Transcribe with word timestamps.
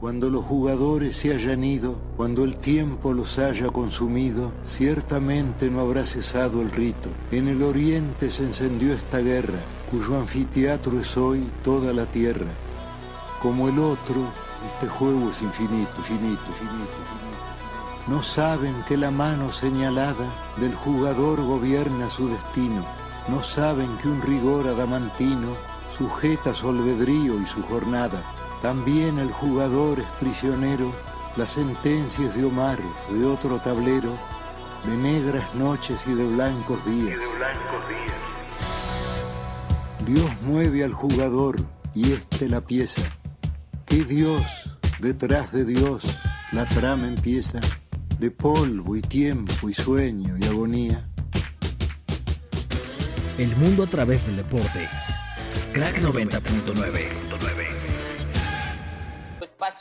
Cuando 0.00 0.30
los 0.30 0.46
jugadores 0.46 1.14
se 1.14 1.34
hayan 1.34 1.62
ido, 1.62 1.98
cuando 2.16 2.44
el 2.44 2.56
tiempo 2.56 3.12
los 3.12 3.38
haya 3.38 3.68
consumido, 3.68 4.50
ciertamente 4.64 5.70
no 5.70 5.80
habrá 5.80 6.06
cesado 6.06 6.62
el 6.62 6.70
rito. 6.70 7.10
En 7.30 7.48
el 7.48 7.62
oriente 7.62 8.30
se 8.30 8.44
encendió 8.44 8.94
esta 8.94 9.18
guerra, 9.18 9.58
cuyo 9.90 10.18
anfiteatro 10.18 10.98
es 11.00 11.18
hoy 11.18 11.46
toda 11.62 11.92
la 11.92 12.06
tierra. 12.06 12.50
Como 13.42 13.68
el 13.68 13.78
otro, 13.78 14.24
este 14.72 14.88
juego 14.88 15.32
es 15.32 15.42
infinito, 15.42 16.02
finito, 16.02 16.50
finito, 16.58 17.00
finito. 17.10 18.06
No 18.08 18.22
saben 18.22 18.74
que 18.88 18.96
la 18.96 19.10
mano 19.10 19.52
señalada 19.52 20.54
del 20.56 20.74
jugador 20.74 21.42
gobierna 21.44 22.08
su 22.08 22.26
destino. 22.26 22.86
No 23.28 23.42
saben 23.42 23.94
que 23.98 24.08
un 24.08 24.22
rigor 24.22 24.66
adamantino 24.66 25.54
sujeta 25.98 26.54
su 26.54 26.70
albedrío 26.70 27.38
y 27.38 27.44
su 27.44 27.62
jornada 27.64 28.39
también 28.62 29.18
el 29.18 29.32
jugador 29.32 30.00
es 30.00 30.06
prisionero, 30.18 30.92
las 31.36 31.52
sentencias 31.52 32.34
de 32.36 32.44
Omar, 32.44 32.78
de 33.10 33.24
otro 33.24 33.58
tablero, 33.58 34.16
de 34.84 34.96
negras 34.96 35.54
noches 35.54 36.02
y 36.06 36.12
de 36.12 36.26
blancos 36.26 36.84
días. 36.84 37.18
Dios 40.04 40.30
mueve 40.42 40.84
al 40.84 40.92
jugador 40.92 41.56
y 41.94 42.12
este 42.12 42.48
la 42.48 42.60
pieza. 42.60 43.02
¿Qué 43.86 44.04
Dios 44.04 44.42
detrás 44.98 45.52
de 45.52 45.64
Dios 45.64 46.02
la 46.52 46.66
trama 46.66 47.08
empieza? 47.08 47.60
De 48.18 48.30
polvo 48.30 48.96
y 48.96 49.00
tiempo 49.00 49.70
y 49.70 49.74
sueño 49.74 50.36
y 50.38 50.44
agonía. 50.44 51.08
El 53.38 53.56
mundo 53.56 53.84
a 53.84 53.86
través 53.86 54.26
del 54.26 54.36
deporte. 54.36 54.86
Crack 55.72 56.02
90.9 56.02 57.59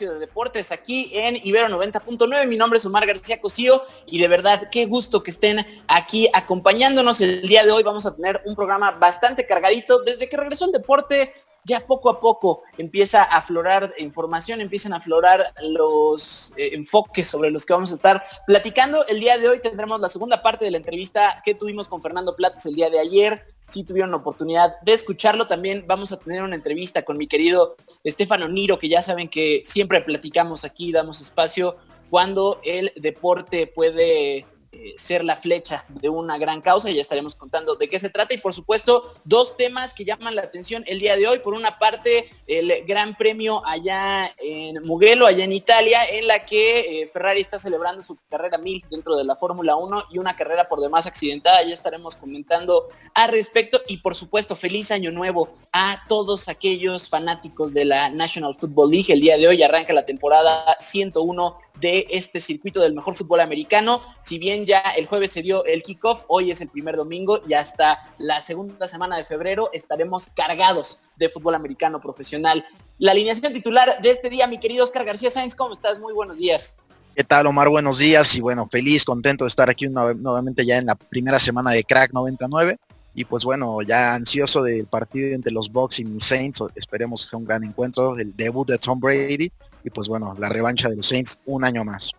de 0.07 0.19
deportes 0.19 0.71
aquí 0.71 1.09
en 1.13 1.35
Ibero 1.43 1.67
90.9. 1.67 2.47
Mi 2.47 2.55
nombre 2.55 2.77
es 2.77 2.85
Omar 2.85 3.05
García 3.05 3.41
Cosío 3.41 3.83
y 4.05 4.19
de 4.19 4.27
verdad 4.27 4.69
qué 4.71 4.85
gusto 4.85 5.23
que 5.23 5.31
estén 5.31 5.65
aquí 5.87 6.29
acompañándonos. 6.33 7.19
El 7.21 7.41
día 7.41 7.65
de 7.65 7.71
hoy 7.71 7.83
vamos 7.83 8.05
a 8.05 8.15
tener 8.15 8.41
un 8.45 8.55
programa 8.55 8.91
bastante 8.91 9.45
cargadito. 9.45 10.01
Desde 10.03 10.29
que 10.29 10.37
regresó 10.37 10.65
el 10.65 10.71
deporte, 10.71 11.33
ya 11.65 11.81
poco 11.81 12.09
a 12.09 12.19
poco 12.19 12.63
empieza 12.77 13.23
a 13.23 13.37
aflorar 13.37 13.93
información, 13.97 14.61
empiezan 14.61 14.93
a 14.93 14.97
aflorar 14.97 15.53
los 15.61 16.53
eh, 16.55 16.71
enfoques 16.73 17.27
sobre 17.27 17.51
los 17.51 17.65
que 17.65 17.73
vamos 17.73 17.91
a 17.91 17.95
estar 17.95 18.23
platicando. 18.47 19.05
El 19.07 19.19
día 19.19 19.37
de 19.37 19.49
hoy 19.49 19.61
tendremos 19.61 19.99
la 19.99 20.09
segunda 20.09 20.41
parte 20.41 20.65
de 20.65 20.71
la 20.71 20.77
entrevista 20.77 21.41
que 21.43 21.55
tuvimos 21.55 21.87
con 21.87 22.01
Fernando 22.01 22.35
Platas 22.35 22.65
el 22.65 22.75
día 22.75 22.89
de 22.89 22.99
ayer. 22.99 23.45
Si 23.59 23.83
tuvieron 23.83 24.11
la 24.11 24.17
oportunidad 24.17 24.79
de 24.81 24.93
escucharlo, 24.93 25.47
también 25.47 25.85
vamos 25.87 26.11
a 26.11 26.19
tener 26.19 26.41
una 26.41 26.55
entrevista 26.55 27.03
con 27.03 27.17
mi 27.17 27.27
querido 27.27 27.75
Estefano 28.03 28.47
Niro, 28.47 28.79
que 28.79 28.89
ya 28.89 29.01
saben 29.01 29.27
que 29.27 29.61
siempre 29.65 30.01
platicamos 30.01 30.63
aquí, 30.63 30.91
damos 30.91 31.21
espacio 31.21 31.77
cuando 32.09 32.59
el 32.63 32.91
deporte 32.95 33.67
puede 33.67 34.45
eh, 34.71 34.93
ser 34.97 35.25
la 35.25 35.35
flecha 35.35 35.83
de 35.89 36.09
una 36.09 36.37
gran 36.37 36.61
causa 36.61 36.91
y 36.91 36.93
ya 36.93 37.01
estaremos 37.01 37.33
contando 37.33 37.75
de 37.75 37.89
qué 37.89 37.99
se 37.99 38.11
trata 38.11 38.35
y 38.35 38.37
por 38.37 38.53
supuesto 38.53 39.15
dos 39.23 39.57
temas 39.57 39.95
que 39.95 40.05
llaman 40.05 40.35
la 40.35 40.43
atención 40.43 40.83
el 40.85 40.99
día 40.99 41.17
de 41.17 41.27
hoy. 41.27 41.39
Por 41.39 41.55
una 41.55 41.79
parte 41.79 42.29
el 42.45 42.85
gran 42.85 43.17
premio 43.17 43.63
allá 43.65 44.31
en 44.37 44.83
Mugello, 44.85 45.25
allá 45.25 45.43
en 45.43 45.53
Italia, 45.53 46.05
en 46.05 46.27
la 46.27 46.45
que 46.45 47.01
eh, 47.01 47.07
Ferrari 47.07 47.41
está 47.41 47.57
celebrando 47.57 48.03
su 48.03 48.17
carrera 48.29 48.59
1000 48.59 48.85
dentro 48.91 49.15
de 49.15 49.23
la 49.23 49.35
Fórmula 49.35 49.75
1 49.75 50.05
y 50.11 50.19
una 50.19 50.35
carrera 50.35 50.69
por 50.69 50.81
demás 50.81 51.07
accidentada. 51.07 51.63
Ya 51.63 51.73
estaremos 51.73 52.15
comentando 52.15 52.85
al 53.15 53.31
respecto 53.31 53.81
y 53.87 53.97
por 53.97 54.13
supuesto 54.13 54.55
feliz 54.55 54.91
año 54.91 55.11
nuevo 55.11 55.49
a 55.73 56.03
todos 56.07 56.47
aquellos 56.47 57.09
fanáticos 57.09 57.73
de 57.73 57.85
la 57.85 58.09
National 58.11 58.53
Football 58.53 58.91
League. 58.91 59.11
El 59.11 59.21
día 59.21 59.35
de 59.37 59.47
hoy 59.47 59.63
arranca 59.63 59.93
la 59.93 60.05
temporada 60.05 60.77
101 60.79 61.57
de 61.79 62.05
este 62.11 62.39
circuito 62.39 62.79
del 62.81 62.93
mejor 62.93 63.15
fútbol 63.15 63.39
americano. 63.39 64.03
Si 64.21 64.37
bien 64.37 64.65
ya 64.69 64.81
el 64.95 65.07
jueves 65.07 65.31
se 65.31 65.41
dio 65.41 65.65
el 65.65 65.81
kickoff, 65.81 66.25
hoy 66.27 66.51
es 66.51 66.61
el 66.61 66.69
primer 66.69 66.95
domingo 66.95 67.41
y 67.47 67.55
hasta 67.55 68.01
la 68.19 68.39
segunda 68.39 68.87
semana 68.87 69.17
de 69.17 69.25
febrero 69.25 69.71
estaremos 69.73 70.29
cargados 70.35 70.99
de 71.17 71.27
fútbol 71.27 71.55
americano 71.55 71.99
profesional. 71.99 72.63
La 72.99 73.13
alineación 73.13 73.51
titular 73.51 73.99
de 73.99 74.11
este 74.11 74.29
día, 74.29 74.45
mi 74.45 74.59
querido 74.59 74.83
Oscar 74.83 75.05
García 75.05 75.31
Sáenz, 75.31 75.55
¿cómo 75.55 75.73
estás? 75.73 75.97
Muy 75.97 76.13
buenos 76.13 76.37
días. 76.37 76.77
¿Qué 77.15 77.23
tal, 77.23 77.47
Omar? 77.47 77.67
Buenos 77.67 77.97
días 77.97 78.35
y 78.35 78.41
bueno, 78.41 78.69
feliz, 78.71 79.03
contento 79.03 79.45
de 79.45 79.47
estar 79.47 79.71
aquí 79.71 79.87
nuevamente 79.87 80.63
ya 80.63 80.77
en 80.77 80.85
la 80.85 80.93
primera 80.93 81.39
semana 81.39 81.71
de 81.71 81.83
Crack 81.83 82.13
99 82.13 82.77
y 83.15 83.25
pues 83.25 83.43
bueno, 83.43 83.81
ya 83.81 84.13
ansioso 84.13 84.61
del 84.61 84.85
partido 84.85 85.33
entre 85.33 85.51
los 85.51 85.71
Bucks 85.71 85.99
y 85.99 86.05
Saints, 86.19 86.61
esperemos 86.75 87.23
que 87.23 87.31
sea 87.31 87.39
un 87.39 87.45
gran 87.45 87.63
encuentro, 87.63 88.19
el 88.19 88.35
debut 88.35 88.67
de 88.67 88.77
Tom 88.77 88.99
Brady 88.99 89.51
y 89.83 89.89
pues 89.89 90.07
bueno, 90.07 90.35
la 90.37 90.47
revancha 90.47 90.89
de 90.89 90.95
los 90.95 91.07
Saints 91.07 91.39
un 91.47 91.65
año 91.65 91.83
más. 91.83 92.11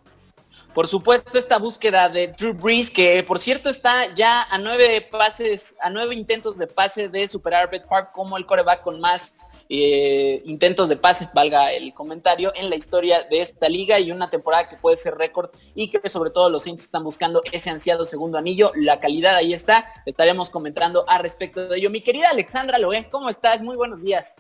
Por 0.74 0.86
supuesto, 0.86 1.36
esta 1.36 1.58
búsqueda 1.58 2.08
de 2.08 2.28
Drew 2.28 2.54
Brees, 2.54 2.92
que 2.92 3.24
por 3.24 3.40
cierto 3.40 3.68
está 3.68 4.14
ya 4.14 4.44
a 4.44 4.56
nueve 4.56 5.00
pases, 5.10 5.76
a 5.80 5.90
nueve 5.90 6.14
intentos 6.14 6.58
de 6.58 6.68
pase 6.68 7.08
de 7.08 7.26
superar 7.26 7.64
a 7.64 7.66
Brett 7.66 7.88
Park 7.88 8.12
como 8.12 8.36
el 8.36 8.46
coreback 8.46 8.82
con 8.82 9.00
más 9.00 9.32
eh, 9.68 10.42
intentos 10.44 10.88
de 10.88 10.96
pase, 10.96 11.28
valga 11.34 11.72
el 11.72 11.92
comentario, 11.92 12.52
en 12.54 12.70
la 12.70 12.76
historia 12.76 13.24
de 13.24 13.40
esta 13.40 13.68
liga 13.68 13.98
y 13.98 14.12
una 14.12 14.30
temporada 14.30 14.68
que 14.68 14.76
puede 14.76 14.96
ser 14.96 15.16
récord 15.16 15.50
y 15.74 15.90
que 15.90 16.08
sobre 16.08 16.30
todo 16.30 16.48
los 16.50 16.62
Saints 16.62 16.82
están 16.82 17.02
buscando 17.02 17.42
ese 17.50 17.70
ansiado 17.70 18.04
segundo 18.04 18.38
anillo. 18.38 18.70
La 18.76 19.00
calidad 19.00 19.34
ahí 19.34 19.52
está, 19.52 19.86
estaremos 20.06 20.50
comentando 20.50 21.04
al 21.08 21.22
respecto 21.22 21.68
de 21.68 21.78
ello. 21.78 21.90
Mi 21.90 22.00
querida 22.00 22.28
Alexandra 22.30 22.78
Loé, 22.78 23.08
¿cómo 23.10 23.28
estás? 23.28 23.60
Muy 23.60 23.74
buenos 23.74 24.02
días. 24.02 24.36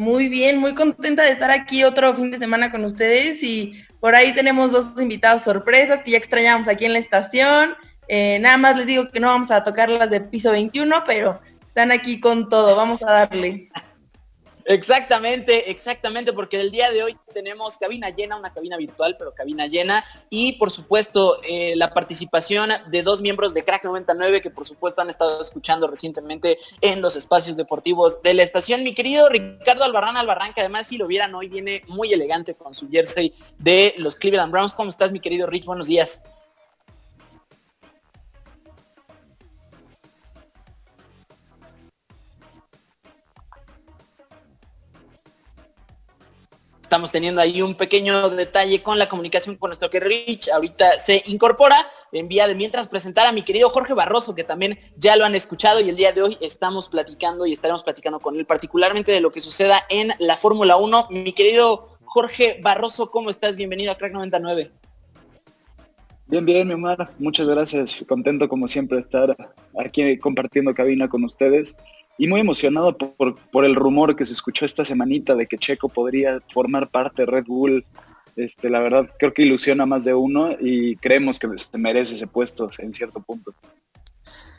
Muy 0.00 0.30
bien, 0.30 0.56
muy 0.56 0.74
contenta 0.74 1.24
de 1.24 1.32
estar 1.32 1.50
aquí 1.50 1.84
otro 1.84 2.16
fin 2.16 2.30
de 2.30 2.38
semana 2.38 2.70
con 2.70 2.86
ustedes 2.86 3.42
y 3.42 3.84
por 4.00 4.14
ahí 4.14 4.32
tenemos 4.32 4.72
dos 4.72 4.98
invitados 4.98 5.42
sorpresas 5.42 6.02
que 6.02 6.12
ya 6.12 6.16
extrañamos 6.16 6.68
aquí 6.68 6.86
en 6.86 6.94
la 6.94 7.00
estación. 7.00 7.74
Eh, 8.08 8.38
nada 8.40 8.56
más 8.56 8.78
les 8.78 8.86
digo 8.86 9.10
que 9.10 9.20
no 9.20 9.26
vamos 9.26 9.50
a 9.50 9.62
tocar 9.62 9.90
las 9.90 10.08
de 10.08 10.22
piso 10.22 10.52
21, 10.52 11.04
pero 11.06 11.38
están 11.66 11.92
aquí 11.92 12.18
con 12.18 12.48
todo. 12.48 12.76
Vamos 12.76 13.02
a 13.02 13.12
darle. 13.12 13.68
Exactamente, 14.64 15.70
exactamente, 15.70 16.32
porque 16.32 16.60
el 16.60 16.70
día 16.70 16.90
de 16.90 17.02
hoy 17.02 17.16
tenemos 17.32 17.76
cabina 17.78 18.10
llena, 18.10 18.36
una 18.36 18.52
cabina 18.52 18.76
virtual, 18.76 19.16
pero 19.18 19.32
cabina 19.32 19.66
llena, 19.66 20.04
y 20.28 20.52
por 20.52 20.70
supuesto 20.70 21.40
eh, 21.42 21.74
la 21.76 21.92
participación 21.92 22.70
de 22.90 23.02
dos 23.02 23.20
miembros 23.20 23.54
de 23.54 23.64
Crack 23.64 23.84
99 23.84 24.40
que 24.40 24.50
por 24.50 24.64
supuesto 24.64 25.02
han 25.02 25.10
estado 25.10 25.40
escuchando 25.40 25.86
recientemente 25.86 26.58
en 26.80 27.00
los 27.00 27.16
espacios 27.16 27.56
deportivos 27.56 28.22
de 28.22 28.34
la 28.34 28.42
estación. 28.42 28.82
Mi 28.82 28.94
querido 28.94 29.28
Ricardo 29.28 29.84
Albarrán 29.84 30.16
Albarrán, 30.16 30.54
que 30.54 30.60
además 30.60 30.86
si 30.86 30.98
lo 30.98 31.06
vieran 31.06 31.34
hoy 31.34 31.48
viene 31.48 31.82
muy 31.88 32.12
elegante 32.12 32.54
con 32.54 32.74
su 32.74 32.88
jersey 32.88 33.34
de 33.58 33.94
los 33.98 34.16
Cleveland 34.16 34.52
Browns. 34.52 34.74
¿Cómo 34.74 34.90
estás, 34.90 35.12
mi 35.12 35.20
querido 35.20 35.46
Rich? 35.46 35.64
Buenos 35.64 35.86
días. 35.86 36.22
Estamos 46.90 47.12
teniendo 47.12 47.40
ahí 47.40 47.62
un 47.62 47.76
pequeño 47.76 48.30
detalle 48.30 48.82
con 48.82 48.98
la 48.98 49.08
comunicación 49.08 49.54
con 49.54 49.68
nuestro 49.68 49.90
que 49.90 50.00
Rich. 50.00 50.48
Ahorita 50.48 50.98
se 50.98 51.22
incorpora. 51.26 51.86
Envía 52.10 52.48
de 52.48 52.56
mientras 52.56 52.88
presentar 52.88 53.28
a 53.28 53.32
mi 53.32 53.42
querido 53.42 53.70
Jorge 53.70 53.94
Barroso, 53.94 54.34
que 54.34 54.42
también 54.42 54.76
ya 54.96 55.14
lo 55.14 55.24
han 55.24 55.36
escuchado 55.36 55.78
y 55.78 55.88
el 55.88 55.94
día 55.94 56.10
de 56.10 56.22
hoy 56.22 56.36
estamos 56.40 56.88
platicando 56.88 57.46
y 57.46 57.52
estaremos 57.52 57.84
platicando 57.84 58.18
con 58.18 58.34
él 58.34 58.44
particularmente 58.44 59.12
de 59.12 59.20
lo 59.20 59.30
que 59.30 59.38
suceda 59.38 59.84
en 59.88 60.10
la 60.18 60.36
Fórmula 60.36 60.78
1. 60.78 61.06
Mi 61.10 61.32
querido 61.32 61.96
Jorge 62.06 62.58
Barroso, 62.60 63.12
¿cómo 63.12 63.30
estás? 63.30 63.54
Bienvenido 63.54 63.92
a 63.92 63.94
Crack 63.94 64.12
99. 64.12 64.72
Bien, 66.26 66.44
bien, 66.44 66.66
mi 66.66 66.74
Omar. 66.74 67.12
Muchas 67.20 67.46
gracias. 67.46 68.04
Contento 68.08 68.48
como 68.48 68.66
siempre 68.66 68.98
estar 68.98 69.36
aquí 69.78 70.18
compartiendo 70.18 70.74
cabina 70.74 71.08
con 71.08 71.22
ustedes 71.22 71.76
y 72.18 72.28
muy 72.28 72.40
emocionado 72.40 72.96
por, 72.96 73.64
el 73.64 73.74
rumor 73.74 74.14
que 74.14 74.26
se 74.26 74.32
escuchó 74.32 74.64
esta 74.64 74.84
semanita 74.84 75.34
de 75.34 75.46
que 75.46 75.58
Checo 75.58 75.88
podría 75.88 76.40
formar 76.52 76.90
parte 76.90 77.22
de 77.22 77.26
Red 77.26 77.46
Bull. 77.46 77.84
Este, 78.36 78.68
la 78.68 78.80
verdad, 78.80 79.08
creo 79.18 79.32
que 79.32 79.42
ilusiona 79.42 79.86
más 79.86 80.04
de 80.04 80.14
uno 80.14 80.50
y 80.58 80.96
creemos 80.96 81.38
que 81.38 81.48
merece 81.78 82.14
ese 82.14 82.26
puesto 82.26 82.70
en 82.78 82.92
cierto 82.92 83.20
punto. 83.20 83.54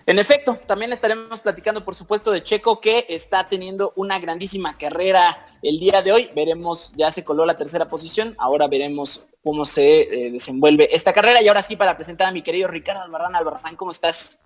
En 0.07 0.17
efecto, 0.17 0.59
también 0.65 0.91
estaremos 0.91 1.39
platicando, 1.39 1.85
por 1.85 1.93
supuesto, 1.93 2.31
de 2.31 2.43
Checo, 2.43 2.81
que 2.81 3.05
está 3.07 3.47
teniendo 3.47 3.93
una 3.95 4.19
grandísima 4.19 4.75
carrera 4.77 5.45
el 5.61 5.79
día 5.79 6.01
de 6.01 6.11
hoy. 6.11 6.29
Veremos, 6.35 6.91
ya 6.95 7.11
se 7.11 7.23
coló 7.23 7.45
la 7.45 7.57
tercera 7.57 7.87
posición, 7.87 8.35
ahora 8.39 8.67
veremos 8.67 9.23
cómo 9.43 9.63
se 9.63 10.01
eh, 10.01 10.31
desenvuelve 10.31 10.93
esta 10.95 11.13
carrera. 11.13 11.41
Y 11.41 11.47
ahora 11.47 11.61
sí, 11.61 11.75
para 11.75 11.95
presentar 11.95 12.27
a 12.27 12.31
mi 12.31 12.41
querido 12.41 12.67
Ricardo 12.67 13.03
Albarrán. 13.03 13.35
Albarrán, 13.35 13.75
¿cómo 13.75 13.91
estás? 13.91 14.39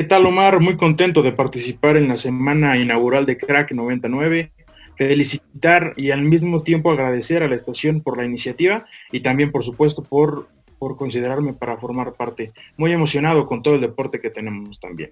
¿Qué 0.00 0.06
tal 0.06 0.24
Omar? 0.24 0.60
Muy 0.60 0.78
contento 0.78 1.20
de 1.20 1.30
participar 1.30 1.98
en 1.98 2.08
la 2.08 2.16
semana 2.16 2.78
inaugural 2.78 3.26
de 3.26 3.36
Crack 3.36 3.72
99. 3.72 4.50
Felicitar 4.96 5.92
y 5.94 6.10
al 6.10 6.22
mismo 6.22 6.62
tiempo 6.62 6.90
agradecer 6.90 7.42
a 7.42 7.48
la 7.48 7.54
estación 7.54 8.00
por 8.00 8.16
la 8.16 8.24
iniciativa 8.24 8.86
y 9.12 9.20
también 9.20 9.52
por 9.52 9.62
supuesto 9.62 10.02
por, 10.02 10.48
por 10.78 10.96
considerarme 10.96 11.52
para 11.52 11.76
formar 11.76 12.14
parte. 12.14 12.54
Muy 12.78 12.92
emocionado 12.92 13.46
con 13.46 13.62
todo 13.62 13.74
el 13.74 13.82
deporte 13.82 14.22
que 14.22 14.30
tenemos 14.30 14.80
también. 14.80 15.10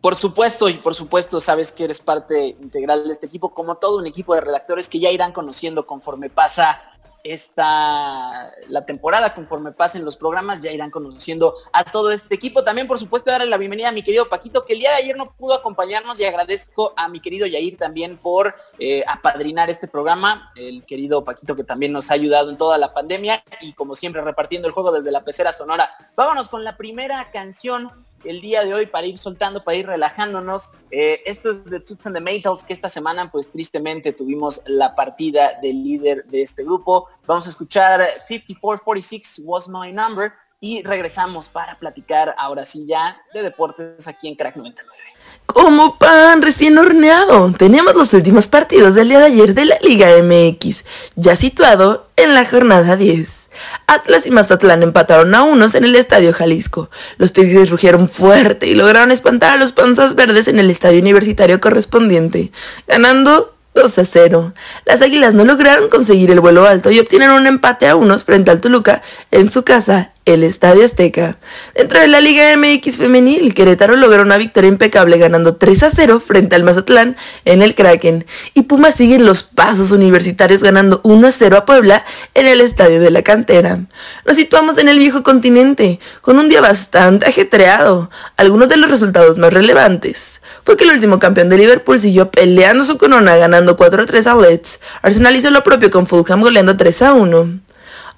Por 0.00 0.16
supuesto, 0.16 0.68
y 0.68 0.74
por 0.74 0.96
supuesto 0.96 1.40
sabes 1.40 1.70
que 1.70 1.84
eres 1.84 2.00
parte 2.00 2.56
integral 2.60 3.04
de 3.04 3.12
este 3.12 3.26
equipo, 3.26 3.54
como 3.54 3.76
todo 3.76 3.98
un 3.98 4.06
equipo 4.08 4.34
de 4.34 4.40
redactores 4.40 4.88
que 4.88 4.98
ya 4.98 5.12
irán 5.12 5.30
conociendo 5.30 5.86
conforme 5.86 6.28
pasa 6.28 6.82
esta 7.24 8.52
la 8.68 8.86
temporada 8.86 9.34
conforme 9.34 9.72
pasen 9.72 10.04
los 10.04 10.16
programas 10.16 10.60
ya 10.60 10.72
irán 10.72 10.90
conociendo 10.90 11.54
a 11.72 11.84
todo 11.84 12.10
este 12.10 12.34
equipo. 12.34 12.64
También 12.64 12.86
por 12.86 12.98
supuesto 12.98 13.30
darle 13.30 13.46
la 13.46 13.58
bienvenida 13.58 13.88
a 13.88 13.92
mi 13.92 14.02
querido 14.02 14.28
Paquito 14.28 14.64
que 14.64 14.74
el 14.74 14.80
día 14.80 14.90
de 14.90 14.96
ayer 14.96 15.16
no 15.16 15.32
pudo 15.32 15.54
acompañarnos 15.54 16.18
y 16.20 16.24
agradezco 16.24 16.92
a 16.96 17.08
mi 17.08 17.20
querido 17.20 17.46
Yair 17.46 17.76
también 17.76 18.16
por 18.18 18.54
eh, 18.78 19.04
apadrinar 19.06 19.70
este 19.70 19.88
programa 19.88 20.52
el 20.56 20.84
querido 20.84 21.24
Paquito 21.24 21.56
que 21.56 21.64
también 21.64 21.92
nos 21.92 22.10
ha 22.10 22.14
ayudado 22.14 22.50
en 22.50 22.56
toda 22.56 22.78
la 22.78 22.92
pandemia 22.92 23.42
y 23.60 23.72
como 23.72 23.94
siempre 23.94 24.22
repartiendo 24.22 24.68
el 24.68 24.74
juego 24.74 24.92
desde 24.92 25.12
la 25.12 25.24
pecera 25.24 25.52
sonora. 25.52 25.90
Vámonos 26.16 26.48
con 26.48 26.64
la 26.64 26.76
primera 26.76 27.30
canción 27.30 27.90
el 28.24 28.40
día 28.40 28.64
de 28.64 28.74
hoy 28.74 28.86
para 28.86 29.06
ir 29.06 29.18
soltando, 29.18 29.64
para 29.64 29.76
ir 29.76 29.86
relajándonos. 29.86 30.70
Eh, 30.90 31.22
esto 31.26 31.50
es 31.50 31.64
de 31.64 31.80
Toots 31.80 32.06
and 32.06 32.16
the 32.16 32.20
Maytals, 32.20 32.64
que 32.64 32.72
esta 32.72 32.88
semana 32.88 33.30
pues 33.30 33.50
tristemente 33.50 34.12
tuvimos 34.12 34.62
la 34.66 34.94
partida 34.94 35.58
del 35.62 35.82
líder 35.82 36.24
de 36.26 36.42
este 36.42 36.64
grupo. 36.64 37.08
Vamos 37.26 37.46
a 37.46 37.50
escuchar 37.50 38.00
5446 38.26 39.42
Was 39.44 39.68
My 39.68 39.92
Number 39.92 40.32
y 40.60 40.82
regresamos 40.82 41.48
para 41.48 41.76
platicar 41.76 42.34
ahora 42.38 42.64
sí 42.64 42.86
ya 42.86 43.20
de 43.32 43.42
deportes 43.42 44.08
aquí 44.08 44.28
en 44.28 44.34
Crack 44.34 44.56
99. 44.56 44.98
Como 45.46 45.96
pan 45.98 46.42
recién 46.42 46.76
horneado, 46.76 47.52
tenemos 47.52 47.94
los 47.94 48.12
últimos 48.12 48.48
partidos 48.48 48.94
del 48.94 49.08
día 49.08 49.20
de 49.20 49.26
ayer 49.26 49.54
de 49.54 49.64
la 49.64 49.78
Liga 49.80 50.08
MX, 50.22 50.84
ya 51.16 51.36
situado 51.36 52.08
en 52.16 52.34
la 52.34 52.44
jornada 52.44 52.96
10. 52.96 53.37
Atlas 53.86 54.26
y 54.26 54.30
Mazatlán 54.30 54.82
empataron 54.82 55.34
a 55.34 55.42
unos 55.42 55.74
en 55.74 55.84
el 55.84 55.96
Estadio 55.96 56.32
Jalisco. 56.32 56.90
Los 57.16 57.32
Tigres 57.32 57.70
rugieron 57.70 58.08
fuerte 58.08 58.66
y 58.66 58.74
lograron 58.74 59.10
espantar 59.10 59.52
a 59.52 59.56
los 59.56 59.72
Panzas 59.72 60.14
Verdes 60.14 60.48
en 60.48 60.58
el 60.58 60.70
Estadio 60.70 61.00
Universitario 61.00 61.60
correspondiente, 61.60 62.52
ganando 62.86 63.54
2 63.74 63.98
a 63.98 64.04
0. 64.04 64.54
Las 64.84 65.02
Águilas 65.02 65.34
no 65.34 65.44
lograron 65.44 65.88
conseguir 65.88 66.30
el 66.30 66.40
vuelo 66.40 66.66
alto 66.66 66.90
y 66.90 66.98
obtienen 66.98 67.30
un 67.30 67.46
empate 67.46 67.86
a 67.86 67.96
unos 67.96 68.24
frente 68.24 68.50
al 68.50 68.60
Toluca 68.60 69.02
en 69.30 69.50
su 69.50 69.62
casa 69.62 70.12
el 70.28 70.44
Estadio 70.44 70.84
Azteca. 70.84 71.38
Dentro 71.74 72.00
de 72.00 72.08
la 72.08 72.20
Liga 72.20 72.54
MX 72.56 72.98
femenil, 72.98 73.54
Querétaro 73.54 73.96
logró 73.96 74.22
una 74.22 74.36
victoria 74.36 74.68
impecable 74.68 75.16
ganando 75.16 75.56
3 75.56 75.82
a 75.84 75.90
0 75.90 76.20
frente 76.20 76.54
al 76.54 76.64
Mazatlán 76.64 77.16
en 77.44 77.62
el 77.62 77.74
Kraken. 77.74 78.26
Y 78.52 78.62
Pumas 78.62 78.94
sigue 78.94 79.18
los 79.18 79.42
pasos 79.42 79.90
universitarios 79.90 80.62
ganando 80.62 81.00
1 81.04 81.26
a 81.26 81.30
0 81.30 81.56
a 81.56 81.64
Puebla 81.64 82.04
en 82.34 82.46
el 82.46 82.60
Estadio 82.60 83.00
de 83.00 83.10
la 83.10 83.22
Cantera. 83.22 83.80
Nos 84.26 84.36
situamos 84.36 84.76
en 84.78 84.88
el 84.88 84.98
viejo 84.98 85.22
continente, 85.22 85.98
con 86.20 86.38
un 86.38 86.48
día 86.48 86.60
bastante 86.60 87.26
ajetreado. 87.26 88.10
Algunos 88.36 88.68
de 88.68 88.76
los 88.76 88.90
resultados 88.90 89.38
más 89.38 89.52
relevantes 89.52 90.42
fue 90.64 90.76
que 90.76 90.84
el 90.84 90.90
último 90.90 91.18
campeón 91.18 91.48
de 91.48 91.56
Liverpool 91.56 91.98
siguió 91.98 92.30
peleando 92.30 92.84
su 92.84 92.98
corona 92.98 93.36
ganando 93.36 93.78
4 93.78 94.02
a 94.02 94.06
3 94.06 94.26
a 94.26 94.34
Leeds. 94.34 94.80
Arsenal 95.00 95.34
hizo 95.34 95.50
lo 95.50 95.64
propio 95.64 95.90
con 95.90 96.06
Fulham 96.06 96.42
goleando 96.42 96.76
3 96.76 97.02
a 97.02 97.14
1 97.14 97.67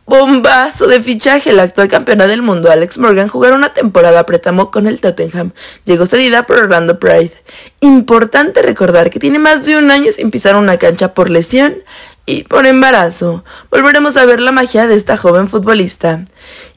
bombazo 0.06 0.86
de 0.86 1.00
fichaje. 1.00 1.50
El 1.50 1.60
actual 1.60 1.88
campeona 1.88 2.26
del 2.26 2.42
mundo, 2.42 2.70
Alex 2.70 2.98
Morgan, 2.98 3.28
jugará 3.28 3.54
una 3.54 3.72
temporada 3.72 4.26
préstamo 4.26 4.70
con 4.70 4.86
el 4.86 5.00
Tottenham. 5.00 5.52
Llegó 5.84 6.06
cedida 6.06 6.46
por 6.46 6.58
Orlando 6.58 6.98
Pride. 6.98 7.32
Importante 7.80 8.62
recordar 8.62 9.10
que 9.10 9.18
tiene 9.18 9.38
más 9.38 9.66
de 9.66 9.76
un 9.76 9.90
año 9.90 10.12
sin 10.12 10.30
pisar 10.30 10.56
una 10.56 10.76
cancha 10.76 11.14
por 11.14 11.30
lesión 11.30 11.76
y 12.30 12.44
por 12.44 12.64
embarazo. 12.64 13.42
Volveremos 13.70 14.16
a 14.16 14.24
ver 14.24 14.40
la 14.40 14.52
magia 14.52 14.86
de 14.86 14.94
esta 14.94 15.16
joven 15.16 15.48
futbolista. 15.48 16.24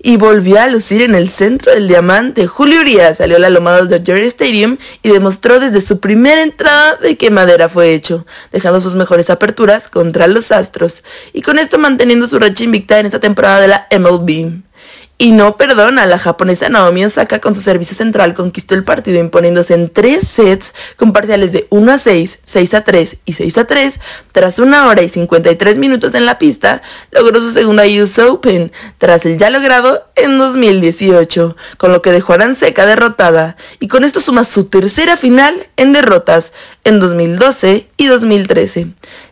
Y 0.01 0.17
volvió 0.17 0.59
a 0.59 0.67
lucir 0.67 1.03
en 1.03 1.13
el 1.13 1.29
centro 1.29 1.71
del 1.71 1.87
diamante. 1.87 2.47
Julio 2.47 2.81
Urias 2.81 3.17
salió 3.17 3.37
a 3.37 3.39
la 3.39 3.51
loma 3.51 3.75
del 3.75 3.87
Dodger 3.87 4.17
Stadium 4.23 4.77
y 5.03 5.09
demostró 5.09 5.59
desde 5.59 5.81
su 5.81 5.99
primera 5.99 6.41
entrada 6.41 6.95
de 6.95 7.17
qué 7.17 7.29
madera 7.29 7.69
fue 7.69 7.93
hecho, 7.93 8.25
dejando 8.51 8.81
sus 8.81 8.95
mejores 8.95 9.29
aperturas 9.29 9.89
contra 9.89 10.27
los 10.27 10.51
Astros, 10.51 11.03
y 11.33 11.41
con 11.41 11.59
esto 11.59 11.77
manteniendo 11.77 12.25
su 12.25 12.39
racha 12.39 12.63
invicta 12.63 12.99
en 12.99 13.05
esta 13.05 13.19
temporada 13.19 13.59
de 13.61 13.67
la 13.67 13.87
MLB. 13.91 14.63
Y 15.19 15.31
no 15.31 15.57
perdona, 15.57 16.07
la 16.07 16.17
japonesa 16.17 16.69
Naomi 16.69 17.05
Osaka 17.05 17.39
con 17.39 17.53
su 17.53 17.61
servicio 17.61 17.95
central 17.95 18.33
conquistó 18.33 18.73
el 18.73 18.83
partido 18.83 19.19
imponiéndose 19.19 19.75
en 19.75 19.89
tres 19.89 20.27
sets 20.27 20.73
con 20.97 21.13
parciales 21.13 21.51
de 21.51 21.67
1 21.69 21.91
a 21.91 21.97
6, 21.99 22.39
6 22.43 22.73
a 22.73 22.83
3 22.83 23.17
y 23.23 23.33
6 23.33 23.57
a 23.59 23.65
3. 23.65 23.99
Tras 24.31 24.57
una 24.57 24.87
hora 24.87 25.03
y 25.03 25.09
53 25.09 25.77
minutos 25.77 26.15
en 26.15 26.25
la 26.25 26.39
pista, 26.39 26.81
logró 27.11 27.39
su 27.39 27.51
segunda 27.51 27.83
US 27.85 28.17
Open, 28.19 28.71
tras 28.97 29.25
el 29.25 29.37
ya 29.37 29.51
logrado 29.51 30.09
en 30.15 30.39
2018, 30.39 31.55
con 31.77 31.91
lo 31.91 32.01
que 32.01 32.11
dejó 32.11 32.33
a 32.33 32.55
Seca 32.55 32.85
derrotada, 32.85 33.55
y 33.79 33.87
con 33.87 34.03
esto 34.03 34.19
suma 34.19 34.43
su 34.43 34.65
tercera 34.65 35.15
final 35.15 35.67
en 35.77 35.93
derrotas 35.93 36.51
en 36.83 36.99
2012 36.99 37.87
y 37.97 38.07
2013. 38.07 38.87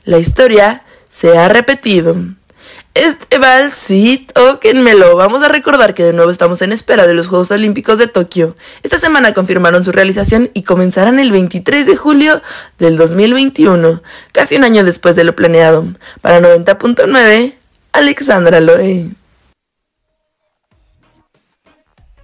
La 0.05 0.19
historia 0.19 0.83
se 1.09 1.37
ha 1.37 1.49
repetido. 1.49 2.15
Este 2.93 3.38
vals, 3.38 3.73
sí, 3.73 4.27
tóquenmelo. 4.33 5.15
Vamos 5.15 5.43
a 5.43 5.47
recordar 5.47 5.93
que 5.93 6.03
de 6.03 6.11
nuevo 6.11 6.29
estamos 6.29 6.61
en 6.61 6.73
espera 6.73 7.07
de 7.07 7.13
los 7.13 7.27
Juegos 7.27 7.49
Olímpicos 7.51 7.97
de 7.97 8.07
Tokio. 8.07 8.53
Esta 8.83 8.99
semana 8.99 9.33
confirmaron 9.33 9.85
su 9.85 9.93
realización 9.93 10.51
y 10.53 10.63
comenzarán 10.63 11.17
el 11.17 11.31
23 11.31 11.85
de 11.85 11.95
julio 11.95 12.41
del 12.79 12.97
2021, 12.97 14.03
casi 14.33 14.57
un 14.57 14.65
año 14.65 14.83
después 14.83 15.15
de 15.15 15.23
lo 15.23 15.38
planeado. 15.38 15.88
Para 16.19 16.41
90.9, 16.41 17.53
Alexandra 17.93 18.59
Loe. 18.59 19.11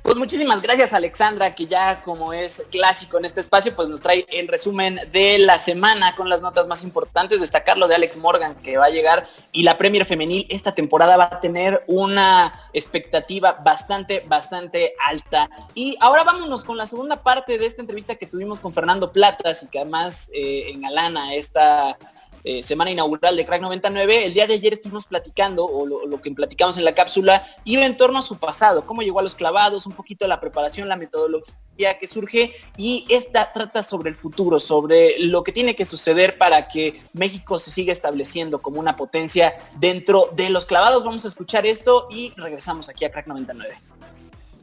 Pues 0.07 0.15
muchísimas 0.17 0.61
gracias 0.61 0.93
Alexandra, 0.93 1.53
que 1.53 1.65
ya 1.65 2.01
como 2.01 2.31
es 2.31 2.63
clásico 2.71 3.17
en 3.17 3.25
este 3.25 3.41
espacio, 3.41 3.75
pues 3.75 3.89
nos 3.89 3.99
trae 3.99 4.25
el 4.29 4.47
resumen 4.47 5.01
de 5.11 5.37
la 5.37 5.57
semana 5.57 6.15
con 6.15 6.29
las 6.29 6.41
notas 6.41 6.65
más 6.65 6.81
importantes. 6.81 7.41
Destacarlo 7.41 7.89
de 7.89 7.95
Alex 7.95 8.15
Morgan, 8.15 8.55
que 8.55 8.77
va 8.77 8.85
a 8.85 8.89
llegar 8.89 9.27
y 9.51 9.63
la 9.63 9.77
Premier 9.77 10.05
Femenil 10.05 10.47
esta 10.49 10.73
temporada 10.73 11.17
va 11.17 11.25
a 11.25 11.41
tener 11.41 11.83
una 11.87 12.69
expectativa 12.71 13.59
bastante, 13.65 14.23
bastante 14.25 14.93
alta. 15.05 15.49
Y 15.73 15.97
ahora 15.99 16.23
vámonos 16.23 16.63
con 16.63 16.77
la 16.77 16.87
segunda 16.87 17.21
parte 17.21 17.57
de 17.57 17.65
esta 17.65 17.81
entrevista 17.81 18.15
que 18.15 18.27
tuvimos 18.27 18.61
con 18.61 18.71
Fernando 18.71 19.11
Platas 19.11 19.61
y 19.63 19.67
que 19.67 19.81
además 19.81 20.29
eh, 20.31 20.69
engalana 20.69 21.33
esta 21.33 21.97
eh, 22.43 22.63
semana 22.63 22.91
inaugural 22.91 23.35
de 23.35 23.45
Crack 23.45 23.61
99, 23.61 24.25
el 24.25 24.33
día 24.33 24.47
de 24.47 24.55
ayer 24.55 24.73
estuvimos 24.73 25.05
platicando, 25.05 25.65
o 25.65 25.85
lo, 25.85 26.21
que 26.21 26.31
platicamos 26.31 26.77
en 26.77 26.85
la 26.85 26.95
cápsula, 26.95 27.45
iba 27.63 27.85
en 27.85 27.97
torno 27.97 28.19
a 28.19 28.21
su 28.21 28.37
pasado, 28.37 28.85
cómo 28.85 29.01
llegó 29.01 29.19
a 29.19 29.23
los 29.23 29.35
clavados, 29.35 29.85
un 29.85 29.93
poquito 29.93 30.27
la 30.27 30.39
preparación, 30.39 30.87
la 30.87 30.95
metodología 30.95 31.99
que 31.99 32.07
surge, 32.07 32.53
y 32.77 33.05
esta 33.09 33.51
trata 33.53 33.83
sobre 33.83 34.09
el 34.09 34.15
futuro, 34.15 34.59
sobre 34.59 35.19
lo 35.19 35.43
que 35.43 35.51
tiene 35.51 35.75
que 35.75 35.85
suceder 35.85 36.37
para 36.37 36.67
que 36.67 37.01
México 37.13 37.59
se 37.59 37.71
siga 37.71 37.93
estableciendo 37.93 38.61
como 38.61 38.79
una 38.79 38.95
potencia 38.95 39.55
dentro 39.79 40.29
de 40.35 40.49
los 40.49 40.65
clavados. 40.65 41.03
Vamos 41.03 41.25
a 41.25 41.27
escuchar 41.27 41.65
esto 41.65 42.07
y 42.09 42.33
regresamos 42.37 42.89
aquí 42.89 43.05
a 43.05 43.11
Crack 43.11 43.27
99. 43.27 43.77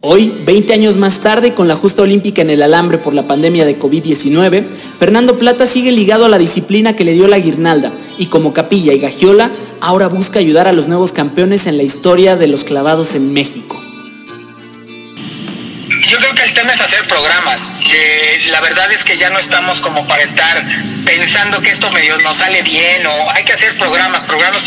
Hoy, 0.07 0.31
20 0.45 0.75
años 0.75 0.99
más 0.99 1.21
tarde, 1.21 1.55
con 1.55 1.67
la 1.67 1.77
justa 1.77 2.03
olímpica 2.03 2.43
en 2.43 2.51
el 2.51 2.61
alambre 2.61 2.99
por 2.99 3.15
la 3.15 3.27
pandemia 3.27 3.65
de 3.65 3.81
COVID-19, 3.81 4.63
Fernando 4.99 5.39
Plata 5.39 5.67
sigue 5.67 5.93
ligado 5.93 6.27
a 6.27 6.29
la 6.29 6.37
disciplina 6.37 6.95
que 6.95 7.05
le 7.05 7.15
dio 7.15 7.27
la 7.27 7.39
guirnalda 7.39 7.91
y 8.19 8.27
como 8.27 8.53
capilla 8.53 8.93
y 8.93 8.99
gagiola, 8.99 9.51
ahora 9.81 10.09
busca 10.09 10.41
ayudar 10.41 10.69
a 10.69 10.75
los 10.75 10.89
nuevos 10.89 11.15
campeones 11.15 11.67
en 11.67 11.79
la 11.79 11.85
historia 11.85 12.37
de 12.37 12.49
los 12.49 12.65
clavados 12.65 13.15
en 13.15 13.33
México. 13.33 13.84
Creo 16.25 16.37
que 16.37 16.43
el 16.45 16.55
tema 16.55 16.73
es 16.73 16.81
hacer 16.81 17.07
programas. 17.07 17.71
la 18.47 18.61
verdad 18.63 18.91
es 18.91 19.05
que 19.05 19.15
ya 19.19 19.29
no 19.29 19.39
estamos 19.39 19.79
como 19.83 20.07
para 20.07 20.23
estar 20.23 20.65
pensando 21.05 21.61
que 21.61 21.69
esto 21.69 21.91
medio 21.91 22.17
nos 22.21 22.39
sale 22.39 22.63
bien 22.63 23.07
o 23.07 23.31
hay 23.31 23.45
que 23.45 23.53
hacer 23.53 23.77
programas, 23.77 24.25
programas 24.25 24.63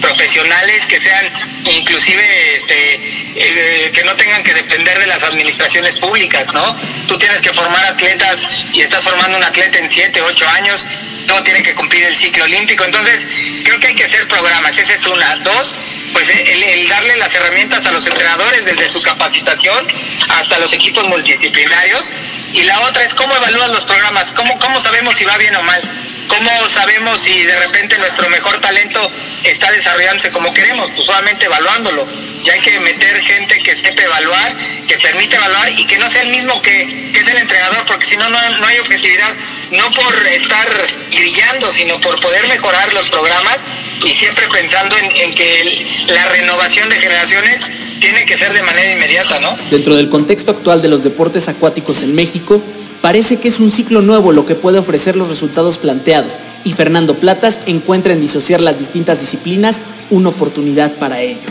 profesionales 0.00 0.86
que 0.88 0.98
sean 0.98 1.30
inclusive 1.66 2.56
este, 2.56 2.94
eh, 3.34 3.92
que 3.92 4.04
no 4.04 4.14
tengan 4.14 4.42
que 4.42 4.54
depender 4.54 4.98
de 4.98 5.06
las 5.06 5.22
administraciones 5.22 5.98
públicas, 5.98 6.54
¿no? 6.54 6.74
Tú 7.06 7.18
tienes 7.18 7.42
que 7.42 7.52
formar 7.52 7.84
atletas 7.84 8.48
y 8.72 8.80
estás 8.80 9.04
formando 9.04 9.36
un 9.36 9.44
atleta 9.44 9.78
en 9.78 9.90
7, 9.90 10.22
8 10.22 10.48
años, 10.48 10.86
no 11.26 11.42
tiene 11.42 11.62
que 11.62 11.74
cumplir 11.74 12.04
el 12.04 12.16
ciclo 12.16 12.44
olímpico. 12.44 12.84
Entonces, 12.84 13.26
creo 13.64 13.78
que 13.78 13.88
hay 13.88 13.94
que 13.94 14.04
hacer 14.04 14.26
programas, 14.28 14.76
esa 14.76 14.94
es 14.94 15.06
una. 15.06 15.36
Dos, 15.36 15.74
pues 16.12 16.28
el, 16.28 16.88
darle 16.88 17.16
las 17.16 17.34
herramientas 17.34 17.84
a 17.86 17.92
los 17.92 18.06
entrenadores 18.06 18.64
desde 18.64 18.88
su 18.88 19.02
capacitación 19.02 19.86
hasta 20.28 20.58
los 20.58 20.72
equipos 20.72 21.06
multidisciplinarios. 21.08 22.12
Y 22.52 22.62
la 22.62 22.80
otra 22.80 23.02
es 23.02 23.14
cómo 23.14 23.34
evalúan 23.36 23.72
los 23.72 23.84
programas, 23.84 24.32
cómo, 24.32 24.58
cómo 24.58 24.80
sabemos 24.80 25.16
si 25.16 25.24
va 25.24 25.36
bien 25.36 25.54
o 25.56 25.62
mal. 25.62 26.05
¿Cómo 26.28 26.68
sabemos 26.68 27.20
si 27.20 27.42
de 27.42 27.56
repente 27.56 27.98
nuestro 27.98 28.28
mejor 28.30 28.58
talento 28.60 29.10
está 29.44 29.70
desarrollándose 29.72 30.30
como 30.30 30.52
queremos? 30.52 30.90
Pues 30.94 31.06
solamente 31.06 31.46
evaluándolo. 31.46 32.06
Y 32.44 32.50
hay 32.50 32.60
que 32.60 32.78
meter 32.80 33.22
gente 33.22 33.58
que 33.58 33.74
sepa 33.74 34.02
evaluar, 34.02 34.56
que 34.86 34.98
permite 34.98 35.36
evaluar 35.36 35.70
y 35.76 35.84
que 35.84 35.98
no 35.98 36.08
sea 36.08 36.22
el 36.22 36.30
mismo 36.30 36.60
que, 36.62 37.10
es 37.12 37.26
el 37.26 37.38
entrenador, 37.38 37.84
porque 37.86 38.06
si 38.06 38.16
no, 38.16 38.28
no 38.28 38.66
hay 38.66 38.78
objetividad, 38.78 39.34
no 39.72 39.90
por 39.92 40.26
estar 40.28 40.68
brillando, 41.10 41.70
sino 41.72 42.00
por 42.00 42.20
poder 42.20 42.46
mejorar 42.48 42.92
los 42.92 43.10
programas 43.10 43.66
y 44.04 44.10
siempre 44.10 44.46
pensando 44.48 44.94
en, 44.96 45.34
que 45.34 45.86
la 46.08 46.24
renovación 46.28 46.88
de 46.88 46.96
generaciones 46.96 47.60
tiene 48.00 48.24
que 48.26 48.36
ser 48.36 48.52
de 48.52 48.62
manera 48.62 48.92
inmediata, 48.92 49.40
¿no? 49.40 49.56
Dentro 49.70 49.96
del 49.96 50.08
contexto 50.08 50.52
actual 50.52 50.82
de 50.82 50.88
los 50.88 51.02
deportes 51.02 51.48
acuáticos 51.48 52.02
en 52.02 52.14
México, 52.14 52.62
parece 53.06 53.38
que 53.38 53.46
es 53.46 53.60
un 53.60 53.70
ciclo 53.70 54.02
nuevo 54.02 54.32
lo 54.32 54.46
que 54.46 54.56
puede 54.56 54.80
ofrecer 54.80 55.14
los 55.14 55.28
resultados 55.28 55.78
planteados 55.78 56.40
y 56.64 56.72
Fernando 56.72 57.14
Platas 57.14 57.60
encuentra 57.66 58.12
en 58.12 58.20
disociar 58.20 58.60
las 58.60 58.80
distintas 58.80 59.20
disciplinas 59.20 59.80
una 60.10 60.30
oportunidad 60.30 60.90
para 60.90 61.20
ello. 61.20 61.48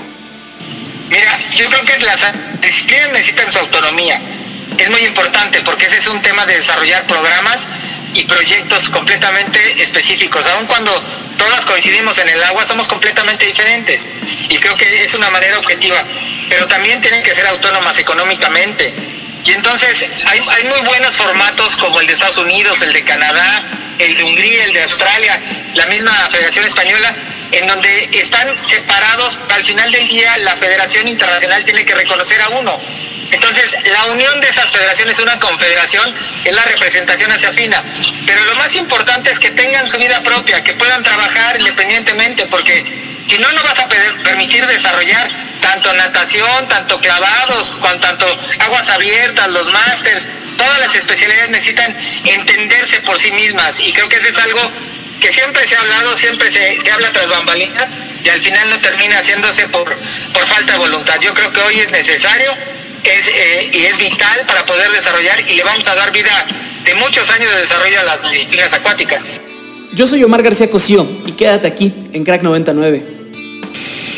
Mira, 1.10 1.40
yo 1.56 1.66
creo 1.70 1.82
que 1.84 2.06
las 2.06 2.20
disciplinas 2.62 3.10
necesitan 3.14 3.50
su 3.50 3.60
autonomía. 3.60 4.20
Es 4.78 4.90
muy 4.90 5.00
importante 5.06 5.62
porque 5.62 5.86
ese 5.86 6.00
es 6.00 6.08
un 6.08 6.22
tema 6.22 6.46
de 6.46 6.56
desarrollar 6.56 7.08
programas 7.08 7.66
y 8.14 8.26
proyectos 8.26 8.90
completamente 8.90 9.82
específicos. 9.82 10.46
Aun 10.58 10.68
cuando 10.68 10.92
todas 11.38 11.66
coincidimos 11.66 12.18
en 12.18 12.28
el 12.28 12.44
agua, 12.44 12.66
somos 12.66 12.86
completamente 12.90 13.46
diferentes. 13.46 14.06
Y 14.50 14.58
creo 14.58 14.76
que 14.76 15.06
es 15.06 15.14
una 15.14 15.30
manera 15.30 15.58
objetiva. 15.60 16.04
Pero 16.50 16.68
también 16.68 17.00
tienen 17.00 17.24
que 17.24 17.34
ser 17.34 17.48
autónomas 17.48 17.98
económicamente. 17.98 19.15
Y 19.46 19.52
entonces 19.52 20.06
hay, 20.26 20.40
hay 20.40 20.64
muy 20.66 20.82
buenos 20.82 21.16
formatos 21.16 21.76
como 21.78 22.02
el 22.02 22.08
de 22.08 22.14
Estados 22.14 22.38
Unidos, 22.38 22.82
el 22.82 22.94
de 22.94 23.04
Canadá, 23.04 23.64
el 24.00 24.18
de 24.18 24.24
Hungría, 24.24 24.66
el 24.66 24.74
de 24.74 24.84
Australia, 24.84 25.40
la 25.76 25.86
misma 25.86 26.12
Federación 26.32 26.66
Española, 26.66 27.14
en 27.52 27.68
donde 27.68 28.10
están 28.12 28.60
separados, 28.60 29.38
al 29.50 29.64
final 29.64 29.92
del 29.92 30.08
día 30.08 30.38
la 30.40 30.56
Federación 30.58 31.08
Internacional 31.08 31.64
tiene 31.64 31.86
que 31.86 31.94
reconocer 31.94 32.42
a 32.42 32.50
uno. 32.50 32.80
Entonces, 33.32 33.76
la 33.92 34.06
unión 34.06 34.40
de 34.40 34.50
esas 34.50 34.72
federaciones, 34.72 35.20
una 35.20 35.38
confederación, 35.40 36.14
es 36.44 36.56
la 36.56 36.64
representación 36.64 37.32
hacia 37.32 37.52
fina. 37.54 37.84
Pero 38.26 38.44
lo 38.46 38.56
más 38.56 38.74
importante 38.76 39.32
es 39.32 39.40
que 39.40 39.52
tengan 39.52 39.88
su 39.88 39.98
vida 39.98 40.22
propia, 40.22 40.64
que 40.64 40.74
puedan 40.74 41.04
trabajar 41.04 41.60
independientemente, 41.60 42.46
porque 42.48 42.86
si 43.28 43.38
no, 43.40 43.52
no 43.52 43.64
vas 43.64 43.80
a 43.80 43.88
permitir 43.88 44.66
desarrollar 44.68 45.45
tanto 45.66 45.92
natación, 45.94 46.68
tanto 46.68 47.00
clavados, 47.00 47.78
cuanto 47.82 48.06
tanto 48.08 48.26
aguas 48.60 48.88
abiertas, 48.90 49.48
los 49.50 49.72
másters, 49.72 50.28
todas 50.58 50.80
las 50.80 50.94
especialidades 50.94 51.50
necesitan 51.50 51.98
entenderse 52.24 53.02
por 53.02 53.18
sí 53.20 53.32
mismas. 53.32 53.80
Y 53.80 53.92
creo 53.92 54.08
que 54.08 54.18
eso 54.18 54.28
es 54.28 54.38
algo 54.38 54.62
que 55.20 55.34
siempre 55.34 55.68
se 55.68 55.76
ha 55.76 55.80
hablado, 55.80 56.16
siempre 56.18 56.52
se, 56.52 56.80
se 56.80 56.92
habla 56.92 57.12
tras 57.12 57.28
bambalinas 57.30 57.90
y 58.24 58.30
al 58.30 58.42
final 58.42 58.70
no 58.70 58.78
termina 58.80 59.18
haciéndose 59.18 59.68
por, 59.70 59.86
por 60.34 60.46
falta 60.46 60.74
de 60.74 60.80
voluntad. 60.80 61.16
Yo 61.20 61.34
creo 61.34 61.52
que 61.52 61.62
hoy 61.62 61.80
es 61.80 61.90
necesario 61.90 62.52
es, 63.04 63.28
eh, 63.28 63.72
y 63.74 63.86
es 63.86 63.98
vital 63.98 64.42
para 64.46 64.66
poder 64.68 64.92
desarrollar 64.92 65.40
y 65.50 65.56
le 65.56 65.64
vamos 65.64 65.86
a 65.88 65.96
dar 65.96 66.12
vida 66.12 66.46
de 66.84 66.96
muchos 66.96 67.28
años 67.32 67.52
de 67.52 67.62
desarrollo 67.62 68.00
a 68.02 68.04
las 68.04 68.30
disciplinas 68.30 68.72
acuáticas. 68.72 69.26
Yo 69.94 70.06
soy 70.06 70.24
Omar 70.24 70.44
García 70.44 70.70
Cosío 70.70 71.08
y 71.26 71.32
quédate 71.32 71.68
aquí 71.68 71.92
en 72.14 72.24
Crack 72.24 72.44
99. 72.44 73.15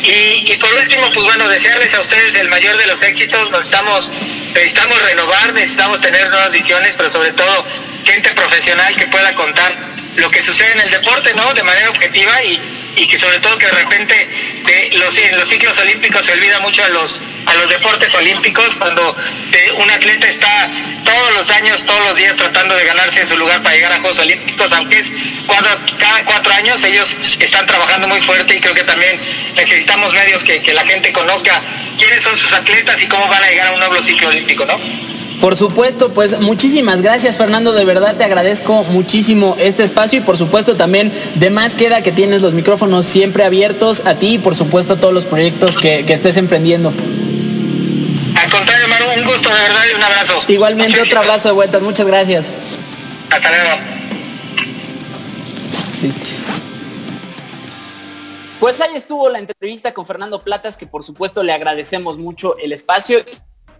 Y, 0.02 0.52
y, 0.52 0.56
por 0.58 0.72
último, 0.74 1.10
pues 1.12 1.24
bueno, 1.24 1.48
desearles 1.48 1.92
a 1.94 2.00
ustedes 2.00 2.34
el 2.36 2.48
mayor 2.48 2.76
de 2.76 2.86
los 2.86 3.02
éxitos. 3.02 3.50
Estamos, 3.60 4.10
necesitamos 4.54 5.02
renovar, 5.02 5.52
necesitamos 5.52 6.00
tener 6.00 6.28
nuevas 6.28 6.52
visiones, 6.52 6.94
pero 6.96 7.10
sobre 7.10 7.32
todo 7.32 7.66
gente 8.04 8.30
profesional 8.32 8.94
que 8.94 9.06
pueda 9.06 9.34
contar 9.34 9.74
lo 10.16 10.30
que 10.30 10.42
sucede 10.42 10.72
en 10.72 10.80
el 10.80 10.90
deporte, 10.90 11.34
¿no? 11.34 11.52
De 11.54 11.62
manera 11.62 11.90
objetiva 11.90 12.42
y, 12.44 12.77
y 12.98 13.06
que 13.06 13.18
sobre 13.18 13.38
todo 13.38 13.56
que 13.58 13.66
de 13.66 13.72
repente 13.72 14.28
en 14.66 14.98
los 15.38 15.48
ciclos 15.48 15.78
olímpicos 15.78 16.24
se 16.24 16.32
olvida 16.32 16.60
mucho 16.60 16.82
a 16.84 16.88
los, 16.88 17.20
a 17.46 17.54
los 17.54 17.68
deportes 17.68 18.12
olímpicos 18.14 18.74
cuando 18.76 19.16
un 19.76 19.90
atleta 19.90 20.28
está 20.28 20.68
todos 21.04 21.34
los 21.36 21.50
años, 21.50 21.84
todos 21.84 22.04
los 22.08 22.16
días 22.16 22.36
tratando 22.36 22.74
de 22.74 22.84
ganarse 22.84 23.26
su 23.26 23.36
lugar 23.38 23.62
para 23.62 23.74
llegar 23.74 23.92
a 23.92 24.00
Juegos 24.00 24.18
Olímpicos, 24.18 24.72
aunque 24.72 24.98
es 24.98 25.06
cada 25.98 26.24
cuatro 26.24 26.52
años 26.52 26.82
ellos 26.84 27.16
están 27.38 27.66
trabajando 27.66 28.08
muy 28.08 28.20
fuerte 28.22 28.56
y 28.56 28.60
creo 28.60 28.74
que 28.74 28.84
también 28.84 29.18
necesitamos 29.54 30.12
medios 30.12 30.44
que, 30.44 30.60
que 30.60 30.74
la 30.74 30.84
gente 30.84 31.12
conozca 31.12 31.62
quiénes 31.96 32.22
son 32.22 32.36
sus 32.36 32.52
atletas 32.52 33.00
y 33.00 33.06
cómo 33.06 33.26
van 33.28 33.42
a 33.42 33.48
llegar 33.48 33.68
a 33.68 33.72
un 33.72 33.78
nuevo 33.78 34.02
ciclo 34.02 34.28
olímpico, 34.28 34.66
¿no? 34.66 34.78
Por 35.40 35.54
supuesto, 35.54 36.10
pues 36.12 36.40
muchísimas 36.40 37.00
gracias 37.00 37.36
Fernando, 37.36 37.72
de 37.72 37.84
verdad 37.84 38.16
te 38.16 38.24
agradezco 38.24 38.82
muchísimo 38.84 39.56
este 39.60 39.84
espacio 39.84 40.18
y 40.18 40.22
por 40.22 40.36
supuesto 40.36 40.76
también 40.76 41.12
de 41.36 41.50
más 41.50 41.76
queda 41.76 42.02
que 42.02 42.10
tienes 42.10 42.42
los 42.42 42.54
micrófonos 42.54 43.06
siempre 43.06 43.44
abiertos 43.44 44.04
a 44.04 44.14
ti 44.14 44.34
y 44.34 44.38
por 44.38 44.56
supuesto 44.56 44.96
todos 44.96 45.14
los 45.14 45.24
proyectos 45.24 45.78
que, 45.78 46.04
que 46.04 46.12
estés 46.12 46.36
emprendiendo. 46.38 46.92
Al 48.34 48.50
contrario, 48.50 48.88
Maru, 48.88 49.04
un 49.16 49.24
gusto 49.24 49.48
de 49.48 49.60
verdad 49.60 49.82
y 49.92 49.94
un 49.94 50.02
abrazo. 50.02 50.42
Igualmente 50.48 51.00
otro 51.00 51.20
abrazo 51.20 51.48
de 51.48 51.54
vueltas, 51.54 51.82
muchas 51.82 52.06
gracias. 52.06 52.52
Hasta 53.30 53.48
luego. 53.48 53.98
Pues 58.58 58.80
ahí 58.80 58.96
estuvo 58.96 59.28
la 59.28 59.38
entrevista 59.38 59.94
con 59.94 60.04
Fernando 60.04 60.42
Platas, 60.42 60.76
que 60.76 60.86
por 60.86 61.04
supuesto 61.04 61.44
le 61.44 61.52
agradecemos 61.52 62.18
mucho 62.18 62.58
el 62.58 62.72
espacio 62.72 63.18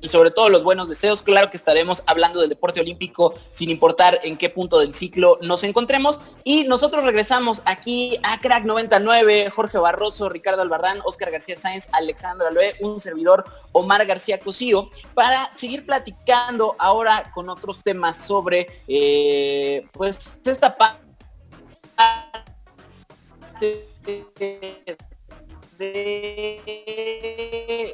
y 0.00 0.08
sobre 0.08 0.30
todo 0.30 0.48
los 0.48 0.64
buenos 0.64 0.88
deseos. 0.88 1.22
Claro 1.22 1.50
que 1.50 1.56
estaremos 1.56 2.02
hablando 2.06 2.40
del 2.40 2.48
deporte 2.48 2.80
olímpico 2.80 3.34
sin 3.50 3.70
importar 3.70 4.20
en 4.22 4.36
qué 4.36 4.50
punto 4.50 4.78
del 4.78 4.94
ciclo 4.94 5.38
nos 5.42 5.64
encontremos. 5.64 6.20
Y 6.44 6.64
nosotros 6.64 7.04
regresamos 7.04 7.62
aquí 7.64 8.18
a 8.22 8.40
Crack 8.40 8.64
99, 8.64 9.50
Jorge 9.50 9.78
Barroso, 9.78 10.28
Ricardo 10.28 10.62
Albarrán, 10.62 11.00
Oscar 11.04 11.30
García 11.30 11.56
Sáenz, 11.56 11.88
Alexandra 11.92 12.50
Loé, 12.50 12.76
un 12.80 13.00
servidor 13.00 13.44
Omar 13.72 14.04
García 14.06 14.38
Cosío, 14.38 14.90
para 15.14 15.52
seguir 15.52 15.86
platicando 15.86 16.76
ahora 16.78 17.30
con 17.34 17.48
otros 17.48 17.82
temas 17.82 18.16
sobre 18.16 18.66
eh, 18.86 19.86
pues 19.92 20.18
esta 20.44 20.76
parte 20.76 21.08
de 25.78 26.58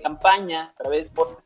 campaña 0.03 0.64
a 0.64 0.75
través 0.83 1.11
por, 1.11 1.43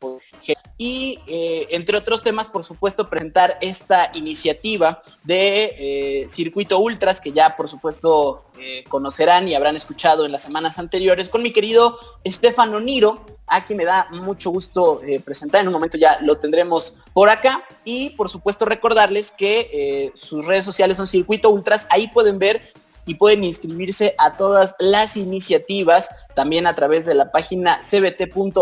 y 0.77 1.19
eh, 1.27 1.67
entre 1.71 1.97
otros 1.97 2.23
temas 2.23 2.47
por 2.47 2.63
supuesto 2.65 3.11
presentar 3.11 3.59
esta 3.61 4.11
iniciativa 4.15 5.03
de 5.25 5.75
eh, 6.23 6.29
circuito 6.29 6.79
ultras 6.79 7.21
que 7.21 7.33
ya 7.33 7.57
por 7.57 7.69
supuesto 7.69 8.45
eh, 8.59 8.85
conocerán 8.89 9.49
y 9.49 9.57
habrán 9.57 9.75
escuchado 9.75 10.25
en 10.25 10.33
las 10.33 10.43
semanas 10.43 10.79
anteriores 10.79 11.29
con 11.29 11.43
mi 11.43 11.53
querido 11.53 11.99
Estefano 12.23 12.79
Niro 12.81 13.27
a 13.49 13.65
quien 13.65 13.79
me 13.79 13.85
da 13.87 14.09
mucho 14.11 14.51
gusto 14.51 15.01
presentar. 15.25 15.63
En 15.63 15.69
un 15.69 15.73
momento 15.73 15.97
ya 15.97 16.19
lo 16.21 16.37
tendremos 16.37 16.99
por 17.15 17.31
acá. 17.31 17.65
Y 17.83 18.11
por 18.11 18.29
supuesto 18.29 18.67
recordarles 18.67 19.31
que 19.31 20.13
sus 20.13 20.45
redes 20.45 20.67
sociales 20.67 20.99
son 20.99 21.07
circuito 21.07 21.49
ultras. 21.49 21.87
Ahí 21.89 22.09
pueden 22.09 22.39
ver 22.39 22.75
y 23.09 23.15
pueden 23.15 23.43
inscribirse 23.43 24.15
a 24.19 24.37
todas 24.37 24.77
las 24.79 25.17
iniciativas 25.17 26.11
también 26.35 26.67
a 26.67 26.75
través 26.75 27.07
de 27.07 27.15
la 27.15 27.33
página 27.33 27.81
cbt.org.mx 27.83 28.61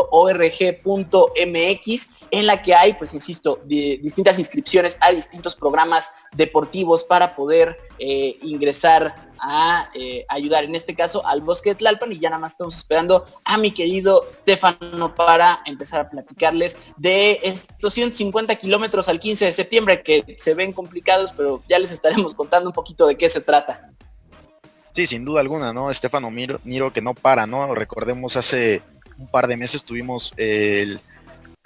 en 2.31 2.47
la 2.47 2.62
que 2.62 2.73
hay, 2.73 2.93
pues 2.95 3.12
insisto, 3.12 3.61
distintas 3.67 4.38
inscripciones 4.38 4.97
a 5.00 5.11
distintos 5.11 5.57
programas 5.57 6.12
deportivos 6.33 7.03
para 7.03 7.35
poder 7.35 7.76
eh, 7.99 8.38
ingresar 8.41 9.17
a 9.41 9.91
eh, 9.95 10.25
ayudar, 10.29 10.62
en 10.62 10.76
este 10.76 10.95
caso 10.95 11.26
al 11.26 11.41
bosque 11.41 11.71
de 11.71 11.75
Tlalpan 11.75 12.12
y 12.12 12.21
ya 12.21 12.31
nada 12.31 12.41
más 12.41 12.53
estamos 12.53 12.76
esperando 12.76 13.25
a 13.45 13.59
mi 13.59 13.73
querido 13.73 14.25
Stefano 14.31 15.12
para 15.15 15.61
empezar 15.67 16.00
a 16.00 16.09
platicarles 16.09 16.79
de 16.97 17.41
estos 17.43 17.93
150 17.95 18.55
kilómetros 18.57 19.09
al 19.09 19.19
15 19.19 19.47
de 19.47 19.53
septiembre 19.53 20.03
que 20.05 20.37
se 20.38 20.55
ven 20.55 20.73
complicados, 20.73 21.33
pero 21.37 21.62
ya 21.69 21.81
les 21.81 21.91
estaremos 21.91 22.35
contando 22.37 22.71
un 22.71 22.75
poquito 22.75 23.09
de 23.09 23.17
qué 23.17 23.29
se 23.29 23.41
trata. 23.41 23.96
Sí, 24.97 25.07
sin 25.07 25.26
duda 25.26 25.43
alguna, 25.43 25.75
¿no? 25.75 25.91
Estefano 25.91 26.31
Niro 26.31 26.91
que 26.91 27.03
no 27.03 27.12
para, 27.12 27.47
¿no? 27.47 27.75
Recordemos 27.75 28.35
hace 28.35 28.81
un 29.19 29.26
par 29.29 29.47
de 29.47 29.59
meses 29.59 29.85
tuvimos 29.85 30.33
el, 30.38 31.00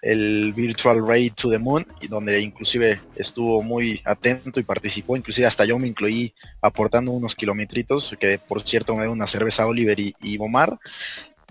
el 0.02 0.52
Virtual 0.52 1.06
Raid 1.06 1.34
to 1.34 1.48
the 1.48 1.60
Moon, 1.60 1.86
y 2.00 2.08
donde 2.08 2.40
inclusive 2.40 3.00
estuvo 3.14 3.62
muy 3.62 4.02
atento 4.04 4.58
y 4.58 4.64
participó, 4.64 5.16
inclusive 5.16 5.46
hasta 5.46 5.64
yo 5.64 5.78
me 5.78 5.86
incluí 5.86 6.34
aportando 6.60 7.12
unos 7.12 7.36
kilometritos, 7.36 8.16
que 8.18 8.40
por 8.40 8.62
cierto 8.62 8.96
me 8.96 9.04
dio 9.04 9.12
una 9.12 9.28
cerveza 9.28 9.64
Oliver 9.64 10.00
y, 10.00 10.12
y 10.20 10.36
Bomar. 10.36 10.80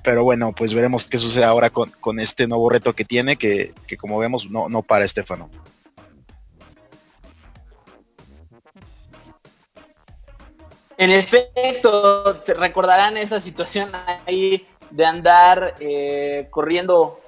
Pero 0.03 0.25
bueno, 0.25 0.53
pues 0.53 0.73
veremos 0.73 1.05
qué 1.05 1.17
sucede 1.17 1.45
ahora 1.45 1.69
con, 1.69 1.91
con 2.01 2.19
este 2.19 2.45
nuevo 2.45 2.69
reto 2.69 2.93
que 2.93 3.05
tiene, 3.05 3.37
que, 3.37 3.73
que 3.87 3.95
como 3.95 4.17
vemos 4.17 4.51
no, 4.51 4.67
no 4.67 4.81
para 4.81 5.05
Estefano. 5.05 5.49
En 10.99 11.11
efecto, 11.11 12.41
se 12.41 12.53
recordarán 12.55 13.15
esa 13.15 13.39
situación 13.39 13.89
ahí 14.27 14.67
de 14.89 15.05
andar 15.05 15.75
eh, 15.79 16.47
corriendo 16.49 17.21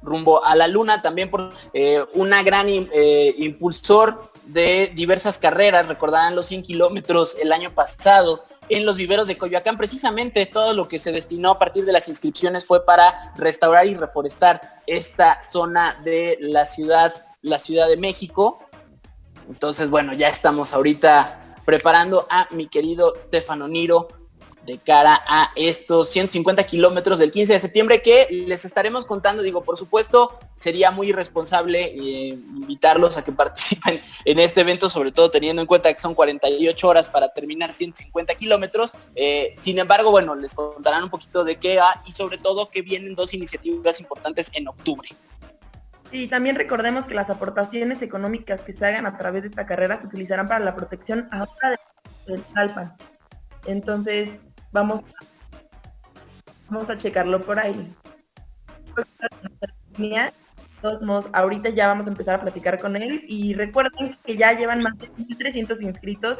rumbo 0.00 0.44
a 0.44 0.54
la 0.54 0.68
luna, 0.68 1.02
también 1.02 1.28
por 1.28 1.52
eh, 1.74 2.04
una 2.14 2.44
gran 2.44 2.68
eh, 2.68 3.34
impulsor 3.36 4.30
de 4.44 4.92
diversas 4.94 5.38
carreras, 5.38 5.88
recordarán 5.88 6.36
los 6.36 6.46
100 6.46 6.62
kilómetros 6.62 7.36
el 7.42 7.50
año 7.50 7.74
pasado 7.74 8.44
en 8.68 8.86
los 8.86 8.94
viveros 8.94 9.26
de 9.26 9.36
Coyoacán. 9.36 9.76
Precisamente 9.76 10.46
todo 10.46 10.72
lo 10.72 10.86
que 10.86 11.00
se 11.00 11.10
destinó 11.10 11.50
a 11.50 11.58
partir 11.58 11.84
de 11.84 11.90
las 11.90 12.06
inscripciones 12.06 12.64
fue 12.64 12.86
para 12.86 13.32
restaurar 13.34 13.88
y 13.88 13.96
reforestar 13.96 14.60
esta 14.86 15.42
zona 15.42 16.00
de 16.04 16.38
la 16.38 16.64
ciudad, 16.64 17.12
la 17.42 17.58
Ciudad 17.58 17.88
de 17.88 17.96
México. 17.96 18.60
Entonces, 19.48 19.90
bueno, 19.90 20.12
ya 20.12 20.28
estamos 20.28 20.72
ahorita 20.72 21.42
preparando 21.66 22.26
a 22.30 22.48
mi 22.52 22.68
querido 22.68 23.12
Stefano 23.18 23.68
Niro 23.68 24.08
de 24.66 24.78
cara 24.78 25.22
a 25.28 25.52
estos 25.54 26.08
150 26.08 26.66
kilómetros 26.66 27.20
del 27.20 27.30
15 27.30 27.52
de 27.52 27.60
septiembre 27.60 28.02
que 28.02 28.26
les 28.30 28.64
estaremos 28.64 29.04
contando. 29.04 29.42
Digo, 29.42 29.62
por 29.62 29.76
supuesto, 29.76 30.38
sería 30.56 30.90
muy 30.90 31.10
irresponsable 31.10 31.84
eh, 31.84 32.28
invitarlos 32.30 33.16
a 33.16 33.24
que 33.24 33.32
participen 33.32 34.02
en 34.24 34.38
este 34.40 34.62
evento, 34.62 34.90
sobre 34.90 35.12
todo 35.12 35.30
teniendo 35.30 35.62
en 35.62 35.68
cuenta 35.68 35.92
que 35.92 36.00
son 36.00 36.14
48 36.14 36.88
horas 36.88 37.08
para 37.08 37.28
terminar 37.32 37.72
150 37.72 38.34
kilómetros. 38.34 38.92
Eh, 39.14 39.54
sin 39.56 39.78
embargo, 39.78 40.10
bueno, 40.10 40.34
les 40.34 40.52
contarán 40.52 41.04
un 41.04 41.10
poquito 41.10 41.44
de 41.44 41.56
qué 41.56 41.76
va 41.76 42.02
y 42.04 42.12
sobre 42.12 42.38
todo 42.38 42.68
que 42.68 42.82
vienen 42.82 43.14
dos 43.14 43.34
iniciativas 43.34 44.00
importantes 44.00 44.50
en 44.52 44.66
octubre. 44.68 45.08
Y 46.12 46.28
también 46.28 46.56
recordemos 46.56 47.06
que 47.06 47.14
las 47.14 47.30
aportaciones 47.30 48.00
económicas 48.00 48.60
que 48.62 48.72
se 48.72 48.86
hagan 48.86 49.06
a 49.06 49.16
través 49.18 49.42
de 49.42 49.48
esta 49.48 49.66
carrera 49.66 50.00
se 50.00 50.06
utilizarán 50.06 50.46
para 50.46 50.64
la 50.64 50.74
protección 50.74 51.28
ahora 51.32 51.76
del 52.26 52.42
Talpan. 52.54 52.94
Entonces, 53.66 54.38
vamos, 54.72 55.02
vamos 56.68 56.88
a 56.88 56.98
checarlo 56.98 57.40
por 57.40 57.58
ahí. 57.58 57.94
Todos 60.82 61.26
ahorita 61.32 61.70
ya 61.70 61.88
vamos 61.88 62.06
a 62.06 62.10
empezar 62.10 62.36
a 62.36 62.42
platicar 62.42 62.78
con 62.78 62.96
él 62.96 63.24
y 63.26 63.54
recuerden 63.54 64.16
que 64.24 64.36
ya 64.36 64.52
llevan 64.52 64.82
más 64.82 64.96
de 64.98 65.10
1.300 65.12 65.82
inscritos. 65.82 66.38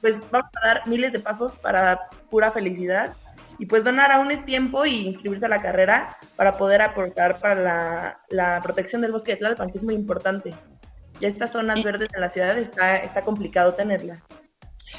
Pues 0.00 0.18
vamos 0.30 0.50
a 0.62 0.66
dar 0.66 0.86
miles 0.86 1.12
de 1.12 1.18
pasos 1.18 1.56
para 1.56 2.08
pura 2.30 2.52
felicidad 2.52 3.12
y 3.58 3.66
pues 3.66 3.84
donar 3.84 4.12
aún 4.12 4.30
es 4.30 4.44
tiempo 4.44 4.84
y 4.86 5.06
inscribirse 5.06 5.46
a 5.46 5.48
la 5.48 5.62
carrera 5.62 6.18
para 6.36 6.56
poder 6.56 6.82
aportar 6.82 7.40
para 7.40 7.54
la, 7.54 8.20
la 8.28 8.60
protección 8.62 9.00
del 9.02 9.12
bosque 9.12 9.32
de 9.32 9.38
Tlalpan, 9.38 9.70
que 9.70 9.78
es 9.78 9.84
muy 9.84 9.94
importante. 9.94 10.54
Ya 11.20 11.28
estas 11.28 11.52
zonas 11.52 11.82
verdes 11.82 12.10
de 12.10 12.20
la 12.20 12.28
ciudad 12.28 12.58
está, 12.58 12.96
está 12.96 13.22
complicado 13.22 13.74
tenerlas. 13.74 14.20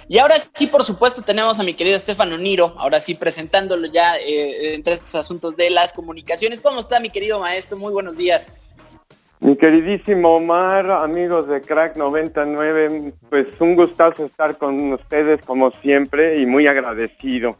Y 0.09 0.17
ahora 0.19 0.35
sí, 0.53 0.67
por 0.67 0.83
supuesto, 0.83 1.21
tenemos 1.21 1.59
a 1.59 1.63
mi 1.63 1.73
querido 1.73 1.95
Estefano 1.95 2.37
Niro, 2.37 2.73
ahora 2.77 2.99
sí 2.99 3.15
presentándolo 3.15 3.87
ya 3.87 4.17
eh, 4.17 4.73
entre 4.73 4.93
estos 4.93 5.15
asuntos 5.15 5.55
de 5.55 5.69
las 5.69 5.93
comunicaciones. 5.93 6.61
¿Cómo 6.61 6.79
está 6.79 6.99
mi 6.99 7.09
querido 7.09 7.39
maestro? 7.39 7.77
Muy 7.77 7.93
buenos 7.93 8.17
días. 8.17 8.51
Mi 9.39 9.55
queridísimo 9.55 10.37
Omar, 10.37 10.89
amigos 10.89 11.47
de 11.47 11.61
Crack 11.61 11.95
99, 11.95 13.13
pues 13.29 13.47
un 13.59 13.75
gustazo 13.75 14.25
estar 14.25 14.57
con 14.57 14.93
ustedes 14.93 15.41
como 15.45 15.71
siempre 15.71 16.39
y 16.39 16.47
muy 16.47 16.65
agradecido. 16.65 17.55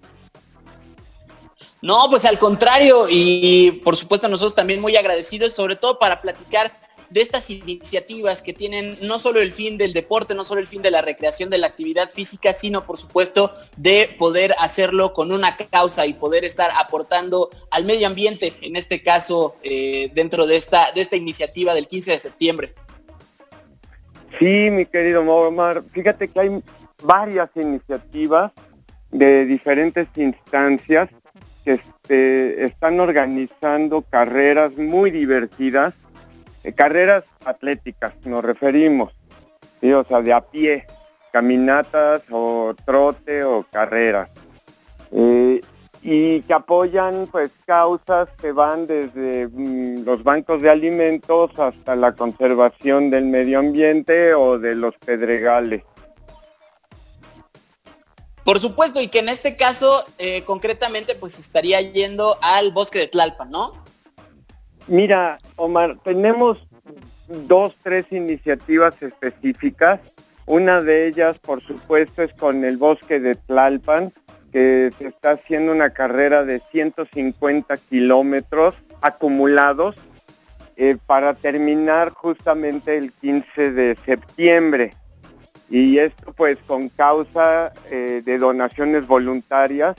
No, 1.82 2.08
pues 2.10 2.26
al 2.26 2.40
contrario, 2.40 3.08
y 3.10 3.82
por 3.84 3.96
supuesto 3.96 4.28
nosotros 4.28 4.56
también 4.56 4.82
muy 4.82 4.96
agradecidos, 4.96 5.54
sobre 5.54 5.76
todo 5.76 6.00
para 6.00 6.22
platicar 6.22 6.72
de 7.10 7.22
estas 7.22 7.50
iniciativas 7.50 8.42
que 8.42 8.54
tienen 8.54 8.98
no 9.02 9.20
solo 9.20 9.40
el 9.40 9.54
fin 9.54 9.78
del 9.78 9.94
deporte, 9.94 10.36
no 10.36 10.44
solo 10.44 10.60
el 10.60 10.68
fin 10.68 10.82
de 10.82 10.92
la 10.92 11.02
recreación 11.02 11.50
de 11.50 11.58
la 11.58 11.68
actividad 11.68 12.10
física, 12.10 12.52
sino 12.52 12.86
por 12.86 12.98
supuesto 12.98 13.52
de 13.78 14.14
poder 14.18 14.56
hacerlo 14.60 15.14
con 15.14 15.32
una 15.32 15.56
causa 15.56 16.06
y 16.06 16.14
poder 16.14 16.44
estar 16.44 16.72
aportando 16.76 17.50
al 17.72 17.86
medio 17.86 18.08
ambiente, 18.08 18.54
en 18.62 18.76
este 18.76 19.04
caso 19.04 19.56
eh, 19.64 20.12
dentro 20.14 20.48
de 20.48 20.58
esta, 20.58 20.92
de 20.94 21.02
esta 21.02 21.16
iniciativa 21.16 21.74
del 21.74 21.88
15 21.88 22.12
de 22.12 22.20
septiembre. 22.20 22.74
Sí, 24.40 24.70
mi 24.70 24.86
querido 24.86 25.22
Omar, 25.22 25.84
fíjate 25.94 26.28
que 26.28 26.40
hay 26.40 26.64
varias 27.02 27.50
iniciativas 27.56 28.52
de 29.12 29.46
diferentes 29.46 30.08
instancias 30.18 31.10
este, 32.08 32.66
están 32.66 33.00
organizando 33.02 34.02
carreras 34.02 34.72
muy 34.78 35.12
divertidas 35.12 35.94
eh, 36.64 36.72
carreras 36.72 37.26
atléticas 37.46 38.14
nos 38.24 38.44
referimos, 38.44 39.14
o 39.82 40.04
sea, 40.06 40.22
de 40.22 40.34
a 40.34 40.42
pie, 40.42 40.86
caminatas 41.32 42.24
o 42.32 42.74
trote 42.86 43.44
o 43.44 43.66
carreras. 43.72 44.30
Eh, 45.12 45.62
y 46.02 46.42
que 46.42 46.54
apoyan 46.54 47.28
pues 47.32 47.52
causas 47.66 48.30
que 48.42 48.54
van 48.54 48.88
desde 48.88 49.48
mm, 49.48 50.06
los 50.06 50.24
bancos 50.24 50.62
de 50.62 50.70
alimentos 50.70 51.58
hasta 51.60 51.96
la 51.96 52.14
conservación 52.14 53.10
del 53.10 53.26
medio 53.26 53.60
ambiente 53.60 54.34
o 54.34 54.60
de 54.60 54.76
los 54.76 54.96
pedregales. 54.98 55.84
Por 58.48 58.62
supuesto, 58.62 59.02
y 59.02 59.10
que 59.10 59.20
en 59.20 59.28
este 59.28 59.58
caso 59.58 60.06
eh, 60.18 60.44
concretamente 60.46 61.16
pues 61.16 61.38
estaría 61.38 61.82
yendo 61.82 62.38
al 62.42 62.72
bosque 62.72 63.00
de 63.00 63.08
Tlalpan, 63.08 63.52
¿no? 63.52 63.74
Mira, 64.88 65.40
Omar, 65.58 65.98
tenemos 66.06 66.58
dos, 67.28 67.76
tres 67.84 68.06
iniciativas 68.10 69.04
específicas. 69.04 70.00
Una 70.46 70.82
de 70.82 71.08
ellas, 71.08 71.38
por 71.40 71.62
supuesto, 71.62 72.24
es 72.24 72.34
con 72.36 72.64
el 72.64 72.78
bosque 72.78 73.20
de 73.20 73.36
Tlalpan, 73.36 74.14
que 74.54 74.92
se 74.98 75.08
está 75.08 75.32
haciendo 75.32 75.74
una 75.74 75.90
carrera 75.90 76.46
de 76.46 76.62
150 76.72 77.76
kilómetros 77.76 78.76
acumulados 79.02 79.98
eh, 80.78 80.96
para 81.06 81.34
terminar 81.34 82.12
justamente 82.12 82.96
el 82.96 83.12
15 83.12 83.74
de 83.74 83.98
septiembre. 84.06 84.94
Y 85.70 85.98
esto 86.00 86.34
pues 86.34 86.58
con 86.66 86.90
causa 86.90 87.74
eh, 87.90 88.22
de 88.26 88.38
donaciones 88.38 89.06
voluntarias 89.06 89.96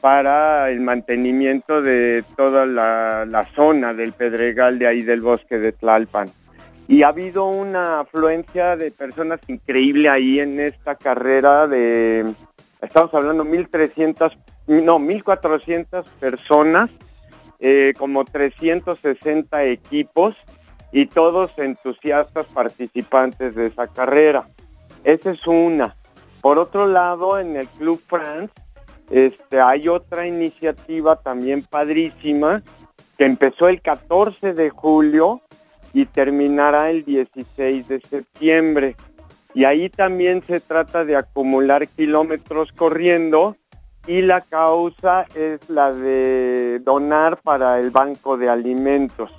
para 0.00 0.70
el 0.70 0.80
mantenimiento 0.80 1.80
de 1.80 2.24
toda 2.36 2.66
la, 2.66 3.48
zona 3.54 3.94
del 3.94 4.12
Pedregal 4.12 4.78
de 4.80 4.88
ahí 4.88 5.02
del 5.02 5.20
bosque 5.20 5.58
de 5.58 5.70
Tlalpan. 5.70 6.30
Y 6.88 7.04
ha 7.04 7.08
habido 7.08 7.46
una 7.46 8.00
afluencia 8.00 8.76
de 8.76 8.90
personas 8.90 9.38
increíble 9.46 10.08
ahí 10.08 10.40
en 10.40 10.58
esta 10.58 10.96
carrera 10.96 11.68
de, 11.68 12.34
estamos 12.80 13.14
hablando 13.14 13.44
1.300, 13.44 14.36
no, 14.66 14.98
1.400 14.98 16.04
personas, 16.18 16.90
eh, 17.60 17.94
como 17.96 18.24
360 18.24 19.64
equipos 19.66 20.34
y 20.90 21.06
todos 21.06 21.56
entusiastas 21.58 22.46
participantes 22.46 23.54
de 23.54 23.66
esa 23.66 23.86
carrera. 23.86 24.48
Esa 25.04 25.30
es 25.30 25.46
una. 25.46 25.96
Por 26.40 26.58
otro 26.58 26.86
lado, 26.86 27.38
en 27.38 27.56
el 27.56 27.68
Club 27.68 28.00
France 28.06 28.52
este, 29.10 29.60
hay 29.60 29.88
otra 29.88 30.26
iniciativa 30.26 31.16
también 31.16 31.62
padrísima 31.62 32.62
que 33.18 33.26
empezó 33.26 33.68
el 33.68 33.82
14 33.82 34.54
de 34.54 34.70
julio 34.70 35.40
y 35.92 36.06
terminará 36.06 36.90
el 36.90 37.04
16 37.04 37.88
de 37.88 38.00
septiembre. 38.00 38.96
Y 39.54 39.64
ahí 39.64 39.90
también 39.90 40.42
se 40.46 40.60
trata 40.60 41.04
de 41.04 41.16
acumular 41.16 41.86
kilómetros 41.88 42.72
corriendo 42.72 43.54
y 44.06 44.22
la 44.22 44.40
causa 44.40 45.26
es 45.34 45.60
la 45.68 45.92
de 45.92 46.80
donar 46.82 47.36
para 47.36 47.78
el 47.78 47.90
banco 47.90 48.38
de 48.38 48.48
alimentos. 48.48 49.30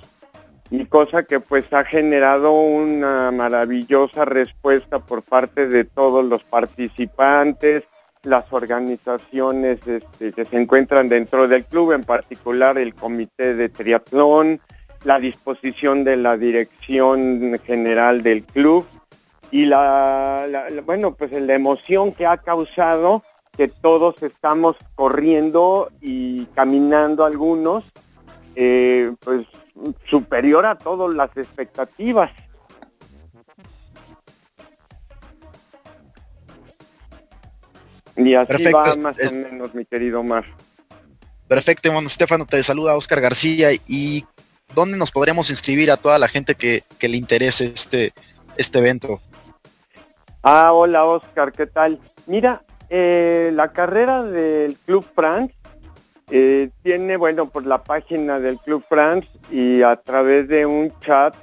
Y 0.76 0.86
cosa 0.86 1.22
que 1.22 1.38
pues 1.38 1.72
ha 1.72 1.84
generado 1.84 2.50
una 2.50 3.30
maravillosa 3.30 4.24
respuesta 4.24 4.98
por 4.98 5.22
parte 5.22 5.68
de 5.68 5.84
todos 5.84 6.24
los 6.24 6.42
participantes, 6.42 7.84
las 8.24 8.52
organizaciones 8.52 9.86
este, 9.86 10.32
que 10.32 10.44
se 10.44 10.60
encuentran 10.60 11.08
dentro 11.08 11.46
del 11.46 11.64
club, 11.64 11.92
en 11.92 12.02
particular 12.02 12.76
el 12.76 12.92
comité 12.92 13.54
de 13.54 13.68
triatlón, 13.68 14.60
la 15.04 15.20
disposición 15.20 16.02
de 16.02 16.16
la 16.16 16.36
dirección 16.36 17.56
general 17.64 18.24
del 18.24 18.42
club 18.42 18.84
y 19.52 19.66
la, 19.66 20.44
bueno 20.84 21.14
pues 21.14 21.30
la 21.30 21.54
emoción 21.54 22.10
que 22.10 22.26
ha 22.26 22.38
causado 22.38 23.22
que 23.56 23.68
todos 23.68 24.20
estamos 24.24 24.74
corriendo 24.96 25.92
y 26.00 26.46
caminando 26.46 27.24
algunos 27.24 27.84
eh, 28.56 29.12
pues 29.20 29.46
superior 30.06 30.64
a 30.66 30.76
todas 30.76 31.14
las 31.14 31.36
expectativas 31.36 32.30
Y 38.16 38.34
así 38.34 38.64
va 38.70 38.94
más 38.96 39.16
o 39.30 39.34
menos, 39.34 39.74
mi 39.74 39.84
querido 39.84 40.20
Omar. 40.20 40.44
Perfecto, 41.48 41.92
bueno, 41.92 42.08
Estefano, 42.08 42.46
te 42.46 42.62
saluda 42.62 42.96
Oscar 42.96 43.20
García 43.20 43.70
y 43.86 44.24
¿dónde 44.74 44.96
nos 44.96 45.10
podremos 45.10 45.50
inscribir 45.50 45.90
a 45.90 45.96
toda 45.96 46.18
la 46.18 46.28
gente 46.28 46.54
que, 46.54 46.84
le 47.00 47.16
interese 47.16 47.72
este, 47.74 48.12
este 48.56 48.78
evento? 48.78 49.20
Ah, 50.42 50.72
hola 50.72 51.04
Oscar, 51.04 51.52
¿qué 51.52 51.66
tal? 51.66 52.00
Mira, 52.26 52.64
eh, 52.88 53.50
la 53.52 53.72
carrera 53.72 54.22
del 54.22 54.76
Club 54.86 55.04
France 55.14 55.54
eh, 56.30 56.70
tiene, 56.82 57.16
bueno, 57.16 57.48
por 57.48 57.66
la 57.66 57.82
página 57.82 58.40
del 58.40 58.58
Club 58.58 58.82
France 58.88 59.28
y 59.50 59.82
a 59.82 59.96
través 59.96 60.48
de 60.48 60.66
un 60.66 60.92
chat 61.00 61.34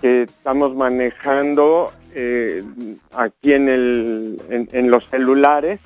que 0.00 0.22
estamos 0.22 0.74
manejando 0.74 1.92
eh, 2.14 2.64
aquí 3.12 3.52
en, 3.52 3.68
el, 3.68 4.68
en 4.72 4.90
los 4.90 5.08
celulares, 5.08 5.80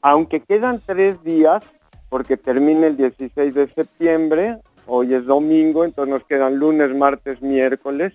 aunque 0.00 0.40
quedan 0.40 0.80
tres 0.84 1.22
días, 1.22 1.62
porque 2.08 2.36
termina 2.36 2.86
el 2.86 2.96
16 2.96 3.54
de 3.54 3.68
septiembre, 3.74 4.58
hoy 4.86 5.14
es 5.14 5.26
domingo, 5.26 5.84
entonces 5.84 6.12
nos 6.14 6.24
quedan 6.24 6.56
lunes, 6.58 6.94
martes, 6.94 7.42
miércoles. 7.42 8.14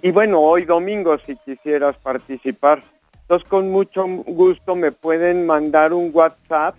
Y 0.00 0.12
bueno, 0.12 0.40
hoy 0.40 0.64
domingo, 0.64 1.18
si 1.26 1.36
quisieras 1.36 1.96
participar, 1.96 2.82
Entonces 3.22 3.48
con 3.48 3.70
mucho 3.70 4.06
gusto 4.06 4.76
me 4.76 4.92
pueden 4.92 5.44
mandar 5.44 5.92
un 5.92 6.10
WhatsApp 6.14 6.76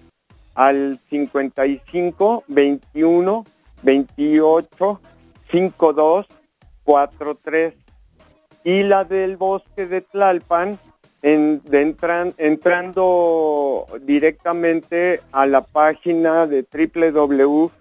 al 0.59 0.99
55 1.09 2.43
21 2.49 3.45
28 3.81 5.01
52 5.49 6.25
43 6.83 7.73
y 8.65 8.83
la 8.83 9.05
del 9.05 9.37
bosque 9.37 9.85
de 9.85 10.01
Tlalpan 10.01 10.77
en, 11.21 11.61
entran, 11.71 12.33
entrando 12.37 13.85
directamente 14.01 15.21
a 15.31 15.45
la 15.45 15.61
página 15.61 16.45
de 16.45 16.65
www.cbt, 16.69 17.71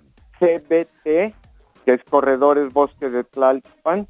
que 1.03 1.35
es 1.85 2.05
Corredores 2.09 2.73
Bosque 2.73 3.11
de 3.11 3.25
Tlalpan, 3.25 4.07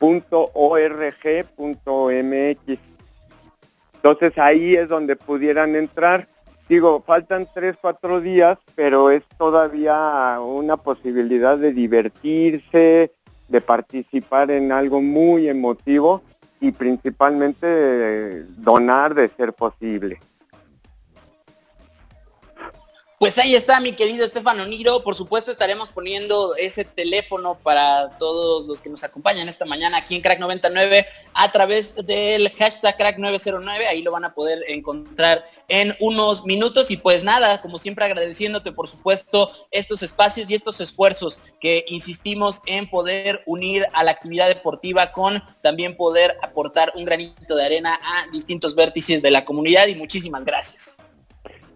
.org.mx. 0.00 0.98
Entonces 3.94 4.38
ahí 4.38 4.74
es 4.74 4.88
donde 4.88 5.14
pudieran 5.14 5.76
entrar. 5.76 6.31
Digo, 6.72 7.02
faltan 7.06 7.46
tres, 7.52 7.76
cuatro 7.78 8.22
días, 8.22 8.56
pero 8.74 9.10
es 9.10 9.22
todavía 9.36 10.38
una 10.40 10.78
posibilidad 10.78 11.58
de 11.58 11.74
divertirse, 11.74 13.12
de 13.48 13.60
participar 13.60 14.50
en 14.50 14.72
algo 14.72 15.02
muy 15.02 15.50
emotivo 15.50 16.22
y 16.62 16.72
principalmente 16.72 18.44
donar 18.56 19.14
de 19.14 19.28
ser 19.28 19.52
posible. 19.52 20.18
Pues 23.22 23.38
ahí 23.38 23.54
está 23.54 23.78
mi 23.78 23.92
querido 23.92 24.24
Estefano 24.24 24.66
Niro. 24.66 25.04
Por 25.04 25.14
supuesto 25.14 25.52
estaremos 25.52 25.92
poniendo 25.92 26.56
ese 26.56 26.84
teléfono 26.84 27.56
para 27.56 28.18
todos 28.18 28.66
los 28.66 28.80
que 28.80 28.90
nos 28.90 29.04
acompañan 29.04 29.48
esta 29.48 29.64
mañana 29.64 29.98
aquí 29.98 30.16
en 30.16 30.22
Crack 30.22 30.40
99 30.40 31.06
a 31.32 31.52
través 31.52 31.94
del 31.94 32.50
hashtag 32.50 32.96
Crack 32.96 33.18
909. 33.18 33.86
Ahí 33.86 34.02
lo 34.02 34.10
van 34.10 34.24
a 34.24 34.34
poder 34.34 34.64
encontrar 34.66 35.48
en 35.68 35.96
unos 36.00 36.44
minutos. 36.44 36.90
Y 36.90 36.96
pues 36.96 37.22
nada, 37.22 37.60
como 37.62 37.78
siempre 37.78 38.06
agradeciéndote 38.06 38.72
por 38.72 38.88
supuesto 38.88 39.52
estos 39.70 40.02
espacios 40.02 40.50
y 40.50 40.56
estos 40.56 40.80
esfuerzos 40.80 41.40
que 41.60 41.84
insistimos 41.86 42.60
en 42.66 42.90
poder 42.90 43.44
unir 43.46 43.86
a 43.92 44.02
la 44.02 44.10
actividad 44.10 44.48
deportiva 44.48 45.12
con 45.12 45.40
también 45.60 45.96
poder 45.96 46.36
aportar 46.42 46.92
un 46.96 47.04
granito 47.04 47.54
de 47.54 47.66
arena 47.66 48.00
a 48.02 48.26
distintos 48.32 48.74
vértices 48.74 49.22
de 49.22 49.30
la 49.30 49.44
comunidad. 49.44 49.86
Y 49.86 49.94
muchísimas 49.94 50.44
gracias. 50.44 50.96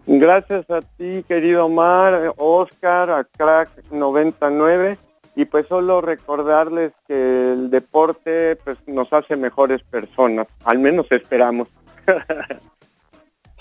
Gracias 0.09 0.69
a 0.69 0.81
ti, 0.81 1.21
querido 1.27 1.65
Omar, 1.65 2.33
Oscar, 2.37 3.09
a 3.09 3.25
Crack 3.25 3.91
99. 3.91 4.97
Y 5.35 5.43
pues 5.45 5.67
solo 5.67 5.99
recordarles 5.99 6.93
que 7.07 7.51
el 7.51 7.69
deporte 7.69 8.55
pues, 8.63 8.77
nos 8.87 9.11
hace 9.11 9.35
mejores 9.35 9.83
personas, 9.83 10.47
al 10.63 10.79
menos 10.79 11.05
esperamos. 11.11 11.67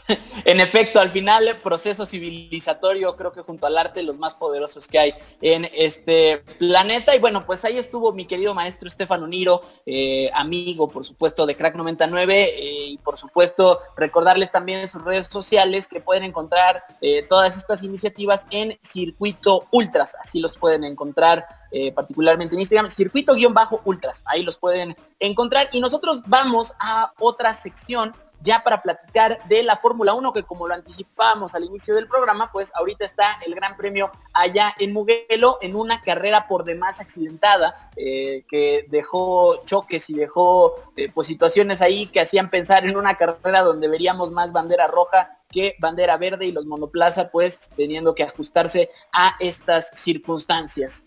en 0.44 0.60
efecto, 0.60 1.00
al 1.00 1.10
final, 1.10 1.58
proceso 1.62 2.06
civilizatorio, 2.06 3.16
creo 3.16 3.32
que 3.32 3.42
junto 3.42 3.66
al 3.66 3.76
arte, 3.78 4.02
los 4.02 4.18
más 4.18 4.34
poderosos 4.34 4.86
que 4.86 4.98
hay 4.98 5.14
en 5.40 5.68
este 5.74 6.38
planeta. 6.58 7.14
Y 7.14 7.18
bueno, 7.18 7.46
pues 7.46 7.64
ahí 7.64 7.78
estuvo 7.78 8.12
mi 8.12 8.26
querido 8.26 8.54
maestro 8.54 8.88
Estefano 8.88 9.26
Niro, 9.26 9.62
eh, 9.84 10.30
amigo, 10.34 10.88
por 10.88 11.04
supuesto, 11.04 11.46
de 11.46 11.56
Crack 11.56 11.74
99. 11.74 12.44
Eh, 12.44 12.86
y 12.88 12.98
por 12.98 13.16
supuesto, 13.16 13.80
recordarles 13.96 14.52
también 14.52 14.86
sus 14.88 15.04
redes 15.04 15.26
sociales 15.26 15.88
que 15.88 16.00
pueden 16.00 16.24
encontrar 16.24 16.84
eh, 17.00 17.24
todas 17.28 17.56
estas 17.56 17.82
iniciativas 17.82 18.46
en 18.50 18.78
Circuito 18.82 19.66
Ultras. 19.72 20.16
Así 20.20 20.40
los 20.40 20.56
pueden 20.56 20.84
encontrar 20.84 21.46
particularmente 21.94 22.54
en 22.54 22.60
Instagram, 22.60 22.88
circuito-ultras, 22.88 24.22
ahí 24.24 24.42
los 24.42 24.56
pueden 24.56 24.96
encontrar. 25.18 25.68
Y 25.72 25.80
nosotros 25.80 26.22
vamos 26.26 26.72
a 26.78 27.12
otra 27.18 27.52
sección 27.52 28.14
ya 28.40 28.62
para 28.62 28.82
platicar 28.82 29.38
de 29.48 29.62
la 29.62 29.76
Fórmula 29.76 30.14
1, 30.14 30.32
que 30.32 30.42
como 30.42 30.68
lo 30.68 30.74
anticipábamos 30.74 31.54
al 31.54 31.64
inicio 31.64 31.94
del 31.94 32.08
programa, 32.08 32.50
pues 32.52 32.72
ahorita 32.74 33.04
está 33.04 33.38
el 33.44 33.54
Gran 33.54 33.76
Premio 33.76 34.10
allá 34.32 34.74
en 34.78 34.92
Mugello 34.92 35.58
en 35.60 35.76
una 35.76 36.00
carrera 36.02 36.46
por 36.46 36.64
demás 36.64 37.00
accidentada, 37.00 37.90
eh, 37.96 38.44
que 38.48 38.86
dejó 38.88 39.64
choques 39.64 40.10
y 40.10 40.14
dejó 40.14 40.74
eh, 40.96 41.10
pues 41.12 41.26
situaciones 41.26 41.82
ahí 41.82 42.06
que 42.06 42.20
hacían 42.20 42.50
pensar 42.50 42.86
en 42.86 42.96
una 42.96 43.16
carrera 43.16 43.62
donde 43.62 43.88
veríamos 43.88 44.30
más 44.30 44.52
bandera 44.52 44.86
roja 44.86 45.38
que 45.50 45.76
bandera 45.78 46.16
verde 46.16 46.46
y 46.46 46.52
los 46.52 46.66
monoplaza 46.66 47.30
pues 47.30 47.70
teniendo 47.76 48.14
que 48.14 48.24
ajustarse 48.24 48.90
a 49.12 49.36
estas 49.40 49.90
circunstancias. 49.94 51.04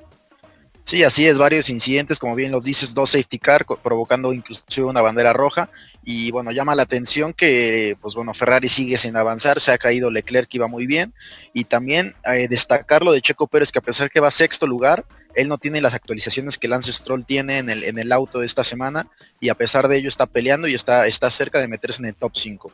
Sí, 0.89 1.04
así 1.04 1.28
es, 1.28 1.38
varios 1.38 1.69
incidentes, 1.69 2.17
como 2.17 2.34
bien 2.34 2.52
los 2.52 2.63
dices, 2.63 2.95
dos 2.95 3.12
safety 3.12 3.38
car, 3.38 3.63
provocando 3.84 4.34
inclusive 4.34 4.88
una 4.88 5.04
bandera 5.04 5.34
roja. 5.34 5.69
Y 6.04 6.32
bueno, 6.32 6.49
llama 6.49 6.73
la 6.73 6.82
atención 6.82 7.32
que, 7.32 7.95
pues 8.02 8.15
bueno, 8.15 8.34
Ferrari 8.34 8.69
sigue 8.69 8.97
sin 8.97 9.15
avanzar, 9.15 9.60
se 9.60 9.71
ha 9.71 9.78
caído 9.78 10.10
Leclerc, 10.10 10.49
que 10.49 10.58
iba 10.58 10.67
muy 10.67 10.88
bien. 10.88 11.13
Y 11.54 11.65
también 11.65 12.15
eh, 12.25 12.47
destacar 12.47 13.04
lo 13.04 13.12
de 13.12 13.21
Checo 13.21 13.45
Pérez, 13.45 13.71
que 13.71 13.78
a 13.78 13.84
pesar 13.84 14.10
que 14.10 14.19
va 14.19 14.30
a 14.30 14.32
sexto 14.32 14.65
lugar, 14.65 15.06
él 15.36 15.47
no 15.47 15.60
tiene 15.60 15.80
las 15.80 15.93
actualizaciones 15.93 16.58
que 16.58 16.67
Lance 16.67 16.91
Stroll 16.91 17.23
tiene 17.23 17.60
en 17.60 17.69
el, 17.69 17.84
en 17.84 17.99
el 17.99 18.12
auto 18.12 18.39
de 18.39 18.47
esta 18.47 18.63
semana. 18.63 19.12
Y 19.39 19.49
a 19.49 19.56
pesar 19.56 19.89
de 19.89 19.97
ello 19.97 20.10
está 20.10 20.25
peleando 20.25 20.67
y 20.67 20.73
está, 20.73 21.06
está 21.06 21.30
cerca 21.30 21.60
de 21.60 21.67
meterse 21.67 22.02
en 22.02 22.08
el 22.08 22.15
top 22.15 22.32
5. 22.36 22.73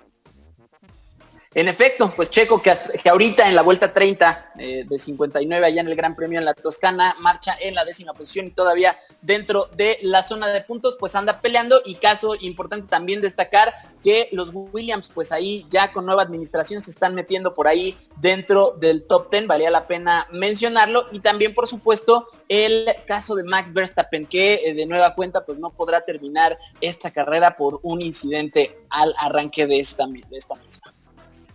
En 1.55 1.69
efecto, 1.69 2.13
pues 2.13 2.29
Checo 2.29 2.61
que, 2.61 2.73
ahorita 3.09 3.47
en 3.47 3.55
la 3.55 3.61
vuelta 3.61 3.93
30 3.93 4.51
eh, 4.59 4.83
de 4.85 4.97
59 4.97 5.65
allá 5.65 5.79
en 5.79 5.87
el 5.87 5.95
Gran 5.95 6.13
Premio 6.13 6.37
en 6.37 6.43
la 6.43 6.53
Toscana 6.53 7.15
marcha 7.21 7.55
en 7.57 7.75
la 7.75 7.85
décima 7.85 8.11
posición 8.11 8.47
y 8.47 8.51
todavía 8.51 8.99
dentro 9.21 9.69
de 9.73 9.97
la 10.01 10.21
zona 10.21 10.49
de 10.49 10.59
puntos 10.59 10.97
pues 10.99 11.15
anda 11.15 11.39
peleando. 11.39 11.81
Y 11.85 11.95
caso 11.95 12.35
importante 12.35 12.89
también 12.89 13.21
destacar 13.21 13.73
que 14.03 14.27
los 14.33 14.51
Williams 14.53 15.09
pues 15.13 15.31
ahí 15.31 15.65
ya 15.69 15.93
con 15.93 16.05
nueva 16.05 16.23
administración 16.23 16.81
se 16.81 16.91
están 16.91 17.15
metiendo 17.15 17.53
por 17.53 17.69
ahí 17.69 17.97
dentro 18.17 18.73
del 18.73 19.05
top 19.07 19.31
10, 19.31 19.47
valía 19.47 19.69
la 19.69 19.87
pena 19.87 20.27
mencionarlo. 20.33 21.05
Y 21.13 21.21
también 21.21 21.53
por 21.53 21.67
supuesto 21.67 22.27
el 22.49 22.85
caso 23.07 23.33
de 23.33 23.45
Max 23.45 23.71
Verstappen 23.71 24.25
que 24.25 24.55
eh, 24.55 24.73
de 24.73 24.85
nueva 24.85 25.15
cuenta 25.15 25.45
pues 25.45 25.57
no 25.57 25.69
podrá 25.69 26.01
terminar 26.01 26.59
esta 26.81 27.11
carrera 27.11 27.55
por 27.55 27.79
un 27.81 28.01
incidente 28.01 28.77
al 28.89 29.13
arranque 29.21 29.65
de 29.67 29.79
esta, 29.79 30.05
de 30.05 30.37
esta 30.37 30.55
misma. 30.55 30.94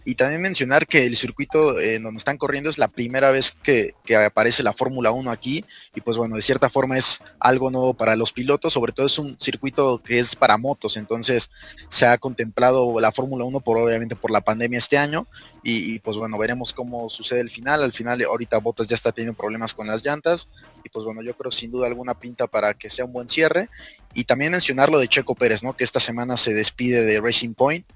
Y 0.04 0.14
también 0.14 0.40
mencionar 0.40 0.86
que 0.86 1.04
el 1.04 1.16
circuito 1.16 1.78
en 1.78 2.02
donde 2.02 2.18
están 2.18 2.38
corriendo 2.38 2.70
es 2.70 2.78
la 2.78 2.88
primera 2.88 3.30
vez 3.30 3.54
que, 3.62 3.94
aparece 4.26 4.62
la 4.62 4.72
Fórmula 4.72 5.10
1 5.10 5.30
aquí. 5.30 5.64
Y 5.94 6.00
pues 6.00 6.16
bueno, 6.16 6.36
de 6.36 6.42
cierta 6.42 6.70
forma 6.70 6.96
es 6.96 7.20
algo 7.38 7.70
nuevo 7.70 7.92
para 7.94 8.16
los 8.16 8.32
pilotos, 8.32 8.72
sobre 8.72 8.92
todo 8.92 9.06
es 9.06 9.18
un 9.18 9.38
circuito 9.38 10.02
que 10.02 10.18
es 10.18 10.34
para 10.34 10.56
motos. 10.56 10.96
Entonces 10.96 11.50
se 11.88 12.06
ha 12.06 12.16
contemplado 12.16 12.98
la 12.98 13.12
Fórmula 13.12 13.44
1 13.44 13.60
por 13.60 13.76
obviamente 13.76 14.16
por 14.16 14.30
la 14.30 14.40
pandemia 14.40 14.78
este 14.78 14.96
año. 14.96 15.26
Y, 15.62 15.98
pues 15.98 16.16
bueno, 16.16 16.38
veremos 16.38 16.72
cómo 16.72 17.10
sucede 17.10 17.40
el 17.40 17.50
final. 17.50 17.82
Al 17.82 17.92
final 17.92 18.22
ahorita 18.22 18.56
Bottas 18.58 18.88
ya 18.88 18.94
está 18.94 19.12
teniendo 19.12 19.36
problemas 19.36 19.74
con 19.74 19.86
las 19.86 20.02
llantas. 20.02 20.48
Y 20.82 20.88
pues 20.88 21.04
bueno, 21.04 21.20
yo 21.20 21.36
creo 21.36 21.52
sin 21.52 21.70
duda 21.70 21.86
alguna 21.86 22.18
pinta 22.18 22.46
para 22.46 22.72
que 22.72 22.88
sea 22.88 23.04
un 23.04 23.12
buen 23.12 23.28
cierre. 23.28 23.68
Y 24.14 24.24
también 24.24 24.52
mencionar 24.52 24.88
lo 24.88 24.98
de 24.98 25.08
Checo 25.08 25.34
Pérez, 25.34 25.62
¿no? 25.62 25.76
Que 25.76 25.84
esta 25.84 26.00
semana 26.00 26.38
se 26.38 26.54
despide 26.54 27.04
de 27.04 27.20
Racing 27.20 27.52
Point 27.52 27.86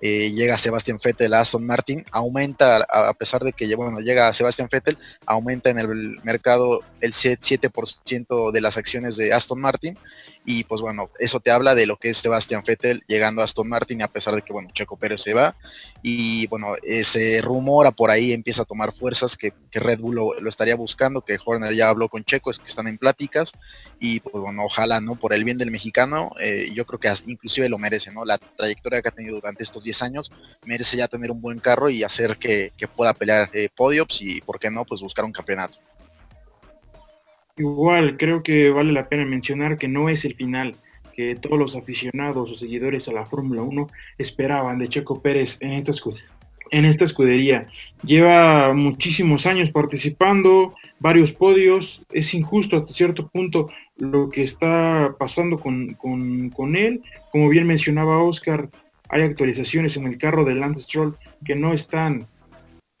eh, 0.00 0.32
llega 0.32 0.58
Sebastián 0.58 0.98
Vettel 1.02 1.34
a 1.34 1.40
Aston 1.40 1.64
Martin, 1.64 2.04
aumenta, 2.10 2.76
a, 2.76 3.12
pesar 3.14 3.42
de 3.42 3.52
que 3.52 3.74
bueno, 3.74 4.00
llega 4.00 4.32
Sebastián 4.32 4.68
Vettel, 4.70 4.98
aumenta 5.26 5.70
en 5.70 5.78
el 5.78 6.20
mercado 6.22 6.80
el 7.00 7.12
7% 7.12 8.52
de 8.52 8.60
las 8.60 8.76
acciones 8.76 9.16
de 9.16 9.32
Aston 9.32 9.60
Martin 9.60 9.96
y 10.44 10.64
pues 10.64 10.80
bueno, 10.80 11.10
eso 11.18 11.40
te 11.40 11.50
habla 11.50 11.74
de 11.74 11.86
lo 11.86 11.96
que 11.96 12.10
es 12.10 12.18
Sebastián 12.18 12.62
Vettel 12.66 13.02
llegando 13.06 13.40
a 13.40 13.44
Aston 13.44 13.68
Martin 13.68 14.02
a 14.02 14.08
pesar 14.08 14.34
de 14.34 14.42
que 14.42 14.52
bueno, 14.52 14.70
Checo 14.72 14.96
Pérez 14.96 15.22
se 15.22 15.32
va 15.32 15.56
y 16.02 16.46
bueno, 16.48 16.74
ese 16.82 17.40
rumora 17.40 17.90
por 17.90 18.10
ahí 18.10 18.32
empieza 18.32 18.62
a 18.62 18.66
tomar 18.66 18.92
fuerzas 18.92 19.36
que, 19.36 19.52
Red 19.72 20.00
Bull 20.00 20.14
lo, 20.14 20.48
estaría 20.48 20.76
buscando, 20.76 21.22
que 21.22 21.36
Horner 21.44 21.74
ya 21.74 21.88
habló 21.88 22.08
con 22.08 22.22
Checo, 22.24 22.50
es 22.50 22.58
que 22.58 22.68
están 22.68 22.86
en 22.86 22.96
pláticas 22.96 23.52
y 23.98 24.20
pues 24.20 24.34
bueno, 24.34 24.64
ojalá, 24.64 25.00
¿no? 25.00 25.16
Por 25.16 25.34
el 25.34 25.44
bien 25.44 25.58
del 25.58 25.72
mexicano, 25.72 26.30
eh, 26.40 26.68
yo 26.72 26.86
creo 26.86 27.00
que 27.00 27.12
inclusive 27.26 27.68
lo 27.68 27.78
merece, 27.78 28.12
¿no? 28.12 28.24
La 28.24 28.38
trayectoria 28.38 29.02
que 29.02 29.08
ha 29.08 29.12
tenido 29.12 29.34
durante 29.34 29.64
estos 29.64 29.82
10 29.82 30.02
años 30.02 30.30
merece 30.64 30.96
ya 30.96 31.08
tener 31.08 31.32
un 31.32 31.40
buen 31.40 31.58
carro 31.58 31.90
y 31.90 32.04
hacer 32.04 32.36
que, 32.38 32.72
pueda 32.94 33.14
pelear 33.14 33.50
eh, 33.52 33.68
podios 33.74 34.20
y, 34.20 34.40
¿por 34.42 34.60
qué 34.60 34.70
no? 34.70 34.84
Pues 34.84 35.00
buscar 35.00 35.24
un 35.24 35.32
campeonato. 35.32 35.78
Igual, 37.56 38.16
creo 38.16 38.42
que 38.42 38.70
vale 38.70 38.92
la 38.92 39.08
pena 39.08 39.24
mencionar 39.24 39.78
que 39.78 39.86
no 39.86 40.08
es 40.08 40.24
el 40.24 40.34
final 40.34 40.74
que 41.14 41.36
todos 41.36 41.56
los 41.56 41.76
aficionados 41.76 42.50
o 42.50 42.54
seguidores 42.56 43.06
a 43.06 43.12
la 43.12 43.26
Fórmula 43.26 43.62
1 43.62 43.88
esperaban 44.18 44.80
de 44.80 44.88
Checo 44.88 45.22
Pérez 45.22 45.58
en 45.60 45.74
esta, 45.74 45.92
en 46.72 46.84
esta 46.84 47.04
escudería. 47.04 47.68
Lleva 48.02 48.74
muchísimos 48.74 49.46
años 49.46 49.70
participando, 49.70 50.74
varios 50.98 51.32
podios, 51.32 52.02
es 52.10 52.34
injusto 52.34 52.76
hasta 52.76 52.92
cierto 52.92 53.28
punto 53.28 53.68
lo 53.96 54.28
que 54.28 54.42
está 54.42 55.14
pasando 55.16 55.56
con, 55.56 55.94
con 55.94 56.74
él. 56.74 57.02
Como 57.30 57.48
bien 57.48 57.68
mencionaba 57.68 58.20
Oscar, 58.20 58.68
hay 59.08 59.22
actualizaciones 59.22 59.96
en 59.96 60.06
el 60.06 60.18
carro 60.18 60.44
de 60.44 60.56
Lance 60.56 60.82
Stroll 60.82 61.16
que 61.44 61.54
no 61.54 61.72
están 61.72 62.26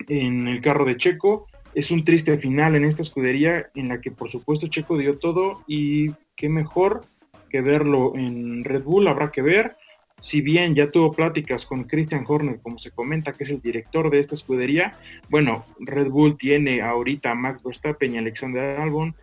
en 0.06 0.46
el 0.46 0.60
carro 0.60 0.84
de 0.84 0.96
Checo 0.96 1.48
es 1.74 1.90
un 1.90 2.04
triste 2.04 2.36
final 2.38 2.74
en 2.74 2.84
esta 2.84 3.02
escudería 3.02 3.70
en 3.74 3.88
la 3.88 4.00
que 4.00 4.10
por 4.10 4.30
supuesto 4.30 4.68
Checo 4.68 4.96
dio 4.96 5.18
todo 5.18 5.62
y 5.66 6.12
qué 6.36 6.48
mejor 6.48 7.02
que 7.50 7.60
verlo 7.60 8.12
en 8.16 8.64
Red 8.64 8.82
Bull, 8.82 9.08
habrá 9.08 9.30
que 9.30 9.42
ver. 9.42 9.76
si 10.20 10.40
bien 10.40 10.74
ya 10.74 10.90
tuvo 10.90 11.12
pláticas 11.12 11.66
con 11.66 11.84
Christian 11.84 12.24
Horner, 12.26 12.58
como 12.62 12.78
se 12.78 12.90
comenta 12.90 13.34
que 13.34 13.44
es 13.44 13.50
el 13.50 13.60
director 13.60 14.08
de 14.08 14.20
esta 14.20 14.34
escudería, 14.34 14.98
bueno, 15.28 15.66
Red 15.80 16.08
Bull 16.08 16.38
tiene 16.38 16.80
ahorita 16.80 17.32
a 17.32 17.34
Max 17.34 17.62
Verstappen 17.62 18.14
y 18.14 18.18
Alexander 18.18 18.80
Albon, 18.80 19.14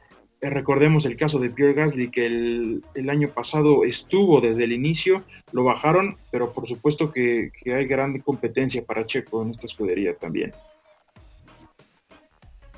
eh, 0.41 0.49
recordemos 0.49 1.05
el 1.05 1.17
caso 1.17 1.37
de 1.37 1.51
Pierre 1.51 1.73
Gasly, 1.73 2.09
que 2.09 2.25
el, 2.25 3.09
año 3.09 3.29
pasado 3.29 3.83
estuvo 3.83 4.41
desde 4.41 4.63
el 4.63 4.71
inicio, 4.71 5.23
lo 5.51 5.63
bajaron, 5.63 6.15
pero 6.31 6.51
por 6.51 6.67
supuesto 6.67 7.11
que, 7.11 7.51
hay 7.65 7.85
gran 7.85 8.19
competencia 8.21 8.83
para 8.83 9.05
Checo 9.05 9.43
en 9.43 9.51
esta 9.51 9.67
escudería 9.67 10.15
también. 10.15 10.51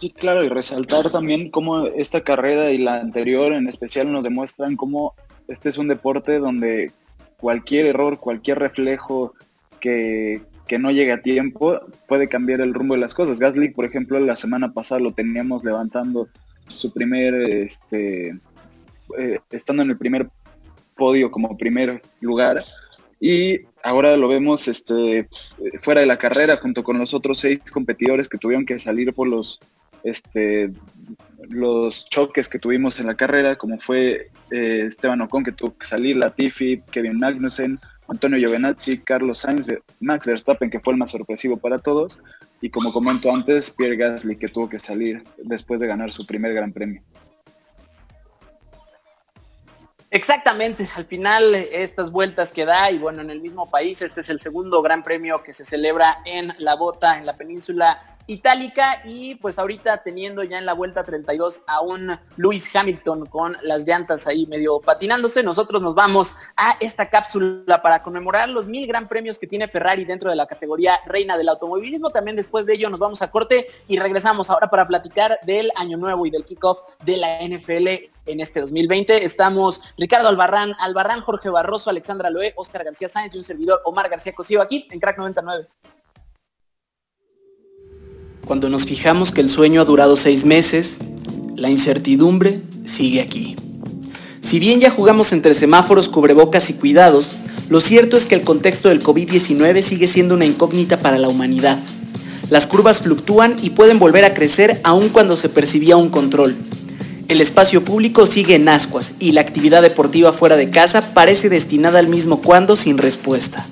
Sí, 0.04 0.10
claro, 0.10 0.44
y 0.44 0.50
resaltar 0.50 1.12
también 1.12 1.50
cómo 1.50 1.88
esta 1.88 2.26
carrera 2.26 2.72
y 2.72 2.78
la 2.78 3.00
anterior 3.00 3.54
en 3.54 3.70
especial 3.70 4.12
nos 4.12 4.26
demuestran 4.26 4.76
cómo 4.76 5.16
este 5.48 5.70
es 5.70 5.78
un 5.78 5.88
deporte 5.88 6.39
donde 6.39 6.92
cualquier 7.38 7.86
error, 7.86 8.20
cualquier 8.20 8.60
reflejo 8.60 9.34
que, 9.80 10.42
que 10.68 10.78
no 10.78 10.92
llegue 10.92 11.13
a 11.13 11.22
tiempo 11.22 11.80
puede 12.06 12.28
cambiar 12.28 12.60
el 12.60 12.74
rumbo 12.74 12.96
de 12.96 13.00
las 13.00 13.13
cosas. 13.13 13.39
Gasly, 13.39 13.70
por 13.70 13.86
ejemplo, 13.86 14.20
la 14.20 14.36
semana 14.36 14.74
pasada 14.74 15.00
lo 15.00 15.13
teníamos 15.13 15.63
levantando 15.63 16.28
su 16.68 16.92
primer, 16.92 17.34
este, 17.36 18.38
eh, 19.18 19.39
estando 19.52 19.84
en 19.84 19.92
el 19.92 19.98
primer 19.98 20.30
podio 20.98 21.32
como 21.32 21.58
primer 21.58 22.02
lugar. 22.20 22.62
Y 23.22 23.62
ahora 23.84 24.18
lo 24.18 24.28
vemos 24.28 24.68
este, 24.68 25.30
fuera 25.80 26.02
de 26.02 26.08
la 26.08 26.18
carrera 26.18 26.58
junto 26.58 26.84
con 26.84 26.98
los 26.98 27.13
otros 27.13 27.39
seis 27.39 27.62
competidores 27.72 28.28
que 28.28 28.38
tuvieron 28.38 28.66
que 28.66 28.78
salir 28.78 29.13
por 29.13 29.30
los, 29.30 29.62
este, 30.04 30.72
los 31.50 32.08
choques 32.10 32.48
que 32.48 32.60
tuvimos 32.60 33.00
en 33.00 33.08
la 33.08 33.16
carrera, 33.16 33.56
como 33.56 33.80
fue 33.80 34.32
eh, 34.52 34.86
Esteban 34.88 35.22
Ocon 35.22 35.44
que 35.44 35.52
tuvo 35.52 35.78
que 35.78 35.88
salir, 35.88 36.18
Latifi, 36.18 36.82
Kevin 36.92 37.20
Magnussen, 37.20 37.80
Antonio 38.08 38.38
Giovinazzi, 38.38 39.00
Carlos 39.00 39.39
Sainz, 39.39 39.66
Max 40.00 40.26
Verstappen, 40.26 40.70
que 40.70 40.80
fue 40.80 40.94
el 40.94 41.00
más 41.00 41.12
sorpresivo 41.12 41.58
para 41.58 41.80
todos, 41.80 42.20
y 42.62 42.70
como 42.70 42.94
comento 42.94 43.34
antes, 43.34 43.70
Pierre 43.72 43.98
Gasly 43.98 44.38
que 44.38 44.48
tuvo 44.48 44.70
que 44.70 44.80
salir 44.80 45.24
después 45.38 45.82
de 45.82 45.88
ganar 45.88 46.12
su 46.12 46.26
primer 46.26 46.54
gran 46.54 46.72
premio. 46.72 47.02
Exactamente, 50.12 50.88
al 50.96 51.06
final 51.06 51.56
estas 51.56 52.12
vueltas 52.12 52.54
que 52.54 52.66
da 52.66 52.92
y 52.92 53.00
bueno, 53.00 53.24
en 53.24 53.32
el 53.32 53.42
mismo 53.42 53.72
país, 53.72 54.00
este 54.04 54.22
es 54.22 54.30
el 54.30 54.39
segundo 54.39 54.84
gran 54.84 55.04
premio 55.04 55.42
que 55.42 55.54
se 55.54 55.66
celebra 55.66 56.20
en 56.26 56.54
La 56.60 56.76
Bota, 56.76 57.18
en 57.18 57.26
la 57.26 57.36
península 57.36 58.12
itálica 58.27 59.01
y 59.05 59.36
pues 59.36 59.59
ahorita 59.59 60.03
teniendo 60.03 60.43
ya 60.43 60.57
en 60.57 60.65
la 60.65 60.73
vuelta 60.73 61.03
32 61.03 61.63
a 61.67 61.81
un 61.81 62.17
Lewis 62.38 62.73
Hamilton 62.73 63.25
con 63.25 63.57
las 63.62 63.86
llantas 63.86 64.27
ahí 64.27 64.45
medio 64.47 64.79
patinándose, 64.79 65.43
nosotros 65.43 65.81
nos 65.81 65.95
vamos 65.95 66.36
a 66.55 66.77
esta 66.79 67.09
cápsula 67.09 67.81
para 67.81 68.03
conmemorar 68.03 68.49
los 68.49 68.67
mil 68.67 68.88
gran 68.88 69.07
premios 69.07 69.39
que 69.39 69.47
tiene 69.47 69.67
Ferrari 69.67 70.05
dentro 70.05 70.29
de 70.29 70.36
la 70.36 70.47
categoría 70.47 70.99
reina 71.05 71.38
del 71.38 71.49
automovilismo. 71.49 72.12
También 72.12 72.36
después 72.36 72.65
de 72.65 72.73
ello 72.75 72.89
nos 72.89 72.99
vamos 72.99 73.21
a 73.21 73.31
corte 73.31 73.67
y 73.88 73.97
regresamos 73.97 74.49
ahora 74.49 74.69
para 74.69 74.88
platicar 74.88 75.39
del 75.45 75.71
año 75.75 75.97
nuevo 75.97 76.25
y 76.25 76.31
del 76.31 76.45
kickoff 76.45 76.81
de 77.03 77.17
la 77.17 77.39
NFL 77.41 77.88
en 78.25 78.39
este 78.39 78.62
2020. 78.62 79.25
Estamos 79.25 79.81
Ricardo 79.97 80.29
Albarrán, 80.29 80.75
Albarrán, 80.79 81.21
Jorge 81.21 81.49
Barroso, 81.49 81.89
Alexandra 81.89 82.29
Loé, 82.29 82.53
Oscar 82.55 82.83
García 82.83 83.09
Sáenz 83.09 83.36
y 83.36 83.38
un 83.38 83.43
servidor 83.43 83.81
Omar 83.86 84.09
García 84.09 84.33
Cosío 84.33 84.62
aquí 84.62 84.88
en 84.91 84.99
Crack 84.99 85.17
99. 85.17 85.67
Cuando 88.45 88.69
nos 88.69 88.86
fijamos 88.86 89.32
que 89.32 89.39
el 89.39 89.49
sueño 89.49 89.79
ha 89.79 89.86
durado 89.86 90.17
seis 90.17 90.43
meses, 90.43 90.97
la 91.56 91.69
incertidumbre 91.69 92.60
sigue 92.86 93.21
aquí. 93.21 93.56
Si 94.41 94.60
bien 94.60 94.82
ya 94.82 94.89
jugamos 94.89 95.32
entre 95.32 95.53
semáforos, 95.53 96.10
cubrebocas 96.10 96.69
y 96.69 96.73
cuidados, 96.73 97.32
lo 97.69 97.79
cierto 97.79 98.17
es 98.17 98.25
que 98.25 98.36
el 98.36 98.41
contexto 98.41 98.89
del 98.89 99.01
COVID-19 99.01 99.82
sigue 99.82 100.08
siendo 100.08 100.36
una 100.36 100.43
incógnita 100.43 100.99
para 100.99 101.17
la 101.17 101.29
humanidad. 101.29 101.79
Las 102.49 102.67
curvas 102.67 103.01
fluctúan 103.01 103.56
y 103.62 103.69
pueden 103.69 103.97
volver 103.97 104.25
a 104.25 104.34
crecer 104.34 104.82
aun 104.84 105.08
cuando 105.08 105.38
se 105.38 105.47
percibía 105.47 105.95
un 105.95 106.10
control. 106.10 106.58
El 107.29 107.39
espacio 107.39 107.86
público 107.86 108.25
sigue 108.25 108.56
en 108.56 108.67
ascuas 108.67 109.13
y 109.19 109.32
la 109.32 109.39
actividad 109.39 109.82
deportiva 109.82 110.34
fuera 110.34 110.58
de 110.58 110.69
casa 110.69 111.13
parece 111.13 111.47
destinada 111.47 111.99
al 111.99 112.10
mismo 112.10 112.41
cuando 112.41 112.75
sin 112.75 112.97
respuesta. 112.97 113.65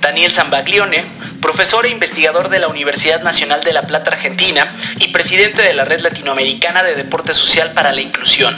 Daniel 0.00 0.32
Zambaglione, 0.32 1.04
profesor 1.40 1.86
e 1.86 1.90
investigador 1.90 2.48
de 2.48 2.58
la 2.58 2.68
Universidad 2.68 3.22
Nacional 3.22 3.62
de 3.64 3.72
La 3.72 3.82
Plata 3.82 4.12
Argentina 4.12 4.66
y 4.98 5.08
presidente 5.08 5.62
de 5.62 5.74
la 5.74 5.84
Red 5.84 6.00
Latinoamericana 6.00 6.82
de 6.82 6.94
Deporte 6.94 7.32
Social 7.34 7.72
para 7.72 7.92
la 7.92 8.00
Inclusión. 8.00 8.56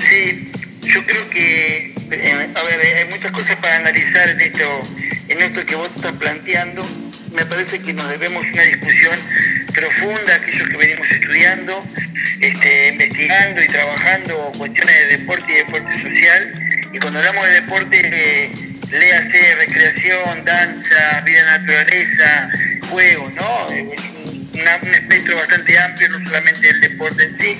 Sí, 0.00 0.50
yo 0.82 1.04
creo 1.06 1.30
que, 1.30 1.94
eh, 2.10 2.48
a 2.54 2.62
ver, 2.62 2.96
hay 2.98 3.08
muchas 3.10 3.32
cosas 3.32 3.56
para 3.56 3.76
analizar 3.76 4.28
en 4.28 4.40
esto, 4.40 4.88
en 5.28 5.40
esto 5.40 5.64
que 5.64 5.76
vos 5.76 5.90
estás 5.94 6.12
planteando. 6.12 6.86
Me 7.30 7.46
parece 7.46 7.80
que 7.80 7.92
nos 7.92 8.08
debemos 8.08 8.44
una 8.52 8.62
discusión 8.62 9.18
profunda, 9.72 10.34
aquellos 10.34 10.68
que 10.68 10.76
venimos 10.76 11.10
estudiando, 11.10 11.84
este, 12.40 12.88
investigando 12.88 13.62
y 13.62 13.68
trabajando 13.68 14.52
cuestiones 14.58 14.94
de 14.94 15.16
deporte 15.18 15.52
y 15.52 15.54
deporte 15.56 16.00
social. 16.00 16.71
Y 16.92 16.98
cuando 16.98 17.18
hablamos 17.20 17.46
de 17.46 17.52
deporte, 17.54 18.00
eh, 18.04 18.50
léase 18.90 19.54
recreación, 19.54 20.44
danza, 20.44 21.20
vida 21.24 21.58
naturaleza, 21.58 22.50
juego, 22.90 23.32
¿no? 23.34 23.70
Es 23.70 23.82
un, 23.82 24.94
espectro 24.94 25.36
bastante 25.36 25.78
amplio, 25.78 26.10
no 26.10 26.18
solamente 26.18 26.68
el 26.68 26.80
deporte 26.82 27.24
en 27.24 27.36
sí. 27.36 27.58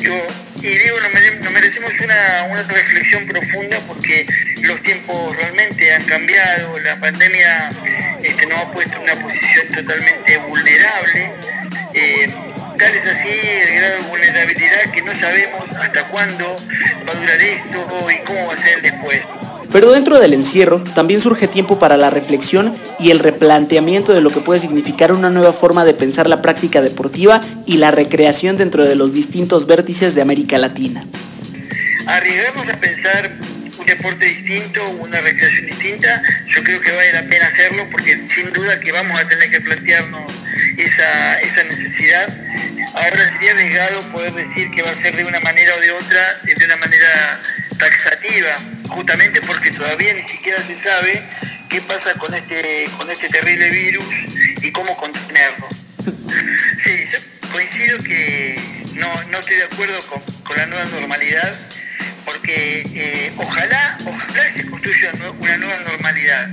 y 0.00 0.68
digo, 0.68 0.96
nos, 1.00 1.52
merecemos 1.52 1.92
una, 2.00 2.62
reflexión 2.64 3.26
profunda 3.26 3.78
porque 3.86 4.26
los 4.62 4.82
tiempos 4.82 5.36
realmente 5.36 5.94
han 5.94 6.04
cambiado, 6.04 6.80
la 6.80 6.98
pandemia 6.98 7.70
este, 8.24 8.46
nos 8.46 8.58
ha 8.58 8.72
puesto 8.72 8.96
en 8.96 9.02
una 9.04 9.22
posición 9.22 9.68
totalmente 9.68 10.38
vulnerable. 10.38 11.32
Eh, 11.94 12.30
tal 12.76 12.94
es 12.94 13.02
así 13.02 13.28
el 13.68 13.76
grado 13.76 14.02
de 14.02 14.08
vulnerabilidad 14.08 14.92
que 14.92 15.02
no 15.02 15.12
sabemos 15.12 15.70
hasta 15.80 16.08
cuándo 16.08 16.44
va 17.08 17.12
a 17.12 17.16
durar 17.16 17.40
esto 17.40 18.10
y 18.10 18.24
cómo 18.24 18.46
va 18.46 18.54
a 18.54 18.56
ser 18.56 18.82
después. 18.82 19.22
Pero 19.72 19.92
dentro 19.92 20.18
del 20.18 20.32
encierro 20.32 20.82
también 20.94 21.20
surge 21.20 21.48
tiempo 21.48 21.78
para 21.78 21.96
la 21.96 22.10
reflexión 22.10 22.74
y 22.98 23.10
el 23.10 23.18
replanteamiento 23.18 24.12
de 24.14 24.20
lo 24.20 24.30
que 24.30 24.40
puede 24.40 24.60
significar 24.60 25.12
una 25.12 25.30
nueva 25.30 25.52
forma 25.52 25.84
de 25.84 25.94
pensar 25.94 26.28
la 26.28 26.40
práctica 26.40 26.80
deportiva 26.80 27.40
y 27.66 27.78
la 27.78 27.90
recreación 27.90 28.56
dentro 28.56 28.84
de 28.84 28.94
los 28.94 29.12
distintos 29.12 29.66
vértices 29.66 30.14
de 30.14 30.22
América 30.22 30.58
Latina. 30.58 31.04
Arriesgamos 32.06 32.68
a 32.68 32.80
pensar 32.80 33.32
deporte 33.86 34.24
distinto, 34.24 34.88
una 34.90 35.20
recreación 35.20 35.66
distinta, 35.66 36.22
yo 36.46 36.62
creo 36.62 36.80
que 36.80 36.92
vale 36.92 37.12
la 37.12 37.22
pena 37.22 37.46
hacerlo 37.46 37.88
porque 37.90 38.26
sin 38.28 38.52
duda 38.52 38.78
que 38.80 38.92
vamos 38.92 39.18
a 39.20 39.28
tener 39.28 39.50
que 39.50 39.60
plantearnos 39.60 40.30
esa, 40.76 41.40
esa 41.40 41.64
necesidad. 41.64 42.28
Ahora 42.94 43.32
sería 43.32 43.52
arriesgado 43.52 44.12
poder 44.12 44.32
decir 44.32 44.70
que 44.70 44.82
va 44.82 44.90
a 44.90 45.02
ser 45.02 45.16
de 45.16 45.24
una 45.24 45.40
manera 45.40 45.74
o 45.74 45.80
de 45.80 45.90
otra, 45.92 46.40
de 46.44 46.64
una 46.64 46.76
manera 46.76 47.40
taxativa, 47.78 48.58
justamente 48.88 49.40
porque 49.42 49.70
todavía 49.70 50.14
ni 50.14 50.22
siquiera 50.22 50.62
se 50.66 50.76
sabe 50.76 51.22
qué 51.68 51.80
pasa 51.82 52.14
con 52.14 52.32
este, 52.34 52.88
con 52.96 53.10
este 53.10 53.28
terrible 53.28 53.70
virus 53.70 54.14
y 54.62 54.70
cómo 54.72 54.96
contenerlo. 54.96 55.68
Sí, 56.84 57.04
yo 57.12 57.18
coincido 57.50 58.02
que 58.02 58.76
no, 58.94 59.38
estoy 59.38 59.56
de 59.56 59.64
acuerdo 59.64 60.00
con, 60.06 60.56
la 60.56 60.66
nueva 60.66 60.84
normalidad, 60.86 61.54
porque 62.26 62.82
eh, 62.94 63.32
ojalá, 63.36 63.98
ojalá 64.04 64.50
se 64.50 64.66
construya 64.66 65.12
una 65.38 65.56
nueva 65.56 65.78
normalidad. 65.88 66.50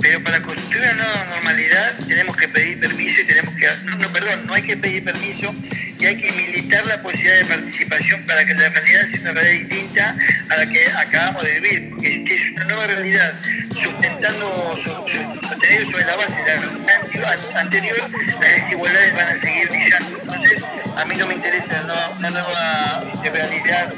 Pero 0.00 0.24
para 0.24 0.42
construir 0.42 0.82
una 0.82 0.94
nueva 0.94 1.24
normalidad 1.26 1.98
tenemos 2.08 2.36
que 2.36 2.48
pedir 2.48 2.80
permiso 2.80 3.20
y 3.20 3.24
tenemos 3.24 3.54
que... 3.54 3.68
No, 3.84 4.12
perdón, 4.12 4.46
no 4.46 4.54
hay 4.54 4.62
que 4.62 4.76
pedir 4.76 5.04
permiso 5.04 5.54
y 6.02 6.06
hay 6.06 6.16
que 6.16 6.32
militar 6.32 6.84
la 6.86 7.00
posibilidad 7.00 7.36
de 7.36 7.44
participación 7.44 8.22
para 8.26 8.44
que 8.44 8.54
la 8.54 8.68
realidad 8.68 9.08
sea 9.08 9.20
una 9.20 9.32
realidad 9.32 9.68
distinta 9.68 10.16
a 10.50 10.56
la 10.56 10.66
que 10.66 10.86
acabamos 10.86 11.44
de 11.44 11.60
vivir, 11.60 11.90
porque 11.90 12.24
es 12.26 12.50
una 12.50 12.64
nueva 12.64 12.86
realidad 12.88 13.40
sustentando, 13.72 14.76
sostenido 14.82 15.86
sobre 15.86 16.04
la 16.04 16.16
base 16.16 16.32
de 16.32 17.20
la 17.20 17.60
anterior, 17.60 18.10
las 18.40 18.40
desigualdades 18.40 19.14
van 19.14 19.28
a 19.28 19.40
seguir 19.40 19.68
brillando. 19.68 20.18
Entonces, 20.20 20.64
a 20.96 21.04
mí 21.04 21.16
no 21.16 21.26
me 21.28 21.34
interesa 21.34 22.10
una 22.18 22.30
nueva, 22.30 23.04
realidad 23.32 23.94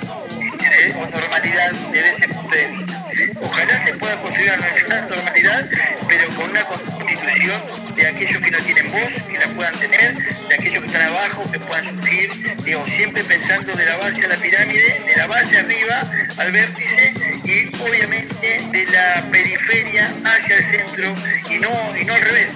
o 0.97 1.07
normalidad 1.07 1.73
desde 1.93 2.09
ese 2.11 2.29
punto 2.29 2.57
de 2.57 2.67
vista. 2.67 3.05
Ojalá 3.41 3.85
se 3.85 3.95
pueda 3.95 4.21
construir 4.21 4.51
una 4.53 4.69
nueva 4.89 5.07
normalidad, 5.09 5.69
pero 6.09 6.27
con 6.35 6.51
una 6.51 6.65
constitución 6.65 7.63
de 7.97 8.07
aquellos 8.07 8.43
que 8.43 8.51
no 8.51 8.59
tienen 8.59 8.91
voz, 8.91 9.13
que 9.13 9.39
la 9.39 9.49
puedan 9.55 9.79
tener, 9.79 10.15
de 10.49 10.55
aquellos 10.55 10.81
que 10.81 10.87
están 10.87 11.03
abajo, 11.03 11.51
que 11.51 11.61
puedan 11.61 11.85
surgir, 11.85 12.57
digo, 12.65 12.85
siempre 12.87 13.25
pensando 13.25 13.75
de 13.75 13.85
la 13.85 13.97
base 13.97 14.25
a 14.25 14.29
la 14.29 14.37
pirámide, 14.37 15.03
de 15.07 15.17
la 15.17 15.27
base 15.27 15.59
arriba 15.59 16.11
al 16.39 16.53
vértice 16.53 17.15
y 17.45 17.77
obviamente 17.77 18.69
de 18.73 18.87
la 18.87 19.25
periferia 19.31 20.13
hacia 20.25 20.57
el 20.57 20.65
centro 20.65 21.15
y 21.51 21.59
no, 21.59 21.97
y 21.97 22.05
no 22.05 22.15
al 22.15 22.23
revés. 22.23 22.51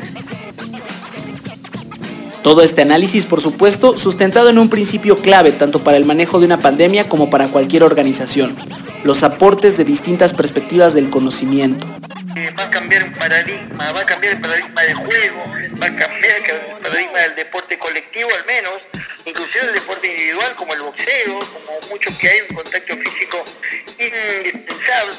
Todo 2.48 2.62
este 2.62 2.80
análisis, 2.80 3.26
por 3.26 3.42
supuesto, 3.42 3.98
sustentado 3.98 4.48
en 4.48 4.56
un 4.56 4.70
principio 4.70 5.18
clave 5.18 5.52
tanto 5.52 5.84
para 5.84 5.98
el 5.98 6.06
manejo 6.06 6.40
de 6.40 6.46
una 6.46 6.62
pandemia 6.62 7.06
como 7.06 7.28
para 7.28 7.48
cualquier 7.48 7.82
organización, 7.82 8.56
los 9.04 9.22
aportes 9.22 9.76
de 9.76 9.84
distintas 9.84 10.32
perspectivas 10.32 10.94
del 10.94 11.10
conocimiento. 11.10 11.84
Eh, 12.36 12.48
va 12.58 12.62
a 12.64 12.70
cambiar 12.70 13.12
paradigma, 13.18 13.92
va 13.92 14.00
a 14.00 14.06
cambiar 14.06 14.32
el 14.32 14.40
paradigma 14.40 14.80
del 14.80 14.94
juego, 14.94 15.44
a 15.86 15.96
cambiar 15.96 16.50
el 16.50 16.82
paradigma 16.82 17.18
del 17.20 17.34
deporte 17.36 17.78
colectivo 17.78 18.30
al 18.34 18.44
menos, 18.46 18.86
inclusive 19.24 19.66
el 19.66 19.72
deporte 19.74 20.08
individual 20.08 20.54
como 20.56 20.74
el 20.74 20.82
boxeo, 20.82 21.38
como 21.38 21.80
mucho 21.90 22.10
que 22.18 22.28
hay 22.28 22.40
un 22.48 22.56
contacto 22.56 22.96
físico 22.96 23.44
indispensable, 23.98 25.18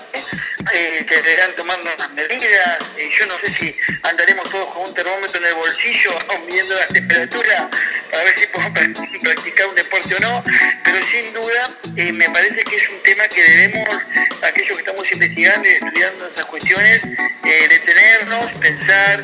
eh, 0.73 1.05
que 1.07 1.15
deberán 1.21 1.55
tomando 1.55 1.89
unas 1.93 2.11
medidas, 2.11 2.79
eh, 2.97 3.09
yo 3.17 3.25
no 3.25 3.39
sé 3.39 3.49
si 3.49 3.75
andaremos 4.03 4.49
todos 4.51 4.67
con 4.73 4.83
un 4.83 4.93
termómetro 4.93 5.41
en 5.41 5.47
el 5.47 5.53
bolsillo 5.55 6.11
midiendo 6.45 6.75
la 6.75 6.87
temperatura 6.87 7.69
para 8.11 8.23
ver 8.23 8.35
si 8.35 8.47
podemos 8.47 8.79
practicar 9.23 9.67
un 9.67 9.75
deporte 9.75 10.15
o 10.15 10.19
no, 10.19 10.43
pero 10.83 11.05
sin 11.05 11.33
duda 11.33 11.71
eh, 11.95 12.11
me 12.11 12.29
parece 12.29 12.63
que 12.63 12.75
es 12.75 12.89
un 12.89 13.01
tema 13.03 13.27
que 13.29 13.41
debemos, 13.41 13.89
aquellos 14.43 14.77
que 14.77 14.83
estamos 14.83 15.11
investigando 15.11 15.67
y 15.67 15.71
estudiando 15.71 16.27
estas 16.27 16.45
cuestiones, 16.45 17.07
detenernos, 17.43 18.51
pensar, 18.53 19.21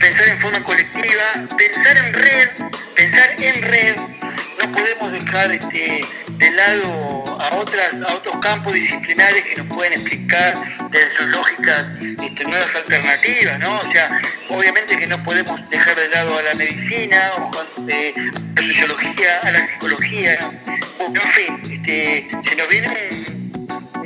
pensar 0.00 0.28
en 0.28 0.38
forma 0.38 0.62
colectiva, 0.64 1.46
pensar 1.56 1.96
en 1.98 2.14
red, 2.14 2.48
pensar 2.96 3.28
en 3.38 3.62
red, 3.62 3.96
no 3.96 4.72
podemos 4.72 5.12
dejar 5.12 5.52
este, 5.52 6.04
de 6.28 6.50
lado 6.50 7.38
a 7.40 7.54
otras 7.56 7.94
a 7.94 8.14
otros 8.14 8.36
campos 8.40 8.72
disciplinares 8.72 9.42
que 9.44 9.56
nos 9.56 9.66
pueden 9.66 9.92
explicar 9.92 10.54
desde 10.90 11.10
sus 11.10 11.26
lógicas 11.28 11.92
este, 12.22 12.44
nuevas 12.44 12.74
alternativas, 12.74 13.58
¿no? 13.58 13.78
O 13.78 13.92
sea, 13.92 14.20
obviamente 14.48 14.96
que 14.96 15.06
no 15.06 15.22
podemos 15.22 15.68
dejar 15.68 15.94
de 15.96 16.08
lado 16.08 16.38
a 16.38 16.42
la 16.42 16.54
medicina, 16.54 17.20
o 17.36 17.50
eh, 17.88 18.14
a 18.56 18.60
la 18.60 18.62
sociología, 18.62 19.38
a 19.42 19.50
la 19.50 19.66
psicología, 19.66 20.50
en 20.98 21.20
fin, 21.20 21.60
este, 21.70 22.28
se 22.42 22.56
nos 22.56 22.68
viene 22.68 22.88
un, 22.88 23.39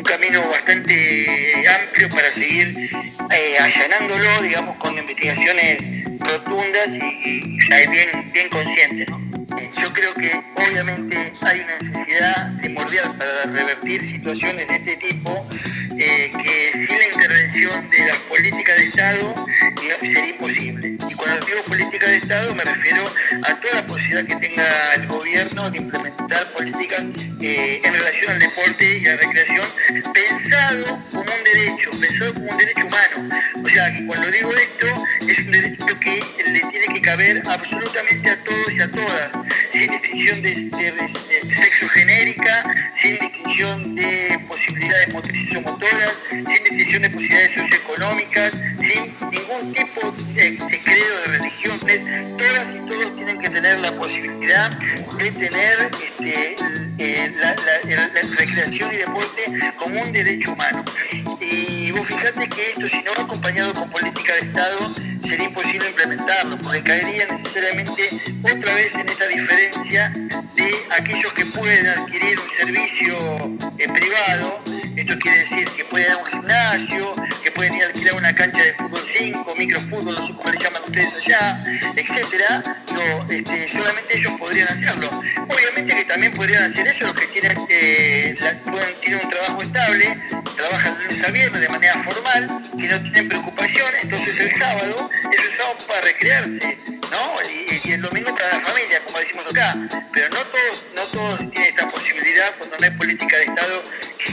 camino 0.05 0.49
bastante 0.49 1.64
amplio 1.69 2.09
para 2.11 2.31
seguir 2.33 2.90
eh, 3.31 3.59
allanándolo, 3.59 4.43
digamos, 4.43 4.77
con 4.77 4.97
investigaciones 4.97 6.05
rotundas 6.21 6.88
y, 6.88 7.59
bien, 7.90 8.33
bien 8.33 8.49
conscientes. 8.51 9.09
Yo 9.81 9.93
creo 9.93 10.14
que 10.14 10.31
obviamente 10.55 11.33
hay 11.43 11.61
una 11.61 11.79
necesidad 11.79 12.57
primordial 12.59 13.14
para 13.17 13.45
revertir 13.53 14.03
situaciones 14.03 14.67
de 14.69 14.75
este 14.75 14.97
tipo 14.97 15.47
eh, 15.99 16.33
que 16.43 16.73
sin 16.73 16.99
la 16.99 17.07
intervención 17.12 17.90
de 17.90 17.99
las 18.07 18.19
políticas 18.19 18.77
de 18.79 18.85
Estado 18.85 19.47
sería 20.01 20.27
imposible. 20.29 20.97
Y 21.09 21.14
cuando 21.14 21.47
digo 21.47 21.62
política 21.69 22.07
de 22.09 22.17
Estado 22.17 22.55
me 22.55 22.64
refiero 22.64 23.12
a 23.43 23.55
toda 23.61 23.75
la 23.75 23.87
posibilidad 23.87 24.25
que 24.27 24.37
tenga 24.49 24.95
el 24.97 25.07
gobierno 25.07 25.71
de 25.71 25.79
implementar 25.79 26.53
políticas 26.53 27.05
eh, 27.40 27.81
en 27.85 27.93
relación 27.95 28.33
al 28.33 28.38
deporte 28.38 28.99
y 28.99 29.07
a 29.07 29.11
la 29.14 29.23
recreación 29.23 29.67
pensado 30.12 31.03
como 31.11 31.23
un 31.23 31.45
derecho, 31.45 31.90
pensado 32.01 32.35
como 32.35 32.51
un 32.51 32.57
derecho 32.57 32.87
humano. 32.87 33.38
O 33.62 33.69
sea, 33.69 33.93
que 33.93 34.07
cuando 34.07 34.31
digo 34.31 34.51
esto 34.53 34.87
es 35.29 35.38
un 35.38 35.51
derecho 35.51 36.01
que 36.01 36.23
le 36.47 36.61
tiene 36.71 36.87
que 36.93 37.01
caber 37.01 37.43
absolutamente 37.47 38.31
a 38.31 38.45
todos 38.45 38.73
y 38.73 38.81
a 38.81 38.90
todas 38.90 39.44
sin 39.71 39.91
distinción 39.91 40.43
de, 40.43 40.55
sexo 41.55 41.89
genérica, 41.89 42.65
sin 42.97 43.19
distinción 43.19 43.95
de 43.95 44.39
posibilidades 44.49 45.13
motrices 45.13 45.57
o 45.57 45.63
motoras, 45.63 46.15
sin 46.31 46.45
distinción 46.45 47.03
de 47.03 47.11
posibilidades 47.11 47.53
socioeconómicas, 47.53 48.53
sin 48.81 49.15
ningún 49.31 49.73
tipo 49.73 50.11
de, 50.35 50.57
credo 50.57 51.21
de 51.21 51.39
religiones, 51.39 52.01
todas 52.37 52.69
y 52.75 52.89
todos 52.89 53.17
tienen 53.17 53.41
que 53.41 53.51
tener 53.51 53.79
la 53.81 53.93
posibilidad 53.93 54.71
de 54.71 55.31
tener 55.33 55.91
este, 56.03 56.57
la, 57.37 57.55
recreación 58.39 58.93
y 58.93 58.97
deporte 58.97 59.43
como 59.79 60.01
un 60.01 60.13
derecho 60.13 60.53
humano. 60.53 60.85
Y 61.41 61.91
vos 61.93 62.07
fijate 62.07 62.49
que 62.49 62.71
esto, 62.71 62.89
si 62.89 63.03
no 63.03 63.13
va 63.19 63.25
acompañado 63.25 63.75
con 63.75 63.91
política 63.91 64.35
de 64.35 64.41
Estado, 64.41 64.95
sería 65.27 65.47
imposible 65.47 65.89
implementarlo, 65.89 66.59
porque 66.59 66.83
caería 66.83 67.27
necesariamente 67.27 68.11
otra 68.43 68.75
vez 68.75 68.95
en 68.95 69.09
esta 69.09 69.27
diferencia 69.27 70.11
de 70.55 70.75
aquellos 70.99 71.33
que 71.33 71.47
pueden 71.47 71.87
adquirir 71.87 72.39
un 72.39 72.51
servicio 72.59 73.17
eh, 73.79 73.89
privado, 73.89 74.63
esto 74.97 75.19
quiere 75.19 75.39
decir 75.39 75.69
que 75.71 75.85
pueden 75.85 76.07
ir 76.07 76.13
a 76.13 76.19
un 76.19 76.27
gimnasio, 76.27 77.15
que 77.43 77.51
pueden 77.51 77.75
ir 77.75 77.83
a 77.83 77.87
alquilar 77.87 78.15
una 78.15 78.35
cancha 78.35 78.63
de 78.63 78.73
fútbol 78.75 79.03
5, 79.17 79.55
microfútbol, 79.57 80.15
no 80.15 80.27
sé 80.27 80.35
cómo 80.35 80.51
le 80.51 80.59
llaman 80.59 80.83
ustedes 80.85 81.15
allá, 81.15 81.65
etcétera, 81.97 82.63
este, 83.29 83.69
solamente 83.73 84.19
ellos 84.19 84.33
podrían 84.39 84.69
hacerlo. 84.69 85.11
Obviamente 85.49 85.95
que 85.95 86.05
también 86.05 86.35
podrían 86.35 86.73
hacer 86.73 86.87
eso 86.87 87.07
los 87.07 87.15
que 87.15 87.27
tienen, 87.29 87.67
eh, 87.69 88.35
pueden 88.65 89.01
tener 89.01 89.25
un 89.25 89.31
trabajo 89.31 89.63
estable, 89.63 90.19
trabajan 90.57 90.99
de 90.99 91.05
lunes 91.05 91.29
a 91.29 91.31
viernes 91.31 91.61
de 91.61 91.69
manera 91.69 92.03
formal, 92.03 92.63
que 92.79 92.89
no 92.89 93.01
tienen 93.03 93.29
preocupación, 93.29 93.89
entonces 94.03 94.37
el 94.39 94.59
sábado 94.59 95.11
es 95.33 95.45
el 95.45 95.57
sábado 95.57 95.77
para 95.89 96.01
recrearse, 96.03 96.79
¿no? 97.11 97.51
Y, 97.51 97.93
el 97.93 98.03
domingo 98.03 98.35
para 98.35 98.49
la 98.55 98.61
familia, 98.61 99.01
como 99.05 99.19
decimos 99.19 99.47
acá. 99.47 99.77
Pero 100.13 100.29
no 100.31 100.41
todos, 100.47 100.83
no 100.95 101.03
todos 101.13 101.39
tienen 101.51 101.69
esta 101.69 101.87
posibilidad 101.89 102.55
cuando 102.59 102.77
no 102.79 102.85
hay 102.85 102.91
política 102.93 103.37
de 103.37 103.45
Estado 103.45 103.83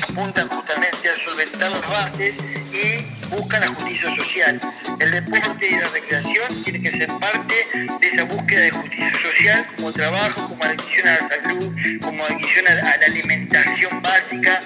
apuntan 0.10 0.48
justamente 0.48 1.10
a 1.10 1.16
solventar 1.16 1.72
las 1.72 1.90
bases 1.90 2.36
y 2.72 3.36
buscan 3.36 3.62
la 3.62 3.68
justicia 3.68 4.16
social. 4.16 4.60
El 5.00 5.12
deporte 5.12 5.70
y 5.70 5.76
la 5.76 5.88
recreación 5.90 6.64
tienen 6.64 6.84
que 6.84 6.92
ser 6.92 7.08
parte 7.20 7.56
de 7.74 8.08
esa 8.08 8.24
búsqueda 8.26 8.62
de 8.62 8.72
justicia 8.72 9.12
social 9.12 9.68
como 9.76 9.92
trabajo, 9.92 10.48
como 10.48 10.64
adicción 10.64 11.08
a 11.08 11.12
la 11.12 11.30
salud, 11.30 11.72
como 12.02 12.24
adicción 12.26 12.68
a 12.68 12.76
la 12.76 13.06
alimentación 13.08 14.02
básica. 14.02 14.62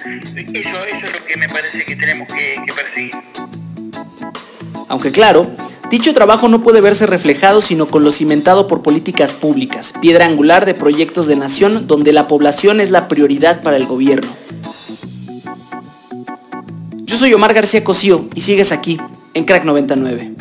Eso, 0.54 0.84
eso 0.84 1.06
es 1.06 1.20
lo 1.20 1.26
que 1.26 1.36
me 1.36 1.48
parece 1.48 1.84
que 1.84 1.96
tenemos 1.96 2.28
que, 2.28 2.56
que 2.66 2.72
perseguir. 2.72 3.14
Aunque 4.88 5.10
claro, 5.10 5.50
dicho 5.90 6.14
trabajo 6.14 6.48
no 6.48 6.62
puede 6.62 6.80
verse 6.80 7.06
reflejado 7.06 7.60
sino 7.60 7.88
con 7.88 8.04
lo 8.04 8.12
cimentado 8.12 8.68
por 8.68 8.82
políticas 8.82 9.34
públicas, 9.34 9.92
piedra 10.00 10.26
angular 10.26 10.64
de 10.64 10.74
proyectos 10.74 11.26
de 11.26 11.36
nación 11.36 11.86
donde 11.86 12.12
la 12.12 12.28
población 12.28 12.80
es 12.80 12.90
la 12.90 13.08
prioridad 13.08 13.62
para 13.62 13.76
el 13.76 13.86
gobierno. 13.86 14.45
Yo 17.06 17.16
soy 17.16 17.32
Omar 17.34 17.54
García 17.54 17.84
Cosío 17.84 18.26
y 18.34 18.40
sigues 18.40 18.72
aquí, 18.72 18.98
en 19.32 19.44
Crack 19.44 19.64
99. 19.64 20.32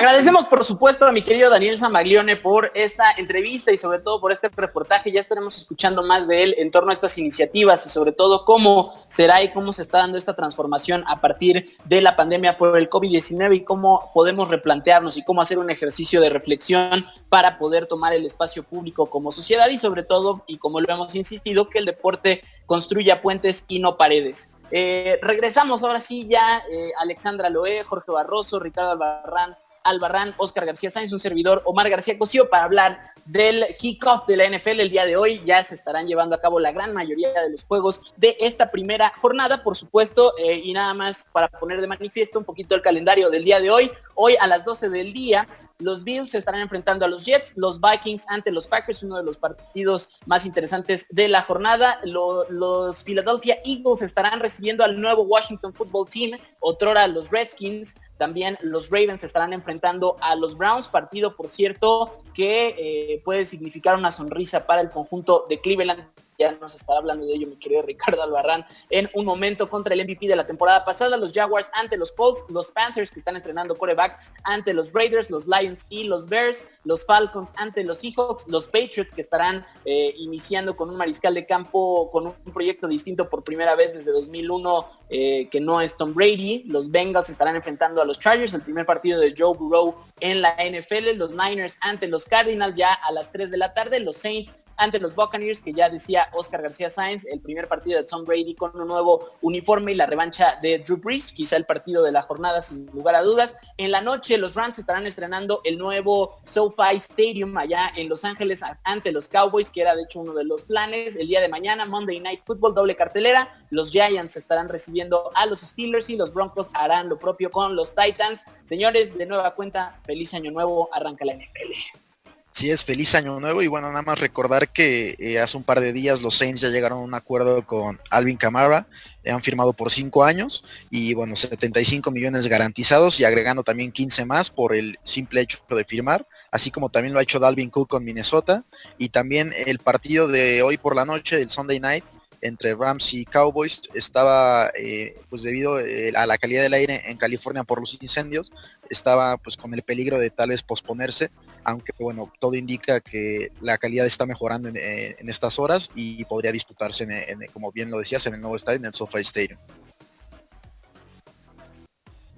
Agradecemos 0.00 0.46
por 0.46 0.64
supuesto 0.64 1.04
a 1.04 1.12
mi 1.12 1.20
querido 1.20 1.50
Daniel 1.50 1.78
Zamaglione 1.78 2.34
por 2.34 2.72
esta 2.74 3.12
entrevista 3.18 3.70
y 3.70 3.76
sobre 3.76 3.98
todo 3.98 4.18
por 4.18 4.32
este 4.32 4.48
reportaje. 4.48 5.12
Ya 5.12 5.20
estaremos 5.20 5.58
escuchando 5.58 6.02
más 6.02 6.26
de 6.26 6.42
él 6.42 6.54
en 6.56 6.70
torno 6.70 6.88
a 6.88 6.94
estas 6.94 7.18
iniciativas 7.18 7.84
y 7.84 7.90
sobre 7.90 8.12
todo 8.12 8.46
cómo 8.46 8.94
será 9.08 9.42
y 9.42 9.52
cómo 9.52 9.72
se 9.72 9.82
está 9.82 9.98
dando 9.98 10.16
esta 10.16 10.34
transformación 10.34 11.04
a 11.06 11.20
partir 11.20 11.76
de 11.84 12.00
la 12.00 12.16
pandemia 12.16 12.56
por 12.56 12.78
el 12.78 12.88
COVID-19 12.88 13.56
y 13.56 13.60
cómo 13.60 14.10
podemos 14.14 14.48
replantearnos 14.48 15.18
y 15.18 15.22
cómo 15.22 15.42
hacer 15.42 15.58
un 15.58 15.68
ejercicio 15.68 16.22
de 16.22 16.30
reflexión 16.30 17.04
para 17.28 17.58
poder 17.58 17.84
tomar 17.84 18.14
el 18.14 18.24
espacio 18.24 18.62
público 18.62 19.10
como 19.10 19.30
sociedad 19.30 19.68
y 19.68 19.76
sobre 19.76 20.02
todo, 20.02 20.44
y 20.46 20.56
como 20.56 20.80
lo 20.80 20.90
hemos 20.90 21.14
insistido, 21.14 21.68
que 21.68 21.78
el 21.78 21.84
deporte 21.84 22.42
construya 22.64 23.20
puentes 23.20 23.66
y 23.68 23.80
no 23.80 23.98
paredes. 23.98 24.48
Eh, 24.70 25.18
regresamos 25.20 25.82
ahora 25.82 26.00
sí 26.00 26.26
ya, 26.26 26.62
eh, 26.70 26.92
Alexandra 27.00 27.50
Loé, 27.50 27.84
Jorge 27.84 28.12
Barroso, 28.12 28.60
Ricardo 28.60 28.92
Albarrán, 28.92 29.58
Albarrán, 29.84 30.34
Oscar 30.36 30.66
García 30.66 30.90
Sáenz, 30.90 31.12
un 31.12 31.20
servidor 31.20 31.62
Omar 31.64 31.88
García 31.88 32.18
Cosío 32.18 32.48
para 32.48 32.64
hablar 32.64 33.10
del 33.24 33.64
kickoff 33.78 34.26
de 34.26 34.36
la 34.36 34.48
NFL 34.48 34.80
el 34.80 34.90
día 34.90 35.06
de 35.06 35.16
hoy. 35.16 35.40
Ya 35.44 35.62
se 35.62 35.74
estarán 35.74 36.06
llevando 36.06 36.34
a 36.34 36.40
cabo 36.40 36.58
la 36.58 36.72
gran 36.72 36.92
mayoría 36.92 37.32
de 37.32 37.50
los 37.50 37.64
juegos 37.64 38.12
de 38.16 38.36
esta 38.40 38.70
primera 38.70 39.12
jornada, 39.20 39.62
por 39.62 39.76
supuesto, 39.76 40.34
eh, 40.38 40.60
y 40.64 40.72
nada 40.72 40.94
más 40.94 41.26
para 41.32 41.48
poner 41.48 41.80
de 41.80 41.86
manifiesto 41.86 42.38
un 42.38 42.44
poquito 42.44 42.74
el 42.74 42.82
calendario 42.82 43.30
del 43.30 43.44
día 43.44 43.60
de 43.60 43.70
hoy. 43.70 43.90
Hoy 44.14 44.36
a 44.40 44.46
las 44.46 44.64
12 44.64 44.88
del 44.90 45.12
día 45.12 45.46
los 45.80 46.04
Bills 46.04 46.30
se 46.30 46.38
estarán 46.38 46.60
enfrentando 46.60 47.04
a 47.04 47.08
los 47.08 47.24
Jets, 47.24 47.52
los 47.56 47.80
Vikings 47.80 48.24
ante 48.28 48.52
los 48.52 48.66
Packers, 48.66 49.02
uno 49.02 49.16
de 49.16 49.24
los 49.24 49.36
partidos 49.36 50.10
más 50.26 50.46
interesantes 50.46 51.06
de 51.10 51.28
la 51.28 51.42
jornada. 51.42 52.00
los 52.04 53.04
Philadelphia 53.04 53.58
Eagles 53.64 54.02
estarán 54.02 54.40
recibiendo 54.40 54.84
al 54.84 55.00
nuevo 55.00 55.22
Washington 55.22 55.72
Football 55.72 56.08
Team, 56.08 56.38
otrora 56.60 57.06
los 57.06 57.30
Redskins. 57.30 57.96
También 58.18 58.58
los 58.62 58.90
Ravens 58.90 59.24
estarán 59.24 59.52
enfrentando 59.52 60.16
a 60.20 60.34
los 60.34 60.56
Browns, 60.56 60.88
partido 60.88 61.34
por 61.34 61.48
cierto 61.48 62.18
que 62.34 62.74
eh, 62.78 63.22
puede 63.24 63.44
significar 63.44 63.96
una 63.96 64.10
sonrisa 64.10 64.66
para 64.66 64.82
el 64.82 64.90
conjunto 64.90 65.46
de 65.48 65.58
Cleveland 65.58 66.04
ya 66.40 66.52
nos 66.52 66.74
estará 66.74 66.98
hablando 66.98 67.26
de 67.26 67.34
ello 67.34 67.46
mi 67.46 67.56
querido 67.56 67.82
Ricardo 67.82 68.22
Albarrán 68.22 68.64
en 68.88 69.10
un 69.14 69.26
momento 69.26 69.68
contra 69.68 69.92
el 69.94 70.02
MVP 70.04 70.26
de 70.26 70.36
la 70.36 70.46
temporada 70.46 70.84
pasada, 70.84 71.18
los 71.18 71.32
Jaguars 71.32 71.70
ante 71.74 71.98
los 71.98 72.12
Colts, 72.12 72.44
los 72.48 72.70
Panthers 72.70 73.10
que 73.10 73.18
están 73.18 73.36
estrenando 73.36 73.76
coreback 73.76 74.18
ante 74.44 74.72
los 74.72 74.92
Raiders, 74.94 75.30
los 75.30 75.46
Lions 75.46 75.84
y 75.90 76.04
los 76.04 76.26
Bears, 76.28 76.66
los 76.84 77.04
Falcons 77.04 77.52
ante 77.56 77.84
los 77.84 77.98
Seahawks, 77.98 78.48
los 78.48 78.66
Patriots 78.66 79.12
que 79.12 79.20
estarán 79.20 79.66
eh, 79.84 80.14
iniciando 80.16 80.74
con 80.74 80.88
un 80.88 80.96
mariscal 80.96 81.34
de 81.34 81.44
campo 81.44 82.10
con 82.10 82.28
un, 82.28 82.34
proyecto 82.54 82.88
distinto 82.88 83.28
por 83.28 83.44
primera 83.44 83.76
vez 83.76 83.92
desde 83.94 84.10
2001 84.10 84.88
eh, 85.10 85.48
que 85.50 85.60
no 85.60 85.80
es 85.80 85.96
Tom 85.96 86.14
Brady, 86.14 86.64
los 86.64 86.90
Bengals 86.90 87.28
estarán 87.28 87.54
enfrentando 87.54 88.00
a 88.00 88.04
los 88.06 88.18
Chargers, 88.18 88.54
el 88.54 88.62
primer 88.62 88.86
partido 88.86 89.20
de 89.20 89.34
Joe 89.36 89.56
Burrow 89.56 89.94
en 90.20 90.40
la 90.40 90.56
NFL, 90.56 91.16
los 91.16 91.34
Niners 91.34 91.76
ante 91.82 92.08
los 92.08 92.24
Cardinals 92.24 92.76
ya 92.76 92.94
a 92.94 93.12
las 93.12 93.30
3 93.30 93.50
de 93.50 93.58
la 93.58 93.74
tarde, 93.74 94.00
los 94.00 94.16
Saints 94.16 94.54
ante 94.80 94.98
los 94.98 95.14
Buccaneers, 95.14 95.60
que 95.60 95.74
ya 95.74 95.90
decía 95.90 96.28
Oscar 96.32 96.62
García 96.62 96.88
Sáenz, 96.88 97.26
el 97.26 97.40
primer 97.40 97.68
partido 97.68 97.98
de 97.98 98.04
Tom 98.04 98.24
Brady 98.24 98.54
con 98.54 98.74
un 98.74 98.88
nuevo 98.88 99.28
uniforme 99.42 99.92
y 99.92 99.94
la 99.94 100.06
revancha 100.06 100.58
de 100.62 100.78
Drew 100.78 100.96
Brees, 100.96 101.32
quizá 101.32 101.56
el 101.56 101.66
partido 101.66 102.02
de 102.02 102.12
la 102.12 102.22
jornada 102.22 102.62
sin 102.62 102.86
lugar 102.86 103.14
a 103.14 103.22
dudas. 103.22 103.54
En 103.76 103.90
la 103.90 104.00
noche 104.00 104.38
los 104.38 104.54
Rams 104.54 104.78
estarán 104.78 105.06
estrenando 105.06 105.60
el 105.64 105.76
nuevo 105.76 106.40
SoFi 106.44 106.96
Stadium 106.96 107.56
allá 107.58 107.92
en 107.94 108.08
Los 108.08 108.24
Ángeles 108.24 108.62
ante 108.84 109.12
los 109.12 109.28
Cowboys, 109.28 109.70
que 109.70 109.82
era 109.82 109.94
de 109.94 110.02
hecho 110.02 110.20
uno 110.20 110.32
de 110.32 110.44
los 110.44 110.62
planes. 110.62 111.14
El 111.14 111.28
día 111.28 111.42
de 111.42 111.48
mañana, 111.48 111.84
Monday 111.84 112.18
Night 112.18 112.40
Football, 112.46 112.74
doble 112.74 112.96
cartelera. 112.96 113.62
Los 113.68 113.90
Giants 113.90 114.36
estarán 114.36 114.70
recibiendo 114.70 115.30
a 115.34 115.44
los 115.44 115.60
Steelers 115.60 116.08
y 116.08 116.16
los 116.16 116.32
Broncos 116.32 116.70
harán 116.72 117.10
lo 117.10 117.18
propio 117.18 117.50
con 117.50 117.76
los 117.76 117.94
Titans. 117.94 118.44
Señores, 118.64 119.16
de 119.16 119.26
nueva 119.26 119.54
cuenta, 119.54 120.00
feliz 120.06 120.32
año 120.32 120.50
nuevo, 120.50 120.88
arranca 120.92 121.26
la 121.26 121.34
NFL. 121.34 122.09
Sí, 122.52 122.68
es 122.68 122.84
feliz 122.84 123.14
año 123.14 123.38
nuevo 123.38 123.62
y 123.62 123.68
bueno, 123.68 123.88
nada 123.88 124.02
más 124.02 124.18
recordar 124.18 124.68
que 124.70 125.14
eh, 125.20 125.38
hace 125.38 125.56
un 125.56 125.62
par 125.62 125.80
de 125.80 125.92
días 125.92 126.20
los 126.20 126.36
Saints 126.36 126.60
ya 126.60 126.68
llegaron 126.68 126.98
a 126.98 127.02
un 127.02 127.14
acuerdo 127.14 127.64
con 127.64 127.98
Alvin 128.10 128.36
Kamara, 128.36 128.88
eh, 129.22 129.30
han 129.30 129.42
firmado 129.42 129.72
por 129.72 129.92
5 129.92 130.24
años 130.24 130.64
y 130.90 131.14
bueno, 131.14 131.36
75 131.36 132.10
millones 132.10 132.48
garantizados 132.48 133.20
y 133.20 133.24
agregando 133.24 133.62
también 133.62 133.92
15 133.92 134.24
más 134.24 134.50
por 134.50 134.74
el 134.74 134.98
simple 135.04 135.42
hecho 135.42 135.58
de 135.68 135.84
firmar, 135.84 136.26
así 136.50 136.72
como 136.72 136.90
también 136.90 137.14
lo 137.14 137.20
ha 137.20 137.22
hecho 137.22 137.38
Dalvin 137.38 137.70
Cook 137.70 137.88
con 137.88 138.04
Minnesota 138.04 138.64
y 138.98 139.10
también 139.10 139.52
el 139.66 139.78
partido 139.78 140.26
de 140.26 140.62
hoy 140.62 140.76
por 140.76 140.96
la 140.96 141.04
noche, 141.04 141.36
del 141.36 141.50
Sunday 141.50 141.78
Night, 141.78 142.04
entre 142.42 142.74
Rams 142.74 143.12
y 143.14 143.24
Cowboys 143.24 143.82
estaba, 143.94 144.70
eh, 144.78 145.14
pues 145.28 145.42
debido 145.42 145.76
a 145.76 146.26
la 146.26 146.38
calidad 146.38 146.62
del 146.62 146.74
aire 146.74 147.02
en 147.06 147.16
California 147.16 147.64
por 147.64 147.80
los 147.80 147.96
incendios, 148.00 148.52
estaba 148.88 149.36
pues 149.36 149.56
con 149.56 149.74
el 149.74 149.82
peligro 149.82 150.18
de 150.18 150.30
tal 150.30 150.50
vez 150.50 150.62
posponerse 150.62 151.30
aunque 151.64 151.92
bueno, 151.98 152.32
todo 152.38 152.54
indica 152.54 153.00
que 153.00 153.50
la 153.60 153.78
calidad 153.78 154.06
está 154.06 154.26
mejorando 154.26 154.68
en, 154.68 154.76
eh, 154.76 155.16
estas 155.20 155.58
horas 155.58 155.90
y 155.94 156.24
podría 156.24 156.52
disputarse, 156.52 157.04
en, 157.04 157.40
como 157.52 157.72
bien 157.72 157.90
lo 157.90 157.98
decías, 157.98 158.26
en 158.26 158.34
el 158.34 158.40
nuevo 158.40 158.56
estadio, 158.56 158.78
en 158.78 158.86
el 158.86 158.94
SoFi 158.94 159.20
Stadium. 159.20 159.58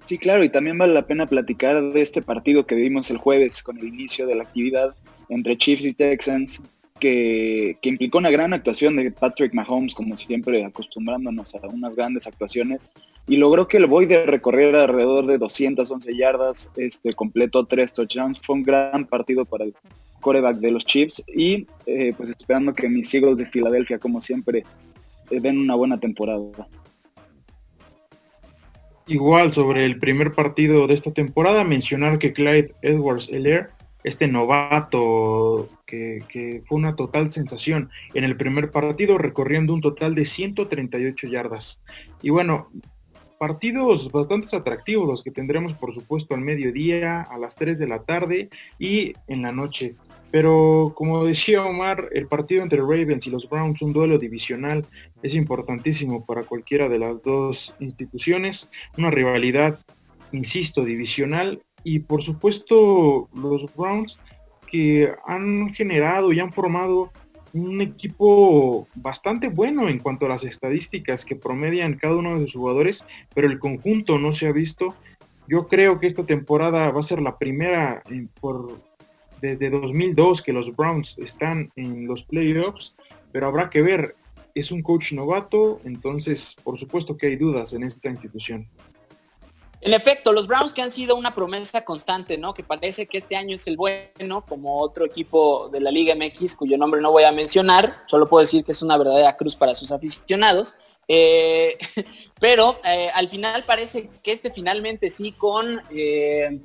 Sí, 0.05 0.17
claro, 0.17 0.43
y 0.43 0.49
también 0.49 0.77
vale 0.77 0.93
la 0.93 1.07
pena 1.07 1.25
platicar 1.25 1.81
de 1.81 2.01
este 2.01 2.21
partido 2.21 2.65
que 2.65 2.75
vimos 2.75 3.09
el 3.09 3.17
jueves 3.17 3.63
con 3.63 3.77
el 3.77 3.85
inicio 3.85 4.27
de 4.27 4.35
la 4.35 4.43
actividad 4.43 4.93
entre 5.29 5.57
Chiefs 5.57 5.85
y 5.85 5.93
Texans, 5.93 6.59
que, 7.03 7.77
implicó 7.81 8.17
una 8.17 8.29
gran 8.29 8.53
actuación 8.53 8.95
de 8.95 9.11
Patrick 9.11 9.53
Mahomes, 9.53 9.93
como 9.93 10.15
siempre 10.15 10.63
acostumbrándonos 10.63 11.53
a 11.53 11.67
unas 11.67 11.97
grandes 11.97 12.27
actuaciones, 12.27 12.87
y 13.27 13.35
logró 13.35 13.67
que 13.67 13.75
el 13.75 13.87
Boyd 13.87 14.13
recorriera 14.25 14.83
alrededor 14.83 15.25
de 15.25 15.37
211 15.37 16.15
yardas, 16.15 16.71
este, 16.77 17.13
completó 17.13 17.65
tres 17.65 17.91
touchdowns, 17.91 18.39
fue 18.41 18.55
un 18.55 18.63
gran 18.63 19.05
partido 19.05 19.43
para 19.43 19.65
el 19.65 19.73
coreback 20.21 20.57
de 20.59 20.71
los 20.71 20.85
Chiefs 20.85 21.21
y 21.27 21.67
eh, 21.85 22.13
pues 22.15 22.29
esperando 22.29 22.73
que 22.73 22.87
mis 22.87 23.13
Eagles 23.13 23.35
de 23.35 23.45
Filadelfia 23.45 23.99
como 23.99 24.21
siempre 24.21 24.63
eh, 25.29 25.39
den 25.41 25.57
una 25.57 25.75
buena 25.75 25.97
temporada. 25.97 26.69
Igual 29.07 29.51
sobre 29.51 29.83
el 29.83 29.99
primer 29.99 30.31
partido 30.31 30.87
de 30.87 30.93
esta 30.93 31.11
temporada, 31.11 31.65
mencionar 31.65 32.19
que 32.19 32.31
Clyde 32.31 32.73
Edwards 32.81 33.27
Elair, 33.29 33.71
este 34.05 34.29
novato 34.29 35.67
que, 36.27 36.63
fue 36.65 36.77
una 36.77 36.95
total 36.95 37.31
sensación 37.31 37.89
en 38.13 38.23
el 38.23 38.37
primer 38.37 38.71
partido, 38.71 39.17
recorriendo 39.17 39.73
un 39.73 39.81
total 39.81 40.15
de 40.15 40.25
138 40.25 41.27
yardas. 41.27 41.81
Y 42.21 42.29
bueno, 42.29 42.69
partidos 43.37 44.11
bastante 44.11 44.55
atractivos 44.55 45.07
los 45.07 45.23
que 45.23 45.31
tendremos 45.31 45.73
por 45.73 45.93
supuesto 45.93 46.33
al 46.33 46.41
mediodía, 46.41 47.21
a 47.21 47.37
las 47.37 47.55
3 47.55 47.77
de 47.79 47.87
la 47.87 48.03
tarde 48.03 48.49
y 48.79 49.13
en 49.27 49.41
la 49.41 49.51
noche. 49.51 49.95
Pero 50.31 50.93
como 50.95 51.25
decía 51.25 51.63
Omar, 51.63 52.09
el 52.11 52.27
partido 52.27 52.63
entre 52.63 52.79
Ravens 52.79 53.27
y 53.27 53.29
los 53.29 53.47
Browns, 53.47 53.81
un 53.83 53.93
duelo 53.93 54.17
divisional, 54.17 54.85
es 55.21 55.35
importantísimo 55.35 56.25
para 56.25 56.43
cualquiera 56.43 56.89
de 56.89 56.97
las 56.97 57.21
dos 57.21 57.75
instituciones. 57.79 58.71
Una 58.97 59.11
rivalidad, 59.11 59.79
insisto, 60.31 60.83
divisional. 60.83 61.61
Y 61.83 61.99
por 61.99 62.23
supuesto 62.23 63.29
los 63.35 63.75
Browns 63.75 64.17
que 64.73 65.13
han 65.27 65.71
generado 65.75 66.33
y 66.33 66.39
han 66.39 66.51
formado 66.51 67.11
un 67.53 67.79
equipo 67.79 68.87
bastante 68.95 69.47
bueno 69.47 69.87
en 69.87 69.99
cuanto 69.99 70.25
a 70.25 70.29
las 70.29 70.43
estadísticas 70.43 71.25
que 71.25 71.35
promedian 71.35 71.93
cada 71.93 72.15
uno 72.15 72.39
de 72.39 72.47
sus 72.47 72.55
jugadores, 72.55 73.05
pero 73.35 73.47
el 73.47 73.59
conjunto 73.59 74.17
no 74.17 74.33
se 74.33 74.47
ha 74.47 74.51
visto. 74.51 74.95
Yo 75.47 75.67
creo 75.67 75.99
que 75.99 76.07
esta 76.07 76.25
temporada 76.25 76.89
va 76.89 77.01
a 77.01 77.03
ser 77.03 77.21
la 77.21 77.37
primera 77.37 78.01
por, 78.41 78.81
desde 79.39 79.69
2002 79.69 80.41
que 80.41 80.53
los 80.53 80.75
Browns 80.75 81.19
están 81.19 81.71
en 81.75 82.07
los 82.07 82.23
playoffs, 82.23 82.95
pero 83.31 83.45
habrá 83.45 83.69
que 83.69 83.83
ver, 83.83 84.15
es 84.55 84.71
un 84.71 84.81
coach 84.81 85.13
novato, 85.13 85.81
entonces 85.83 86.55
por 86.63 86.79
supuesto 86.79 87.15
que 87.15 87.27
hay 87.27 87.35
dudas 87.35 87.73
en 87.73 87.83
esta 87.83 88.09
institución. 88.09 88.67
En 89.85 89.93
efecto, 89.93 90.31
los 90.31 90.47
Browns 90.47 90.73
que 90.73 90.81
han 90.81 90.91
sido 90.91 91.17
una 91.17 91.35
promesa 91.35 91.83
constante, 91.83 92.37
¿no? 92.37 92.53
Que 92.53 92.63
parece 92.63 93.05
que 93.05 93.17
este 93.17 93.35
año 93.35 93.55
es 93.55 93.67
el 93.67 93.75
bueno, 93.75 94.45
como 94.47 94.79
otro 94.79 95.03
equipo 95.03 95.67
de 95.67 95.81
la 95.81 95.91
Liga 95.91 96.15
MX, 96.15 96.55
cuyo 96.55 96.77
nombre 96.77 97.01
no 97.01 97.11
voy 97.11 97.23
a 97.23 97.33
mencionar, 97.33 98.01
solo 98.05 98.29
puedo 98.29 98.39
decir 98.45 98.63
que 98.63 98.71
es 98.71 98.81
una 98.81 98.97
verdadera 98.97 99.35
cruz 99.35 99.57
para 99.57 99.75
sus 99.75 99.91
aficionados. 99.91 100.75
Eh, 101.09 101.77
pero 102.39 102.79
eh, 102.85 103.09
al 103.13 103.27
final 103.27 103.65
parece 103.65 104.09
que 104.23 104.31
este 104.31 104.51
finalmente 104.51 105.09
sí 105.09 105.33
con 105.33 105.81
eh, 105.91 106.61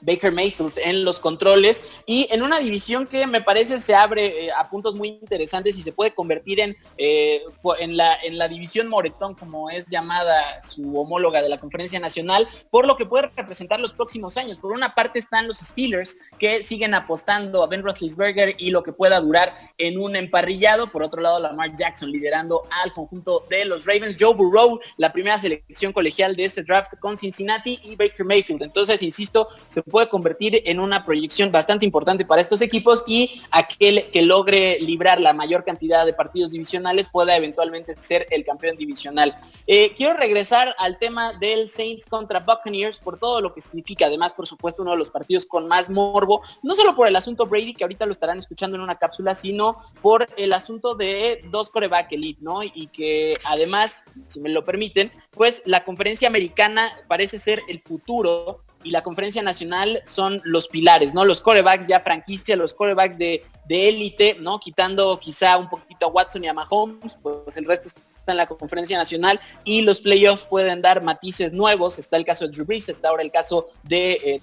Baker 0.00 0.32
Mayfield 0.32 0.72
en 0.76 1.04
los 1.04 1.20
controles 1.20 1.84
y 2.06 2.28
en 2.30 2.42
una 2.42 2.58
división 2.58 3.06
que 3.06 3.26
me 3.26 3.40
parece 3.40 3.80
se 3.80 3.94
abre 3.94 4.46
eh, 4.46 4.50
a 4.52 4.68
puntos 4.68 4.94
muy 4.94 5.08
interesantes 5.08 5.76
y 5.76 5.82
se 5.82 5.92
puede 5.92 6.14
convertir 6.14 6.60
en, 6.60 6.76
eh, 6.98 7.42
en, 7.78 7.96
la, 7.96 8.16
en 8.22 8.38
la 8.38 8.48
división 8.48 8.88
Moretón, 8.88 9.34
como 9.34 9.70
es 9.70 9.86
llamada 9.86 10.60
su 10.62 10.98
homóloga 10.98 11.42
de 11.42 11.48
la 11.48 11.58
conferencia 11.58 12.00
nacional, 12.00 12.48
por 12.70 12.86
lo 12.86 12.96
que 12.96 13.06
puede 13.06 13.30
representar 13.36 13.80
los 13.80 13.92
próximos 13.92 14.36
años. 14.36 14.58
Por 14.58 14.72
una 14.72 14.94
parte 14.94 15.18
están 15.18 15.46
los 15.46 15.58
Steelers 15.58 16.16
que 16.38 16.62
siguen 16.62 16.94
apostando 16.94 17.62
a 17.62 17.66
Ben 17.66 17.82
Roethlisberger 17.82 18.56
y 18.58 18.70
lo 18.70 18.82
que 18.82 18.92
pueda 18.92 19.20
durar 19.20 19.56
en 19.78 19.98
un 19.98 20.16
emparrillado. 20.16 20.90
Por 20.90 21.02
otro 21.02 21.20
lado, 21.20 21.40
Lamar 21.40 21.74
Jackson 21.76 22.10
liderando 22.10 22.62
al 22.82 22.92
conjunto 22.92 23.44
de 23.48 23.64
los 23.64 23.84
Ravens. 23.84 24.16
Joe 24.18 24.34
Burrow, 24.34 24.80
la 24.96 25.12
primera 25.12 25.38
selección 25.38 25.92
colegial 25.92 26.36
de 26.36 26.44
este 26.44 26.62
draft 26.62 26.92
con 27.00 27.16
Cincinnati 27.16 27.78
y 27.82 27.96
Baker 27.96 28.24
Mayfield. 28.24 28.62
Entonces, 28.62 29.02
insisto, 29.02 29.48
se 29.68 29.82
puede 29.90 30.08
convertir 30.08 30.62
en 30.64 30.80
una 30.80 31.04
proyección 31.04 31.52
bastante 31.52 31.84
importante 31.84 32.24
para 32.24 32.40
estos 32.40 32.60
equipos 32.60 33.04
y 33.06 33.40
aquel 33.50 34.10
que 34.10 34.22
logre 34.22 34.78
librar 34.80 35.20
la 35.20 35.32
mayor 35.32 35.64
cantidad 35.64 36.04
de 36.04 36.12
partidos 36.12 36.50
divisionales 36.50 37.08
pueda 37.08 37.36
eventualmente 37.36 37.94
ser 38.00 38.26
el 38.30 38.44
campeón 38.44 38.76
divisional. 38.76 39.38
Eh, 39.66 39.94
quiero 39.96 40.16
regresar 40.16 40.74
al 40.78 40.98
tema 40.98 41.32
del 41.34 41.68
Saints 41.68 42.06
contra 42.06 42.40
Buccaneers 42.40 42.98
por 42.98 43.18
todo 43.18 43.40
lo 43.40 43.54
que 43.54 43.60
significa, 43.60 44.06
además 44.06 44.34
por 44.34 44.46
supuesto 44.46 44.82
uno 44.82 44.92
de 44.92 44.98
los 44.98 45.10
partidos 45.10 45.46
con 45.46 45.68
más 45.68 45.88
morbo, 45.88 46.42
no 46.62 46.74
solo 46.74 46.94
por 46.94 47.06
el 47.06 47.16
asunto 47.16 47.46
Brady, 47.46 47.74
que 47.74 47.84
ahorita 47.84 48.06
lo 48.06 48.12
estarán 48.12 48.38
escuchando 48.38 48.76
en 48.76 48.82
una 48.82 48.96
cápsula, 48.96 49.34
sino 49.34 49.76
por 50.02 50.28
el 50.36 50.52
asunto 50.52 50.94
de 50.94 51.42
dos 51.50 51.70
coreback 51.70 52.12
elite, 52.12 52.42
¿no? 52.42 52.62
Y 52.62 52.88
que 52.88 53.36
además, 53.44 54.02
si 54.26 54.40
me 54.40 54.48
lo 54.48 54.64
permiten, 54.64 55.12
pues 55.30 55.62
la 55.64 55.84
conferencia 55.84 56.28
americana 56.28 56.90
parece 57.08 57.38
ser 57.38 57.62
el 57.68 57.80
futuro 57.80 58.65
y 58.86 58.90
la 58.90 59.02
conferencia 59.02 59.42
nacional 59.42 60.00
son 60.04 60.40
los 60.44 60.68
pilares, 60.68 61.12
¿no? 61.12 61.24
Los 61.24 61.40
corebacks 61.40 61.88
ya 61.88 62.00
franquicia, 62.00 62.54
los 62.54 62.72
corebacks 62.72 63.18
de 63.18 63.42
élite, 63.68 64.36
¿no? 64.38 64.60
Quitando 64.60 65.18
quizá 65.18 65.58
un 65.58 65.68
poquito 65.68 66.06
a 66.06 66.10
Watson 66.10 66.44
y 66.44 66.48
a 66.48 66.54
Mahomes, 66.54 67.18
pues 67.20 67.56
el 67.56 67.64
resto 67.64 67.88
está 67.88 68.00
en 68.28 68.36
la 68.36 68.46
conferencia 68.46 68.96
nacional 68.96 69.40
y 69.64 69.82
los 69.82 70.00
playoffs 70.00 70.44
pueden 70.44 70.82
dar 70.82 71.02
matices 71.02 71.52
nuevos. 71.52 71.98
Está 71.98 72.16
el 72.16 72.24
caso 72.24 72.46
de 72.46 72.52
Drew 72.52 72.64
Brees, 72.64 72.88
está 72.88 73.08
ahora 73.08 73.24
el 73.24 73.32
caso 73.32 73.66
de 73.82 74.12
eh, 74.12 74.42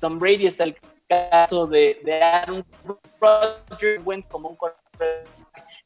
Tom 0.00 0.18
Brady, 0.18 0.46
está 0.46 0.64
el 0.64 0.76
caso 1.08 1.68
de, 1.68 2.00
Aaron 2.20 2.64
Rodgers, 3.20 4.26
como 4.26 4.48
un 4.48 4.56
coreback 4.56 5.28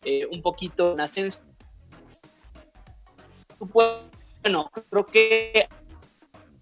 eh, 0.02 0.26
un 0.32 0.40
poquito 0.40 0.94
en 0.94 1.00
ascenso. 1.00 1.40
Bueno, 3.58 4.70
creo 4.90 5.04
que 5.04 5.68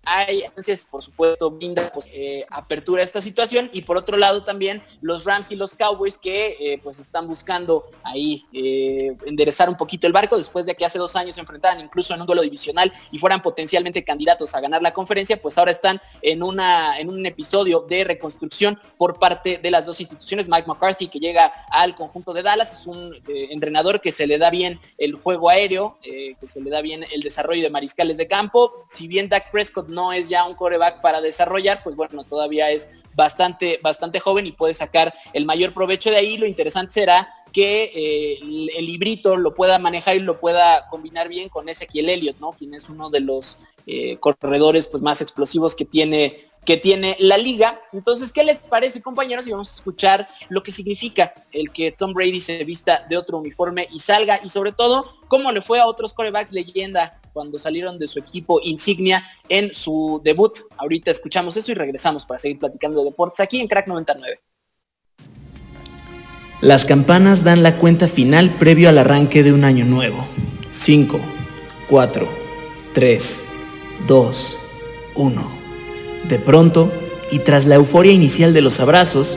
hay 0.07 0.45
por 0.91 1.03
supuesto, 1.03 1.51
brinda 1.51 1.91
pues, 1.93 2.09
eh, 2.13 2.45
apertura 2.51 3.01
a 3.01 3.05
esta 3.05 3.21
situación 3.21 3.71
y 3.73 3.83
por 3.83 3.97
otro 3.97 4.17
lado 4.17 4.45
también 4.45 4.83
los 5.01 5.25
Rams 5.25 5.51
y 5.53 5.57
los 5.57 5.75
Cowboys 5.75 6.19
que 6.19 6.57
eh, 6.61 6.81
pues 6.83 6.99
están 6.99 7.27
buscando 7.27 7.91
ahí 8.03 8.45
eh, 8.53 9.17
enderezar 9.27 9.69
un 9.69 9.77
poquito 9.77 10.07
el 10.07 10.13
barco 10.13 10.37
después 10.37 10.67
de 10.67 10.75
que 10.75 10.85
hace 10.85 10.99
dos 10.99 11.17
años 11.17 11.35
se 11.35 11.41
enfrentaran 11.41 11.81
incluso 11.81 12.15
en 12.15 12.21
un 12.21 12.27
duelo 12.27 12.43
divisional 12.43 12.93
y 13.11 13.19
fueran 13.19 13.43
potencialmente 13.43 14.05
candidatos 14.05 14.55
a 14.55 14.61
ganar 14.61 14.83
la 14.83 14.93
conferencia, 14.93 15.41
pues 15.41 15.59
ahora 15.59 15.71
están 15.71 16.01
en, 16.23 16.43
una, 16.43 16.99
en 16.99 17.09
un 17.09 17.25
episodio 17.27 17.81
de 17.81 18.05
reconstrucción 18.05 18.79
por 18.97 19.19
parte 19.19 19.59
de 19.59 19.71
las 19.71 19.85
dos 19.87 20.01
instituciones. 20.01 20.49
Mike 20.49 20.67
McCarthy 20.67 21.09
que 21.09 21.19
llega 21.19 21.53
al 21.71 21.95
conjunto 21.95 22.33
de 22.33 22.43
Dallas 22.43 22.81
es 22.81 22.87
un 22.87 23.15
entrenador 23.27 24.01
que 24.01 24.13
se 24.13 24.27
le 24.27 24.39
da 24.39 24.51
bien 24.51 24.79
el 24.99 25.15
juego 25.15 25.51
aéreo, 25.51 25.99
que 26.03 26.47
se 26.47 26.61
le 26.61 26.71
da 26.71 26.81
bien 26.81 27.05
el 27.13 27.21
desarrollo 27.21 27.63
de 27.63 27.71
mariscales 27.71 28.17
de 28.17 28.27
campo, 28.27 28.85
si 28.89 29.09
bien 29.09 29.29
Dak 29.29 29.51
Prescott 29.51 29.89
no 29.95 30.13
es 30.13 30.29
ya 30.29 30.45
un 30.45 30.55
coreback 30.55 31.01
para 31.01 31.21
desarrollar, 31.21 31.83
pues 31.83 31.97
bueno, 31.97 32.25
todavía 32.25 32.71
es 32.71 32.91
bastante, 33.15 33.79
bastante 33.83 34.21
joven 34.21 34.47
y 34.47 34.53
puede 34.53 34.75
sacar 34.75 35.15
el 35.33 35.47
mayor 35.47 35.73
provecho 35.73 36.11
de 36.11 36.17
ahí. 36.17 36.37
Lo 36.37 36.47
interesante 36.47 36.93
será 36.93 37.33
que 37.53 37.85
eh, 37.95 38.39
el, 38.43 38.87
librito 38.87 39.37
lo 39.37 39.55
pueda 39.55 39.79
manejar 39.79 40.17
y 40.17 40.21
lo 40.21 40.41
pueda 40.41 40.87
combinar 40.91 41.29
bien 41.29 41.49
con 41.49 41.69
Ezequiel 41.69 42.11
Elliott, 42.11 42.41
¿no? 42.41 42.53
Quien 42.53 42.75
es 42.75 42.89
uno 42.89 43.11
de 43.11 43.21
los 43.21 43.59
eh, 43.87 44.17
corredores 44.19 44.89
pues, 44.89 45.03
más 45.03 45.21
explosivos 45.23 45.75
que 45.75 45.85
tiene 45.85 46.49
que 46.65 46.77
tiene 46.79 47.17
la 47.21 47.37
liga. 47.37 47.81
Entonces, 47.93 48.33
¿qué 48.33 48.43
les 48.43 48.59
parece, 48.59 49.03
compañeros? 49.03 49.47
Y 49.47 49.51
vamos 49.51 49.71
a 49.71 49.75
escuchar 49.75 50.29
lo 50.49 50.63
que 50.63 50.73
significa 50.73 51.35
el 51.53 51.71
que 51.71 51.93
Tom 51.93 52.15
Brady 52.15 52.41
se 52.41 52.65
vista 52.65 53.05
de 53.09 53.17
otro 53.17 53.39
uniforme 53.39 53.87
y 53.93 54.01
salga, 54.01 54.41
y 54.43 54.49
sobre 54.49 54.73
todo, 54.73 55.11
cómo 55.29 55.53
le 55.53 55.61
fue 55.61 55.79
a 55.79 55.87
otros 55.87 56.15
corebacks 56.15 56.53
leyenda 56.53 57.21
cuando 57.35 57.59
salieron 57.59 57.99
de 57.99 58.07
su 58.07 58.21
equipo 58.21 58.61
insignia 58.63 59.25
en 59.51 59.75
su 59.75 60.23
debut. 60.25 60.53
Ahorita 60.79 61.11
escuchamos 61.11 61.57
eso 61.59 61.73
y 61.73 61.75
regresamos 61.75 62.25
para 62.25 62.39
seguir 62.39 62.61
platicando 62.61 63.01
de 63.01 63.11
deportes 63.11 63.41
aquí 63.41 63.61
en 63.61 63.67
Crack 63.67 63.89
99. 63.89 64.41
Las 66.63 66.87
campanas 66.87 67.45
dan 67.45 67.63
la 67.63 67.77
cuenta 67.77 68.09
final 68.09 68.55
previo 68.55 68.89
al 68.89 68.97
arranque 68.97 69.43
de 69.43 69.53
un 69.53 69.65
año 69.65 69.85
nuevo. 69.85 70.27
5, 70.71 71.19
4, 71.91 72.29
3, 72.95 73.45
2, 74.07 74.59
1. 75.17 75.51
De 76.29 76.39
pronto, 76.39 76.91
y 77.31 77.41
tras 77.41 77.67
la 77.67 77.75
euforia 77.75 78.13
inicial 78.13 78.55
de 78.55 78.63
los 78.63 78.81
abrazos, 78.81 79.37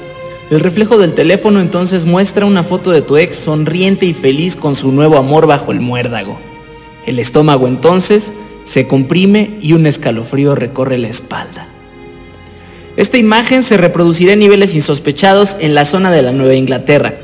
el 0.51 0.59
reflejo 0.61 0.97
del 0.97 1.15
teléfono 1.15 1.59
entonces 1.59 2.05
muestra 2.05 2.45
una 2.45 2.63
foto 2.63 2.91
de 2.91 3.01
tu 3.01 3.17
ex 3.17 3.35
sonriente 3.35 4.05
y 4.05 4.13
feliz 4.13 4.55
con 4.55 4.75
su 4.75 4.91
nuevo 4.91 5.17
amor 5.17 5.47
bajo 5.47 5.71
el 5.71 5.81
muérdago. 5.81 6.46
El 7.07 7.19
estómago 7.19 7.67
entonces 7.67 8.33
se 8.65 8.85
comprime 8.85 9.57
y 9.61 9.71
un 9.71 9.87
escalofrío 9.87 10.55
recorre 10.55 10.97
la 10.97 11.07
espalda. 11.07 11.65
Esta 12.97 13.17
imagen 13.17 13.63
se 13.63 13.77
reproducirá 13.77 14.33
en 14.33 14.39
niveles 14.39 14.75
insospechados 14.75 15.55
en 15.61 15.73
la 15.73 15.85
zona 15.85 16.11
de 16.11 16.21
la 16.21 16.33
Nueva 16.33 16.55
Inglaterra. 16.55 17.15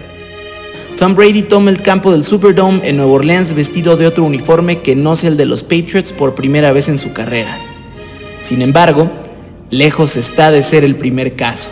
Tom 0.98 1.16
Brady 1.16 1.42
toma 1.42 1.70
el 1.70 1.82
campo 1.82 2.14
del 2.14 2.24
Superdome 2.24 2.88
en 2.88 2.96
Nueva 2.96 3.12
Orleans 3.12 3.54
vestido 3.54 3.98
de 3.98 4.08
otro 4.08 4.24
uniforme 4.24 4.80
que 4.80 4.96
no 4.96 5.18
sea 5.18 5.32
el 5.32 5.38
de 5.38 5.46
los 5.46 5.64
Patriots 5.64 6.14
por 6.14 6.34
primera 6.34 6.72
vez 6.72 6.88
en 6.88 6.98
su 6.98 7.12
carrera. 7.12 7.58
Sin 8.42 8.62
embargo, 8.62 9.12
lejos 9.70 10.16
está 10.16 10.50
de 10.50 10.64
ser 10.64 10.86
el 10.86 10.96
primer 10.96 11.36
caso. 11.36 11.70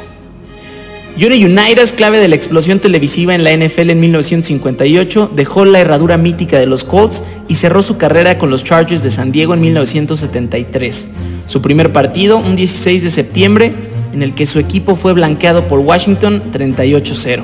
Johnny 1.20 1.44
Unitas, 1.44 1.92
clave 1.92 2.20
de 2.20 2.30
la 2.30 2.36
explosión 2.36 2.80
televisiva 2.80 3.36
en 3.36 3.44
la 3.44 3.56
NFL 3.56 3.90
en 3.90 4.00
1958, 4.00 5.32
dejó 5.36 5.66
la 5.66 5.80
herradura 5.80 6.18
mítica 6.18 6.58
de 6.58 6.66
los 6.66 6.86
Colts 6.86 7.22
y 7.50 7.56
cerró 7.56 7.84
su 7.84 7.98
carrera 7.98 8.38
con 8.38 8.50
los 8.50 8.64
Chargers 8.64 9.04
de 9.04 9.12
San 9.12 9.32
Diego 9.32 9.54
en 9.54 9.62
1973. 9.62 11.08
Su 11.48 11.62
primer 11.62 11.92
partido, 11.92 12.38
un 12.38 12.56
16 12.56 13.04
de 13.04 13.10
septiembre, 13.10 13.74
en 14.14 14.24
el 14.24 14.34
que 14.34 14.46
su 14.46 14.60
equipo 14.60 14.96
fue 14.96 15.14
blanqueado 15.14 15.68
por 15.68 15.80
Washington 15.80 16.44
38-0. 16.54 17.44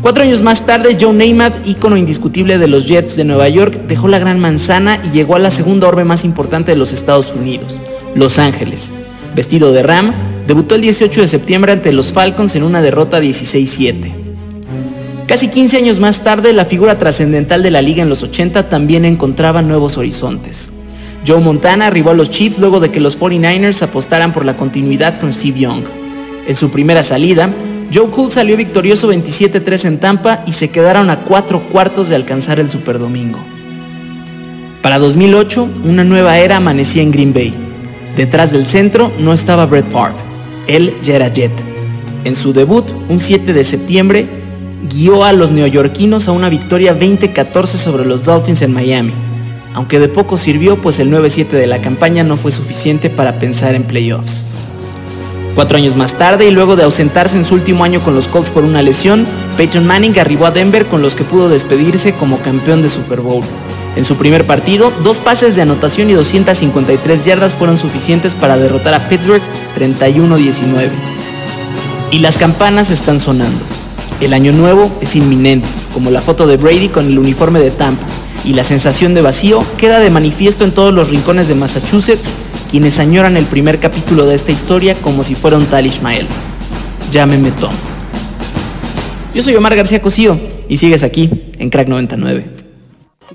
Cuatro 0.00 0.22
años 0.22 0.42
más 0.42 0.64
tarde, 0.64 0.96
Joe 1.00 1.12
Namath, 1.12 1.66
ícono 1.66 1.96
indiscutible 1.96 2.58
de 2.58 2.68
los 2.68 2.86
Jets 2.86 3.16
de 3.16 3.24
Nueva 3.24 3.48
York, 3.48 3.86
dejó 3.88 4.06
la 4.06 4.18
Gran 4.18 4.38
Manzana 4.38 5.00
y 5.02 5.10
llegó 5.10 5.34
a 5.34 5.38
la 5.40 5.50
segunda 5.50 5.88
orbe 5.88 6.04
más 6.04 6.24
importante 6.24 6.72
de 6.72 6.76
los 6.76 6.92
Estados 6.92 7.32
Unidos, 7.32 7.80
Los 8.14 8.38
Ángeles. 8.38 8.92
Vestido 9.34 9.72
de 9.72 9.82
Ram, 9.82 10.12
debutó 10.46 10.74
el 10.74 10.80
18 10.80 11.20
de 11.20 11.26
septiembre 11.26 11.72
ante 11.72 11.92
los 11.92 12.12
Falcons 12.12 12.54
en 12.54 12.62
una 12.62 12.80
derrota 12.80 13.20
16-7. 13.20 14.12
Casi 15.26 15.48
15 15.48 15.78
años 15.78 16.00
más 16.00 16.22
tarde, 16.22 16.52
la 16.52 16.66
figura 16.66 16.98
trascendental 16.98 17.62
de 17.62 17.70
la 17.70 17.80
liga 17.80 18.02
en 18.02 18.10
los 18.10 18.22
80 18.22 18.68
también 18.68 19.04
encontraba 19.04 19.62
nuevos 19.62 19.96
horizontes. 19.96 20.70
Joe 21.26 21.40
Montana 21.40 21.86
arribó 21.86 22.10
a 22.10 22.14
los 22.14 22.30
Chiefs 22.30 22.58
luego 22.58 22.80
de 22.80 22.90
que 22.90 23.00
los 23.00 23.18
49ers 23.18 23.82
apostaran 23.82 24.34
por 24.34 24.44
la 24.44 24.56
continuidad 24.58 25.18
con 25.18 25.32
Steve 25.32 25.60
Young. 25.60 25.84
En 26.46 26.54
su 26.54 26.70
primera 26.70 27.02
salida, 27.02 27.50
Joe 27.92 28.10
Cool 28.10 28.30
salió 28.30 28.56
victorioso 28.56 29.10
27-3 29.10 29.86
en 29.86 29.98
Tampa 29.98 30.42
y 30.46 30.52
se 30.52 30.68
quedaron 30.68 31.08
a 31.08 31.20
cuatro 31.20 31.62
cuartos 31.70 32.08
de 32.08 32.16
alcanzar 32.16 32.60
el 32.60 32.68
Superdomingo. 32.68 33.38
Para 34.82 34.98
2008, 34.98 35.68
una 35.84 36.04
nueva 36.04 36.36
era 36.36 36.58
amanecía 36.58 37.02
en 37.02 37.10
Green 37.10 37.32
Bay. 37.32 37.54
Detrás 38.16 38.52
del 38.52 38.66
centro 38.66 39.10
no 39.18 39.32
estaba 39.32 39.64
Brett 39.64 39.90
Favre, 39.90 40.14
él 40.66 40.94
ya 41.02 41.16
era 41.16 41.28
Jet. 41.28 41.52
En 42.24 42.36
su 42.36 42.52
debut, 42.52 42.90
un 43.08 43.20
7 43.20 43.52
de 43.52 43.64
septiembre, 43.64 44.26
guió 44.88 45.24
a 45.24 45.32
los 45.32 45.50
neoyorquinos 45.50 46.28
a 46.28 46.32
una 46.32 46.48
victoria 46.48 46.98
20-14 46.98 47.66
sobre 47.66 48.04
los 48.04 48.24
Dolphins 48.24 48.62
en 48.62 48.72
Miami 48.72 49.12
aunque 49.74 49.98
de 49.98 50.08
poco 50.08 50.38
sirvió 50.38 50.80
pues 50.80 51.00
el 51.00 51.10
9-7 51.10 51.48
de 51.48 51.66
la 51.66 51.82
campaña 51.82 52.22
no 52.22 52.36
fue 52.36 52.52
suficiente 52.52 53.10
para 53.10 53.38
pensar 53.38 53.74
en 53.74 53.82
playoffs. 53.82 54.44
Cuatro 55.54 55.76
años 55.76 55.96
más 55.96 56.16
tarde 56.16 56.46
y 56.46 56.50
luego 56.50 56.76
de 56.76 56.84
ausentarse 56.84 57.36
en 57.36 57.44
su 57.44 57.54
último 57.54 57.84
año 57.84 58.00
con 58.00 58.14
los 58.14 58.26
Colts 58.28 58.50
por 58.50 58.64
una 58.64 58.82
lesión, 58.82 59.26
Peyton 59.56 59.86
Manning 59.86 60.18
arribó 60.18 60.46
a 60.46 60.50
Denver 60.50 60.86
con 60.86 61.02
los 61.02 61.14
que 61.14 61.24
pudo 61.24 61.48
despedirse 61.48 62.12
como 62.14 62.38
campeón 62.38 62.82
de 62.82 62.88
Super 62.88 63.20
Bowl. 63.20 63.44
En 63.96 64.04
su 64.04 64.16
primer 64.16 64.44
partido, 64.44 64.92
dos 65.02 65.18
pases 65.18 65.54
de 65.54 65.62
anotación 65.62 66.10
y 66.10 66.14
253 66.14 67.24
yardas 67.24 67.54
fueron 67.54 67.76
suficientes 67.76 68.34
para 68.34 68.56
derrotar 68.56 68.94
a 68.94 69.08
Pittsburgh 69.08 69.42
31-19. 69.78 70.90
Y 72.10 72.18
las 72.18 72.36
campanas 72.36 72.90
están 72.90 73.20
sonando. 73.20 73.60
El 74.20 74.32
año 74.32 74.52
nuevo 74.52 74.90
es 75.00 75.14
inminente, 75.16 75.68
como 75.92 76.10
la 76.10 76.20
foto 76.20 76.46
de 76.46 76.56
Brady 76.56 76.88
con 76.88 77.06
el 77.06 77.18
uniforme 77.18 77.60
de 77.60 77.70
Tampa, 77.70 78.04
y 78.44 78.52
la 78.52 78.64
sensación 78.64 79.14
de 79.14 79.22
vacío 79.22 79.64
queda 79.78 80.00
de 80.00 80.10
manifiesto 80.10 80.64
en 80.64 80.72
todos 80.72 80.92
los 80.92 81.08
rincones 81.08 81.48
de 81.48 81.54
Massachusetts, 81.54 82.32
quienes 82.70 82.98
añoran 82.98 83.36
el 83.36 83.44
primer 83.44 83.78
capítulo 83.78 84.26
de 84.26 84.34
esta 84.34 84.52
historia 84.52 84.94
como 84.96 85.24
si 85.24 85.34
fuera 85.34 85.56
un 85.56 85.66
tal 85.66 85.86
Ismael. 85.86 86.26
Llámeme 87.12 87.52
Tom. 87.52 87.72
Yo 89.34 89.42
soy 89.42 89.54
Omar 89.56 89.74
García 89.76 90.02
Cosío 90.02 90.38
y 90.68 90.76
sigues 90.76 91.02
aquí 91.02 91.30
en 91.58 91.70
Crack 91.70 91.88
99. 91.88 92.63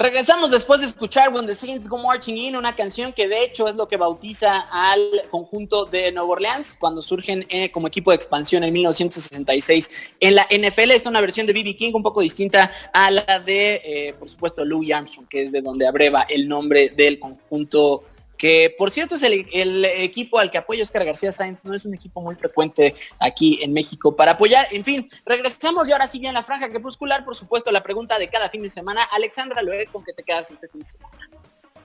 Regresamos 0.01 0.49
después 0.49 0.79
de 0.79 0.85
escuchar 0.85 1.33
When 1.33 1.45
the 1.45 1.53
Saints 1.53 1.89
Go 1.89 1.97
Marching 1.97 2.37
In, 2.37 2.55
una 2.55 2.73
canción 2.73 3.11
que 3.11 3.27
de 3.27 3.43
hecho 3.43 3.67
es 3.67 3.75
lo 3.75 3.89
que 3.89 3.97
bautiza 3.97 4.61
al 4.71 5.01
conjunto 5.29 5.83
de 5.83 6.09
Nueva 6.13 6.29
Orleans 6.29 6.77
cuando 6.79 7.01
surgen 7.01 7.45
eh, 7.49 7.69
como 7.69 7.87
equipo 7.87 8.11
de 8.11 8.15
expansión 8.15 8.63
en 8.63 8.71
1966 8.71 9.91
en 10.21 10.35
la 10.35 10.43
NFL. 10.43 10.91
Esta 10.91 10.93
es 10.93 11.05
una 11.05 11.19
versión 11.19 11.47
de 11.47 11.51
B.B. 11.51 11.75
King 11.75 11.91
un 11.95 12.03
poco 12.03 12.21
distinta 12.21 12.71
a 12.93 13.11
la 13.11 13.41
de, 13.45 13.81
eh, 13.83 14.13
por 14.17 14.29
supuesto, 14.29 14.63
Louis 14.63 14.93
Armstrong, 14.93 15.27
que 15.27 15.41
es 15.41 15.51
de 15.51 15.59
donde 15.59 15.85
abreva 15.85 16.21
el 16.29 16.47
nombre 16.47 16.93
del 16.95 17.19
conjunto 17.19 18.05
que 18.39 18.73
por 18.77 18.89
cierto 18.89 19.15
es 19.15 19.23
el, 19.23 19.85
equipo 19.85 20.39
al 20.39 20.49
que 20.49 20.57
apoya 20.57 20.81
Oscar 20.81 21.03
García 21.03 21.31
Sáenz, 21.31 21.65
no 21.65 21.75
es 21.75 21.83
un 21.83 21.93
equipo 21.93 22.21
muy 22.21 22.35
frecuente 22.35 22.95
aquí 23.19 23.59
en 23.61 23.73
México 23.73 24.15
para 24.15 24.31
apoyar. 24.31 24.65
En 24.71 24.85
fin, 24.85 25.09
regresamos 25.25 25.89
y 25.89 25.91
ahora 25.91 26.07
sí 26.07 26.25
en 26.25 26.33
la 26.33 26.41
franja 26.41 26.69
crepuscular, 26.69 27.25
por 27.25 27.35
supuesto, 27.35 27.69
la 27.69 27.83
pregunta 27.83 28.17
de 28.17 28.29
cada 28.29 28.49
fin 28.49 28.63
de 28.63 28.69
semana. 28.69 29.03
Alexandra 29.11 29.61
Loé, 29.61 29.87
¿con 29.87 30.05
qué 30.05 30.13
te 30.13 30.23
quedas 30.23 30.49
este 30.51 30.69
fin 30.69 30.79
de 30.79 30.85
semana? 30.85 31.17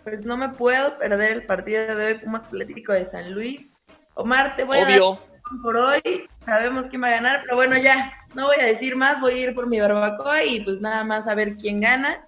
Pues 0.04 0.24
no 0.24 0.36
me 0.36 0.48
puedo 0.50 0.96
perder 0.96 1.32
el 1.32 1.42
partido 1.44 1.96
de 1.96 2.06
hoy 2.06 2.14
Pumas 2.14 2.46
Atlético 2.46 2.92
de 2.92 3.10
San 3.10 3.32
Luis. 3.32 3.66
Omar, 4.14 4.54
te 4.54 4.62
voy 4.62 4.78
Obvio. 4.78 5.14
a 5.14 5.16
dar 5.16 5.60
por 5.60 5.76
hoy. 5.76 6.28
Sabemos 6.44 6.86
quién 6.86 7.02
va 7.02 7.08
a 7.08 7.12
ganar, 7.12 7.40
pero 7.42 7.56
bueno, 7.56 7.76
ya, 7.78 8.12
no 8.34 8.46
voy 8.46 8.56
a 8.60 8.66
decir 8.66 8.94
más, 8.94 9.20
voy 9.20 9.32
a 9.32 9.40
ir 9.48 9.54
por 9.56 9.66
mi 9.66 9.80
barbacoa 9.80 10.44
y 10.44 10.60
pues 10.60 10.80
nada 10.80 11.02
más 11.02 11.26
a 11.26 11.34
ver 11.34 11.56
quién 11.56 11.80
gana. 11.80 12.24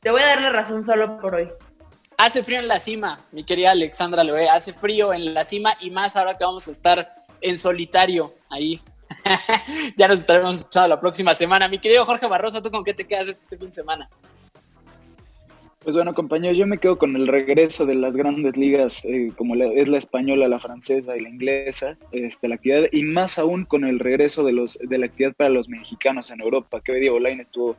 Te 0.00 0.10
voy 0.10 0.22
a 0.22 0.26
dar 0.28 0.40
la 0.40 0.50
razón 0.50 0.82
solo 0.84 1.18
por 1.18 1.34
hoy. 1.34 1.50
Hace 2.18 2.42
frío 2.42 2.60
en 2.60 2.68
la 2.68 2.78
cima, 2.78 3.20
mi 3.32 3.44
querida 3.44 3.72
Alexandra 3.72 4.24
Loé, 4.24 4.48
hace 4.48 4.72
frío 4.72 5.12
en 5.12 5.34
la 5.34 5.44
cima 5.44 5.74
y 5.80 5.90
más 5.90 6.16
ahora 6.16 6.38
que 6.38 6.44
vamos 6.44 6.68
a 6.68 6.70
estar 6.70 7.24
en 7.40 7.58
solitario 7.58 8.34
ahí. 8.50 8.80
ya 9.96 10.08
nos 10.08 10.20
estaremos 10.20 10.56
escuchando 10.56 10.88
la 10.88 11.00
próxima 11.00 11.34
semana. 11.34 11.68
Mi 11.68 11.78
querido 11.78 12.06
Jorge 12.06 12.26
Barrosa, 12.26 12.62
¿tú 12.62 12.70
con 12.70 12.84
qué 12.84 12.94
te 12.94 13.06
quedas 13.06 13.28
este 13.28 13.56
fin 13.56 13.68
de 13.68 13.74
semana? 13.74 14.08
Pues 15.80 15.96
bueno, 15.96 16.14
compañero, 16.14 16.54
yo 16.54 16.64
me 16.64 16.78
quedo 16.78 16.96
con 16.96 17.16
el 17.16 17.26
regreso 17.26 17.84
de 17.86 17.96
las 17.96 18.14
grandes 18.14 18.56
ligas, 18.56 19.04
eh, 19.04 19.32
como 19.36 19.56
es 19.56 19.88
la 19.88 19.98
española, 19.98 20.46
la 20.46 20.60
francesa 20.60 21.16
y 21.16 21.20
la 21.22 21.28
inglesa, 21.28 21.98
este, 22.12 22.46
la 22.46 22.54
actividad, 22.54 22.84
y 22.92 23.02
más 23.02 23.36
aún 23.36 23.64
con 23.64 23.84
el 23.84 23.98
regreso 23.98 24.44
de 24.44 24.52
la 24.52 25.06
actividad 25.06 25.34
para 25.34 25.50
los 25.50 25.68
mexicanos 25.68 26.30
en 26.30 26.40
Europa, 26.40 26.80
que 26.80 26.92
hoy 26.92 27.00
Diego 27.00 27.18
Lain 27.18 27.40
estuvo 27.40 27.76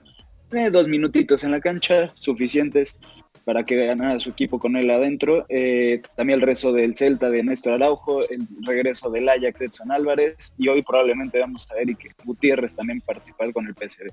eh, 0.51 0.69
dos 0.69 0.89
minutitos 0.89 1.45
en 1.45 1.51
la 1.51 1.61
cancha, 1.61 2.11
suficientes 2.15 2.99
para 3.45 3.63
que 3.63 3.85
ganara 3.85 4.19
su 4.19 4.29
equipo 4.29 4.59
con 4.59 4.75
él 4.75 4.89
adentro. 4.89 5.45
Eh, 5.49 6.01
también 6.15 6.39
el 6.39 6.45
resto 6.45 6.71
del 6.71 6.95
Celta 6.95 7.29
de 7.29 7.43
Néstor 7.43 7.73
Araujo, 7.73 8.27
el 8.29 8.47
regreso 8.65 9.09
del 9.09 9.29
Ajax 9.29 9.61
Edson 9.61 9.91
Álvarez 9.91 10.53
y 10.57 10.67
hoy 10.67 10.81
probablemente 10.81 11.39
vamos 11.39 11.69
a 11.71 11.75
ver 11.75 11.89
y 11.89 11.95
que 11.95 12.09
Gutiérrez 12.23 12.73
también 12.73 13.01
participar 13.01 13.51
con 13.53 13.67
el 13.67 13.73
PSD. 13.75 14.11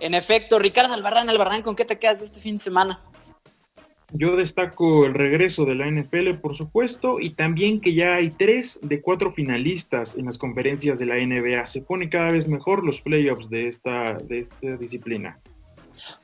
En 0.00 0.14
efecto, 0.14 0.58
Ricardo 0.58 0.94
Albarrán, 0.94 1.28
Albarrán, 1.28 1.62
¿con 1.62 1.74
qué 1.74 1.84
te 1.84 1.98
quedas 1.98 2.20
de 2.20 2.26
este 2.26 2.40
fin 2.40 2.56
de 2.56 2.62
semana? 2.62 3.00
Yo 4.12 4.36
destaco 4.36 5.04
el 5.04 5.12
regreso 5.12 5.66
de 5.66 5.74
la 5.74 5.90
NFL, 5.90 6.38
por 6.40 6.56
supuesto, 6.56 7.20
y 7.20 7.30
también 7.30 7.80
que 7.80 7.92
ya 7.92 8.14
hay 8.14 8.30
tres 8.30 8.78
de 8.82 9.02
cuatro 9.02 9.34
finalistas 9.34 10.16
en 10.16 10.24
las 10.24 10.38
conferencias 10.38 10.98
de 10.98 11.04
la 11.04 11.16
NBA. 11.16 11.66
Se 11.66 11.82
pone 11.82 12.08
cada 12.08 12.30
vez 12.30 12.48
mejor 12.48 12.86
los 12.86 13.02
playoffs 13.02 13.50
de 13.50 13.68
esta, 13.68 14.14
de 14.14 14.38
esta 14.38 14.76
disciplina. 14.78 15.38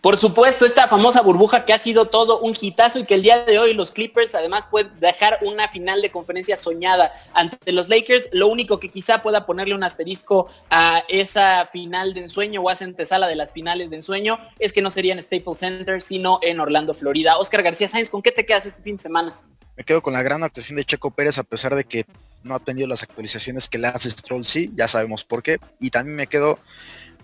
Por 0.01 0.17
supuesto, 0.17 0.65
esta 0.65 0.89
famosa 0.89 1.23
burbuja 1.23 1.65
que 1.65 1.73
ha 1.73 1.79
sido 1.79 2.07
todo 2.07 2.41
un 2.41 2.55
hitazo 2.61 2.99
y 2.99 3.05
que 3.05 3.15
el 3.15 3.23
día 3.23 3.45
de 3.45 3.59
hoy 3.59 3.75
los 3.75 3.91
Clippers 3.91 4.35
además 4.35 4.67
pueden 4.71 4.99
dejar 5.01 5.39
una 5.43 5.69
final 5.69 6.03
de 6.03 6.11
conferencia 6.11 6.57
soñada 6.57 7.13
ante 7.33 7.73
los 7.73 7.89
Lakers. 7.89 8.29
Lo 8.33 8.49
único 8.49 8.81
que 8.81 8.91
quizá 8.91 9.23
pueda 9.23 9.47
ponerle 9.47 9.75
un 9.75 9.85
asterisco 9.85 10.49
a 10.71 11.03
esa 11.09 11.67
final 11.73 12.15
de 12.15 12.21
ensueño 12.21 12.61
o 12.61 12.69
a 12.69 12.73
esa 12.73 12.85
antesala 12.85 13.27
de 13.27 13.37
las 13.37 13.53
finales 13.53 13.91
de 13.91 13.97
ensueño 13.97 14.39
es 14.59 14.73
que 14.73 14.83
no 14.83 14.91
sería 14.91 15.13
en 15.13 15.23
Staples 15.23 15.59
Center, 15.59 16.03
sino 16.03 16.39
en 16.43 16.61
Orlando, 16.61 16.95
Florida. 16.95 17.37
Oscar 17.37 17.63
García 17.63 17.89
Sáenz, 17.89 18.11
¿con 18.11 18.23
qué 18.23 18.33
te 18.33 18.47
quedas 18.47 18.67
este 18.67 18.83
fin 18.83 18.97
de 18.97 19.03
semana? 19.03 19.41
Me 19.77 19.85
quedo 19.85 20.03
con 20.03 20.13
la 20.13 20.23
gran 20.23 20.43
actuación 20.45 20.77
de 20.77 20.85
Checo 20.85 21.11
Pérez 21.11 21.39
a 21.39 21.43
pesar 21.43 21.75
de 21.75 21.85
que 21.85 22.07
no 22.45 22.55
ha 22.55 22.61
tenido 22.61 22.87
las 22.87 23.03
actualizaciones 23.03 23.69
que 23.69 23.79
le 23.79 23.89
hace 23.89 24.11
Stroll, 24.11 24.45
sí, 24.45 24.71
ya 24.77 24.87
sabemos 24.87 25.25
por 25.25 25.43
qué. 25.43 25.59
Y 25.81 25.91
también 25.91 26.17
me 26.17 26.27
quedo 26.27 26.59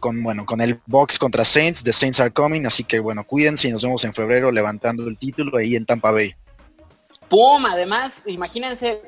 con, 0.01 0.23
bueno, 0.23 0.45
con 0.45 0.61
el 0.61 0.81
box 0.87 1.19
contra 1.19 1.45
Saints, 1.45 1.85
The 1.85 1.93
Saints 1.93 2.19
are 2.19 2.33
coming, 2.33 2.67
así 2.67 2.83
que 2.83 2.99
bueno, 2.99 3.25
cuídense 3.25 3.69
y 3.69 3.73
nos 3.73 3.83
vemos 3.83 4.05
en 4.05 4.15
febrero 4.15 4.51
levantando 4.51 5.07
el 5.07 5.17
título 5.17 5.59
ahí 5.59 5.77
en 5.77 5.87
Tampa 5.87 6.11
Bay. 6.11 6.35
¡Pum! 7.31 7.65
Además, 7.65 8.25
imagínense 8.27 9.03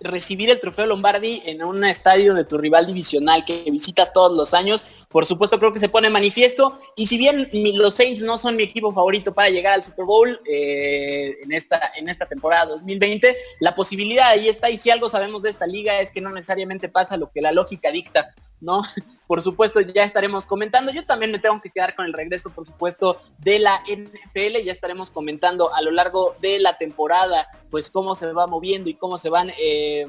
recibir 0.00 0.48
el 0.48 0.58
trofeo 0.58 0.86
Lombardi 0.86 1.42
en 1.44 1.62
un 1.62 1.84
estadio 1.84 2.32
de 2.32 2.44
tu 2.44 2.56
rival 2.56 2.86
divisional 2.86 3.44
que 3.44 3.70
visitas 3.70 4.14
todos 4.14 4.34
los 4.34 4.54
años. 4.54 4.82
Por 5.10 5.26
supuesto, 5.26 5.58
creo 5.58 5.74
que 5.74 5.78
se 5.78 5.90
pone 5.90 6.08
manifiesto. 6.08 6.80
Y 6.96 7.06
si 7.06 7.18
bien 7.18 7.50
los 7.52 7.92
Saints 7.92 8.22
no 8.22 8.38
son 8.38 8.56
mi 8.56 8.62
equipo 8.62 8.94
favorito 8.94 9.34
para 9.34 9.50
llegar 9.50 9.74
al 9.74 9.82
Super 9.82 10.06
Bowl 10.06 10.40
eh, 10.50 11.36
en, 11.42 11.52
esta, 11.52 11.92
en 11.96 12.08
esta 12.08 12.24
temporada 12.24 12.64
2020, 12.64 13.36
la 13.60 13.74
posibilidad 13.74 14.28
ahí 14.28 14.48
está. 14.48 14.70
Y 14.70 14.78
si 14.78 14.88
algo 14.88 15.10
sabemos 15.10 15.42
de 15.42 15.50
esta 15.50 15.66
liga 15.66 16.00
es 16.00 16.10
que 16.10 16.22
no 16.22 16.32
necesariamente 16.32 16.88
pasa 16.88 17.18
lo 17.18 17.30
que 17.30 17.42
la 17.42 17.52
lógica 17.52 17.90
dicta. 17.90 18.34
¿No? 18.60 18.82
Por 19.26 19.42
supuesto, 19.42 19.80
ya 19.80 20.04
estaremos 20.04 20.46
comentando. 20.46 20.92
Yo 20.92 21.04
también 21.04 21.32
me 21.32 21.38
tengo 21.38 21.60
que 21.60 21.70
quedar 21.70 21.96
con 21.96 22.06
el 22.06 22.12
regreso, 22.12 22.48
por 22.50 22.64
supuesto, 22.64 23.20
de 23.38 23.58
la 23.58 23.82
NFL. 23.88 24.62
Ya 24.64 24.70
estaremos 24.70 25.10
comentando 25.10 25.74
a 25.74 25.82
lo 25.82 25.90
largo 25.90 26.36
de 26.40 26.60
la 26.60 26.78
temporada, 26.78 27.48
pues 27.68 27.90
cómo 27.90 28.14
se 28.14 28.32
va 28.32 28.46
moviendo 28.46 28.88
y 28.88 28.94
cómo 28.94 29.18
se 29.18 29.30
van 29.30 29.50
eh, 29.58 30.06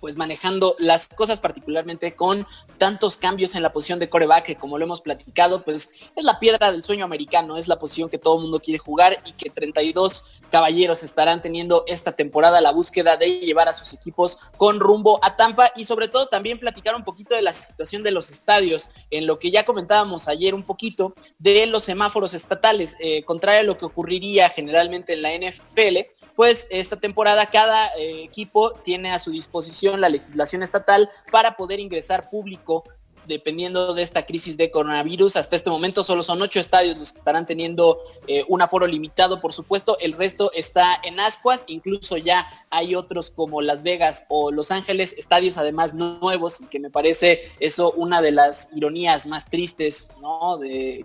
pues 0.00 0.16
manejando 0.16 0.74
las 0.78 1.06
cosas 1.06 1.38
particularmente 1.40 2.14
con 2.14 2.46
tantos 2.78 3.16
cambios 3.16 3.54
en 3.54 3.62
la 3.62 3.72
posición 3.72 3.98
de 3.98 4.08
coreback 4.08 4.44
que 4.44 4.56
como 4.56 4.78
lo 4.78 4.84
hemos 4.84 5.00
platicado, 5.00 5.62
pues 5.62 5.90
es 6.16 6.24
la 6.24 6.38
piedra 6.40 6.72
del 6.72 6.82
sueño 6.82 7.04
americano, 7.04 7.56
es 7.56 7.68
la 7.68 7.78
posición 7.78 8.08
que 8.08 8.18
todo 8.18 8.36
el 8.36 8.42
mundo 8.42 8.60
quiere 8.60 8.78
jugar 8.78 9.22
y 9.24 9.32
que 9.32 9.50
32 9.50 10.24
caballeros 10.50 11.02
estarán 11.02 11.42
teniendo 11.42 11.84
esta 11.86 12.12
temporada 12.12 12.60
la 12.60 12.72
búsqueda 12.72 13.16
de 13.16 13.40
llevar 13.40 13.68
a 13.68 13.72
sus 13.72 13.92
equipos 13.92 14.38
con 14.56 14.80
rumbo 14.80 15.20
a 15.22 15.36
Tampa 15.36 15.70
y 15.76 15.84
sobre 15.84 16.08
todo 16.08 16.26
también 16.26 16.58
platicar 16.58 16.94
un 16.94 17.04
poquito 17.04 17.34
de 17.34 17.42
la 17.42 17.52
situación 17.52 18.02
de 18.02 18.10
los 18.10 18.30
estadios, 18.30 18.90
en 19.10 19.26
lo 19.26 19.38
que 19.38 19.50
ya 19.50 19.64
comentábamos 19.64 20.28
ayer 20.28 20.54
un 20.54 20.64
poquito 20.64 21.14
de 21.38 21.66
los 21.66 21.84
semáforos 21.84 22.34
estatales, 22.34 22.96
eh, 23.00 23.22
contrario 23.24 23.60
a 23.60 23.64
lo 23.64 23.78
que 23.78 23.84
ocurriría 23.84 24.48
generalmente 24.50 25.12
en 25.12 25.22
la 25.22 25.32
NFL 25.32 26.19
pues 26.40 26.66
esta 26.70 26.96
temporada 26.96 27.44
cada 27.44 27.88
eh, 27.88 28.24
equipo 28.24 28.72
tiene 28.72 29.12
a 29.12 29.18
su 29.18 29.30
disposición 29.30 30.00
la 30.00 30.08
legislación 30.08 30.62
estatal 30.62 31.10
para 31.30 31.54
poder 31.54 31.80
ingresar 31.80 32.30
público 32.30 32.84
dependiendo 33.30 33.94
de 33.94 34.02
esta 34.02 34.26
crisis 34.26 34.56
de 34.56 34.70
coronavirus. 34.70 35.36
Hasta 35.36 35.56
este 35.56 35.70
momento 35.70 36.04
solo 36.04 36.22
son 36.22 36.42
ocho 36.42 36.60
estadios 36.60 36.98
los 36.98 37.12
que 37.12 37.18
estarán 37.18 37.46
teniendo 37.46 38.00
eh, 38.26 38.44
un 38.48 38.60
aforo 38.60 38.86
limitado, 38.86 39.40
por 39.40 39.52
supuesto. 39.52 39.96
El 40.00 40.12
resto 40.12 40.50
está 40.54 41.00
en 41.02 41.18
ascuas, 41.20 41.64
incluso 41.68 42.16
ya 42.16 42.46
hay 42.70 42.94
otros 42.94 43.30
como 43.30 43.62
Las 43.62 43.82
Vegas 43.82 44.24
o 44.28 44.50
Los 44.50 44.70
Ángeles, 44.70 45.14
estadios 45.18 45.58
además 45.58 45.94
nuevos, 45.94 46.60
que 46.70 46.78
me 46.78 46.90
parece 46.90 47.40
eso 47.58 47.92
una 47.92 48.22
de 48.22 48.30
las 48.32 48.68
ironías 48.74 49.26
más 49.26 49.48
tristes, 49.48 50.08
¿no? 50.20 50.58
De, 50.58 51.02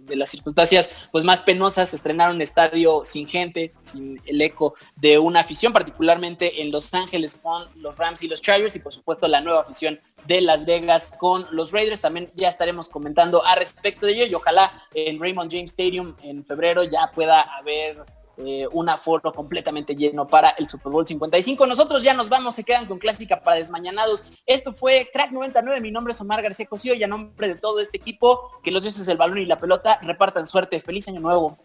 de, 0.00 0.16
las 0.16 0.30
circunstancias 0.30 0.90
pues 1.10 1.24
más 1.24 1.40
penosas, 1.40 1.94
estrenar 1.94 2.30
un 2.30 2.40
estadio 2.42 3.02
sin 3.04 3.26
gente, 3.26 3.72
sin 3.82 4.20
el 4.26 4.40
eco 4.40 4.74
de 4.96 5.18
una 5.18 5.40
afición, 5.40 5.72
particularmente 5.72 6.62
en 6.62 6.70
Los 6.70 6.92
Ángeles 6.94 7.38
con 7.42 7.64
los 7.76 7.98
Rams 7.98 8.22
y 8.22 8.28
los 8.28 8.42
Chargers, 8.42 8.76
y 8.76 8.80
por 8.80 8.92
supuesto 8.92 9.26
la 9.28 9.40
nueva 9.40 9.60
afición 9.60 10.00
de 10.26 10.40
Las 10.40 10.66
Vegas 10.66 11.10
con 11.18 11.46
los 11.50 11.72
Raiders. 11.72 12.00
También 12.00 12.30
ya 12.34 12.48
estaremos 12.48 12.88
comentando 12.88 13.44
a 13.44 13.54
respecto 13.54 14.06
de 14.06 14.12
ello 14.12 14.26
y 14.26 14.34
ojalá 14.34 14.72
en 14.94 15.20
Raymond 15.20 15.50
James 15.50 15.70
Stadium 15.72 16.14
en 16.22 16.44
febrero 16.44 16.84
ya 16.84 17.10
pueda 17.12 17.42
haber 17.42 18.04
eh, 18.44 18.66
un 18.72 18.88
completamente 19.34 19.94
lleno 19.94 20.26
para 20.26 20.50
el 20.50 20.66
Super 20.66 20.90
Bowl 20.92 21.06
55. 21.06 21.66
Nosotros 21.66 22.02
ya 22.02 22.14
nos 22.14 22.28
vamos, 22.28 22.54
se 22.54 22.64
quedan 22.64 22.86
con 22.86 22.98
clásica 22.98 23.42
para 23.42 23.58
desmañanados. 23.58 24.24
Esto 24.46 24.72
fue 24.72 25.10
Crack 25.12 25.30
99, 25.30 25.80
mi 25.80 25.90
nombre 25.90 26.12
es 26.12 26.20
Omar 26.20 26.42
García 26.42 26.66
Cosío 26.66 26.94
y 26.94 27.02
a 27.02 27.08
nombre 27.08 27.48
de 27.48 27.56
todo 27.56 27.80
este 27.80 27.98
equipo, 27.98 28.50
que 28.62 28.70
los 28.70 28.82
dioses 28.82 29.04
del 29.06 29.18
balón 29.18 29.38
y 29.38 29.46
la 29.46 29.58
pelota 29.58 29.98
repartan 30.02 30.46
suerte. 30.46 30.80
Feliz 30.80 31.06
año 31.08 31.20
nuevo. 31.20 31.58